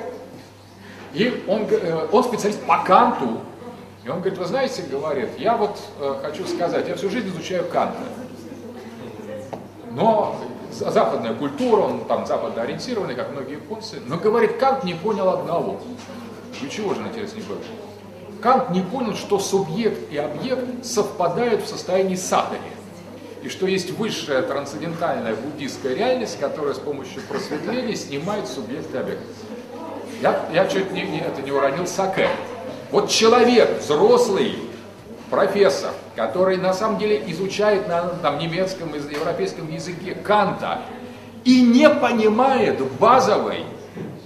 и 1.13 1.43
он, 1.47 1.65
э, 1.69 2.07
он 2.11 2.23
специалист 2.23 2.61
по 2.63 2.83
канту. 2.83 3.39
И 4.03 4.09
он 4.09 4.19
говорит, 4.19 4.37
вы 4.37 4.45
знаете, 4.45 4.83
говорит, 4.83 5.29
я 5.37 5.57
вот 5.57 5.77
э, 5.99 6.15
хочу 6.21 6.45
сказать, 6.45 6.87
я 6.87 6.95
всю 6.95 7.09
жизнь 7.09 7.29
изучаю 7.29 7.65
Канта. 7.65 8.03
Но 9.91 10.39
западная 10.71 11.33
культура, 11.33 11.81
он 11.81 12.05
там 12.05 12.25
западно 12.25 12.61
ориентированный, 12.61 13.15
как 13.15 13.31
многие 13.31 13.53
японцы. 13.53 13.99
Но, 14.05 14.17
говорит, 14.17 14.57
Кант 14.57 14.83
не 14.83 14.93
понял 14.93 15.29
одного. 15.29 15.79
И 16.61 16.69
чего 16.69 16.93
же, 16.93 17.01
интересно, 17.01 17.37
не 17.37 17.43
понял? 17.43 17.61
Кант 18.41 18.69
не 18.69 18.81
понял, 18.81 19.15
что 19.15 19.39
субъект 19.39 20.11
и 20.11 20.17
объект 20.17 20.85
совпадают 20.85 21.63
в 21.63 21.67
состоянии 21.67 22.15
садари. 22.15 22.61
И 23.47 23.49
что 23.49 23.65
есть 23.65 23.91
высшая 23.91 24.41
трансцендентальная 24.41 25.33
буддийская 25.33 25.95
реальность, 25.95 26.37
которая 26.37 26.73
с 26.73 26.79
помощью 26.79 27.21
просветления 27.21 27.95
снимает 27.95 28.45
субъект 28.45 28.93
и 28.93 28.97
объект. 28.97 29.21
Я, 30.21 30.49
я 30.51 30.67
чуть 30.67 30.91
не, 30.91 31.03
не, 31.03 31.21
это 31.21 31.41
не 31.41 31.53
уронил 31.53 31.87
саке. 31.87 32.27
Вот 32.91 33.09
человек, 33.09 33.79
взрослый, 33.79 34.59
профессор, 35.29 35.91
который 36.17 36.57
на 36.57 36.73
самом 36.73 36.99
деле 36.99 37.23
изучает 37.27 37.87
на 37.87 38.09
там, 38.21 38.37
немецком 38.37 38.93
и 38.93 38.97
европейском 38.97 39.71
языке 39.71 40.13
Канта 40.13 40.81
и 41.45 41.61
не 41.61 41.89
понимает 41.89 42.81
базовой 42.99 43.63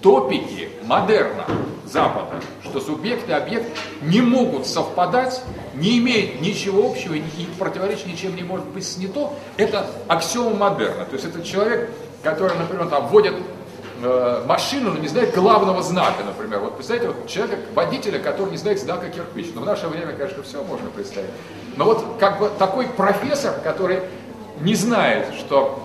топики 0.02 0.70
модерна 0.86 1.46
Запада, 1.86 2.42
что 2.72 2.80
субъект 2.80 3.28
и 3.30 3.34
объект 3.34 3.78
не 4.02 4.22
могут 4.22 4.66
совпадать, 4.66 5.44
не 5.76 6.00
имеют 6.00 6.42
ничего 6.42 6.90
общего 6.90 7.14
и 7.16 7.22
противоречить 7.60 8.08
ничем 8.08 8.36
не 8.36 8.44
может 8.44 8.66
быть 8.68 8.88
снято, 8.88 9.34
это 9.58 9.86
аксиома 10.08 10.70
модерна. 10.70 11.06
То 11.06 11.14
есть 11.14 11.26
это 11.26 11.44
человек, 11.44 11.92
который, 12.24 12.58
например, 12.58 12.88
там 12.88 13.08
вводит 13.08 13.34
э, 14.02 14.44
машину, 14.48 14.92
но 14.92 15.00
не 15.00 15.10
знает 15.10 15.36
главного 15.36 15.84
знака, 15.84 16.24
например. 16.26 16.60
Вот 16.60 16.76
представьте, 16.76 17.08
вот 17.08 17.28
человека, 17.28 17.58
водителя, 17.74 18.20
который 18.20 18.52
не 18.52 18.58
знает 18.58 18.80
знака 18.80 19.10
кирпич. 19.10 19.48
Но 19.54 19.62
в 19.62 19.66
наше 19.66 19.88
время, 19.88 20.14
конечно, 20.14 20.42
все 20.44 20.64
можно 20.64 20.90
представить. 20.90 21.30
Но 21.76 21.86
вот 21.86 22.06
как 22.20 22.40
бы 22.40 22.50
такой 22.58 22.88
профессор, 22.88 23.54
который 23.64 24.00
не 24.62 24.76
знает, 24.76 25.34
что 25.38 25.84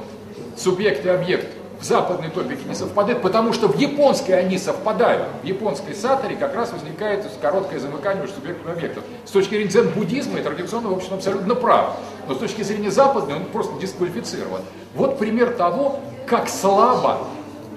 субъект 0.57 1.05
и 1.05 1.09
объект 1.09 1.56
в 1.81 1.85
западной 1.85 2.31
топике 2.31 2.63
не 2.67 2.75
совпадают, 2.75 3.23
потому 3.23 3.53
что 3.53 3.69
в 3.69 3.77
японской 3.79 4.33
они 4.33 4.59
совпадают. 4.59 5.29
В 5.43 5.47
японской 5.47 5.95
сатаре 5.95 6.37
как 6.37 6.55
раз 6.55 6.73
возникает 6.73 7.25
короткое 7.41 7.79
замыкание 7.79 8.23
между 8.23 8.37
субъектом 8.37 8.73
и. 8.73 9.03
С 9.25 9.31
точки 9.31 9.51
зрения 9.51 9.69
дзен-буддизма 9.69 10.39
и 10.39 10.43
традиционного 10.43 10.95
общества 10.95 11.19
абсолютно 11.19 11.55
прав. 11.55 11.97
Но 12.29 12.35
с 12.35 12.39
точки 12.39 12.63
зрения 12.63 12.91
западной 12.91 13.37
он 13.37 13.45
просто 13.47 13.79
дисквалифицирован. 13.79 14.63
Вот 14.95 15.19
пример 15.19 15.51
того, 15.51 16.01
как 16.27 16.49
слабо 16.49 17.27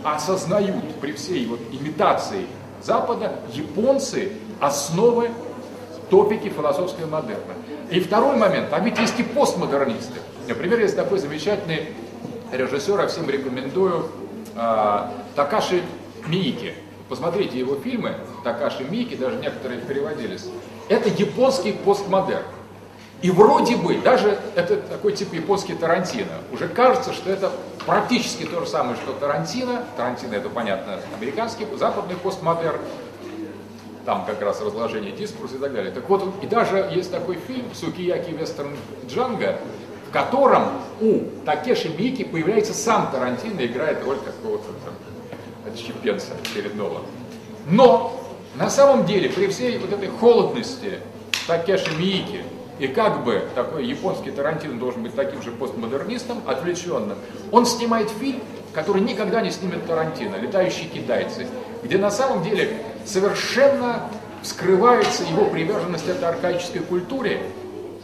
осознают 0.04 0.96
при 1.02 1.12
всей 1.12 1.46
вот 1.46 1.60
имитации 1.72 2.46
Запада 2.82 3.34
японцы 3.54 4.32
основы 4.60 5.30
топики 6.10 6.50
философской 6.50 7.06
модерна. 7.06 7.54
И 7.92 8.00
второй 8.00 8.38
момент, 8.38 8.70
а 8.72 8.80
ведь 8.80 8.98
есть 8.98 9.20
и 9.20 9.24
постмодернисты. 9.24 10.20
Например, 10.48 10.80
есть 10.80 10.96
такой 10.96 11.20
замечательный 11.20 11.90
режиссер, 12.52 13.00
я 13.00 13.08
всем 13.08 13.30
рекомендую, 13.30 14.10
э, 14.56 15.00
Такаши 15.36 15.84
Миики. 16.28 16.74
Посмотрите 17.08 17.58
его 17.58 17.76
фильмы, 17.76 18.16
Такаши 18.44 18.84
Миики, 18.84 19.16
даже 19.16 19.38
некоторые 19.38 19.82
переводились. 19.82 20.46
Это 20.90 21.10
японский 21.10 21.74
постмодерн. 21.74 22.44
И 23.22 23.32
вроде 23.32 23.76
бы, 23.76 23.96
даже 23.98 24.40
это 24.56 24.78
такой 24.78 25.12
тип 25.12 25.34
японский 25.34 25.74
Тарантино, 25.74 26.32
уже 26.54 26.70
кажется, 26.70 27.12
что 27.12 27.30
это 27.30 27.52
практически 27.86 28.46
то 28.46 28.62
же 28.62 28.68
самое, 28.68 28.96
что 28.96 29.12
Тарантино. 29.12 29.84
Тарантино 29.98 30.36
это, 30.36 30.48
понятно, 30.48 31.00
американский, 31.18 31.68
западный 31.78 32.16
постмодерн. 32.16 32.80
Там 34.06 34.26
как 34.26 34.42
раз 34.42 34.62
разложение 34.62 35.12
дискурса 35.12 35.56
и 35.56 35.60
так 35.60 35.74
далее. 35.74 35.92
Так 35.92 36.08
вот, 36.08 36.34
и 36.42 36.48
даже 36.48 36.90
есть 36.94 37.12
такой 37.12 37.36
фильм 37.36 37.66
«Сукияки 37.74 38.32
Вестерн 38.32 38.76
Джанго», 39.08 39.60
в 40.10 40.12
котором 40.12 40.64
у 41.02 41.20
Такеши 41.46 41.88
Мики 41.90 42.24
появляется 42.24 42.74
сам 42.74 43.12
Тарантино, 43.12 43.64
играет 43.64 44.04
роль 44.04 44.18
какого-то 44.18 44.66
там 44.84 44.96
отщепенца 45.72 46.32
очередного. 46.42 47.02
Но 47.70 48.20
на 48.56 48.72
самом 48.72 49.06
деле, 49.06 49.30
при 49.30 49.46
всей 49.48 49.78
вот 49.78 49.94
этой 49.94 50.10
холодности 50.10 50.98
Такеши 51.46 51.92
Мики, 52.00 52.44
и 52.80 52.88
как 52.88 53.24
бы 53.24 53.44
такой 53.54 53.86
японский 53.86 54.32
Тарантино 54.32 54.80
должен 54.80 55.04
быть 55.04 55.14
таким 55.14 55.44
же 55.44 55.52
постмодернистом, 55.52 56.42
отвлеченным, 56.48 57.18
он 57.52 57.68
снимает 57.68 58.10
фильм, 58.10 58.42
который 58.74 59.04
никогда 59.04 59.42
не 59.42 59.52
снимет 59.52 59.86
Тарантино, 59.86 60.38
«Летающие 60.38 60.88
китайцы», 60.90 61.46
где 61.84 62.00
на 62.00 62.10
самом 62.10 62.44
деле 62.44 62.78
совершенно 63.06 64.10
скрывается 64.42 65.24
его 65.24 65.46
приверженность 65.46 66.08
этой 66.08 66.28
архаической 66.28 66.82
культуре, 66.82 67.42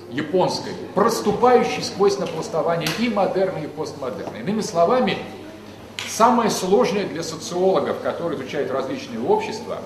японской, 0.10 0.74
проступающей 0.94 1.84
сквозь 1.84 2.18
напластование 2.18 2.90
и 3.00 3.10
модерна, 3.10 3.60
и 3.60 3.68
постмодерна. 3.68 4.38
Иными 4.38 4.62
словами, 4.62 5.18
самое 6.08 6.50
сложное 6.50 7.06
для 7.06 7.24
социологов, 7.24 8.02
которые 8.02 8.40
изучают 8.40 8.72
различные 8.72 9.20
общества, 9.20 9.80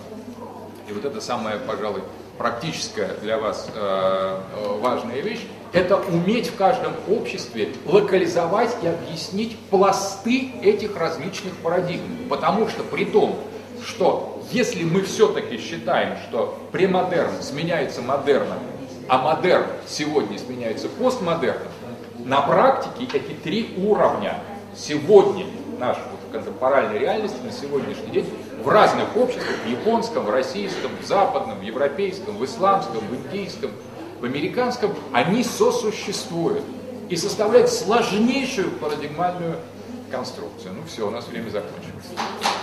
и 0.87 0.91
вот 0.91 1.05
это 1.05 1.21
самое, 1.21 1.57
пожалуй, 1.57 2.01
практическая 2.37 3.15
для 3.21 3.37
вас 3.37 3.67
э, 3.73 4.39
э, 4.55 4.77
важная 4.79 5.21
вещь, 5.21 5.41
это 5.71 5.97
уметь 5.97 6.47
в 6.47 6.55
каждом 6.55 6.93
обществе 7.09 7.73
локализовать 7.85 8.75
и 8.81 8.87
объяснить 8.87 9.57
пласты 9.69 10.51
этих 10.63 10.97
различных 10.97 11.55
парадигм. 11.57 12.27
Потому 12.27 12.67
что 12.67 12.83
при 12.83 13.05
том, 13.05 13.35
что 13.85 14.41
если 14.51 14.83
мы 14.83 15.03
все-таки 15.03 15.57
считаем, 15.57 16.17
что 16.27 16.57
премодерн 16.71 17.41
сменяется 17.41 18.01
модерном, 18.01 18.57
а 19.09 19.17
модерн 19.17 19.65
сегодня 19.87 20.37
сменяется 20.37 20.87
постмодерном, 20.87 21.67
на 22.19 22.41
практике 22.41 23.17
эти 23.17 23.33
три 23.33 23.73
уровня 23.77 24.39
сегодня 24.75 25.45
нашей 25.79 26.03
вот, 26.11 26.19
контемпоральной 26.31 26.99
реальности 26.99 27.39
на 27.43 27.51
сегодняшний 27.51 28.11
день 28.11 28.29
в 28.63 28.69
разных 28.69 29.17
обществах, 29.17 29.55
в 29.65 29.69
японском, 29.69 30.25
в 30.25 30.29
российском, 30.29 30.91
в 31.01 31.05
западном, 31.07 31.59
в 31.59 31.63
европейском, 31.63 32.37
в 32.37 32.45
исламском, 32.45 32.99
в 32.99 33.15
индийском, 33.15 33.71
в 34.19 34.25
американском, 34.25 34.93
они 35.11 35.43
сосуществуют 35.43 36.63
и 37.09 37.15
составляют 37.15 37.71
сложнейшую 37.71 38.69
парадигмальную 38.71 39.55
конструкцию. 40.11 40.73
Ну 40.73 40.81
все, 40.87 41.07
у 41.07 41.11
нас 41.11 41.27
время 41.27 41.49
закончилось. 41.49 42.58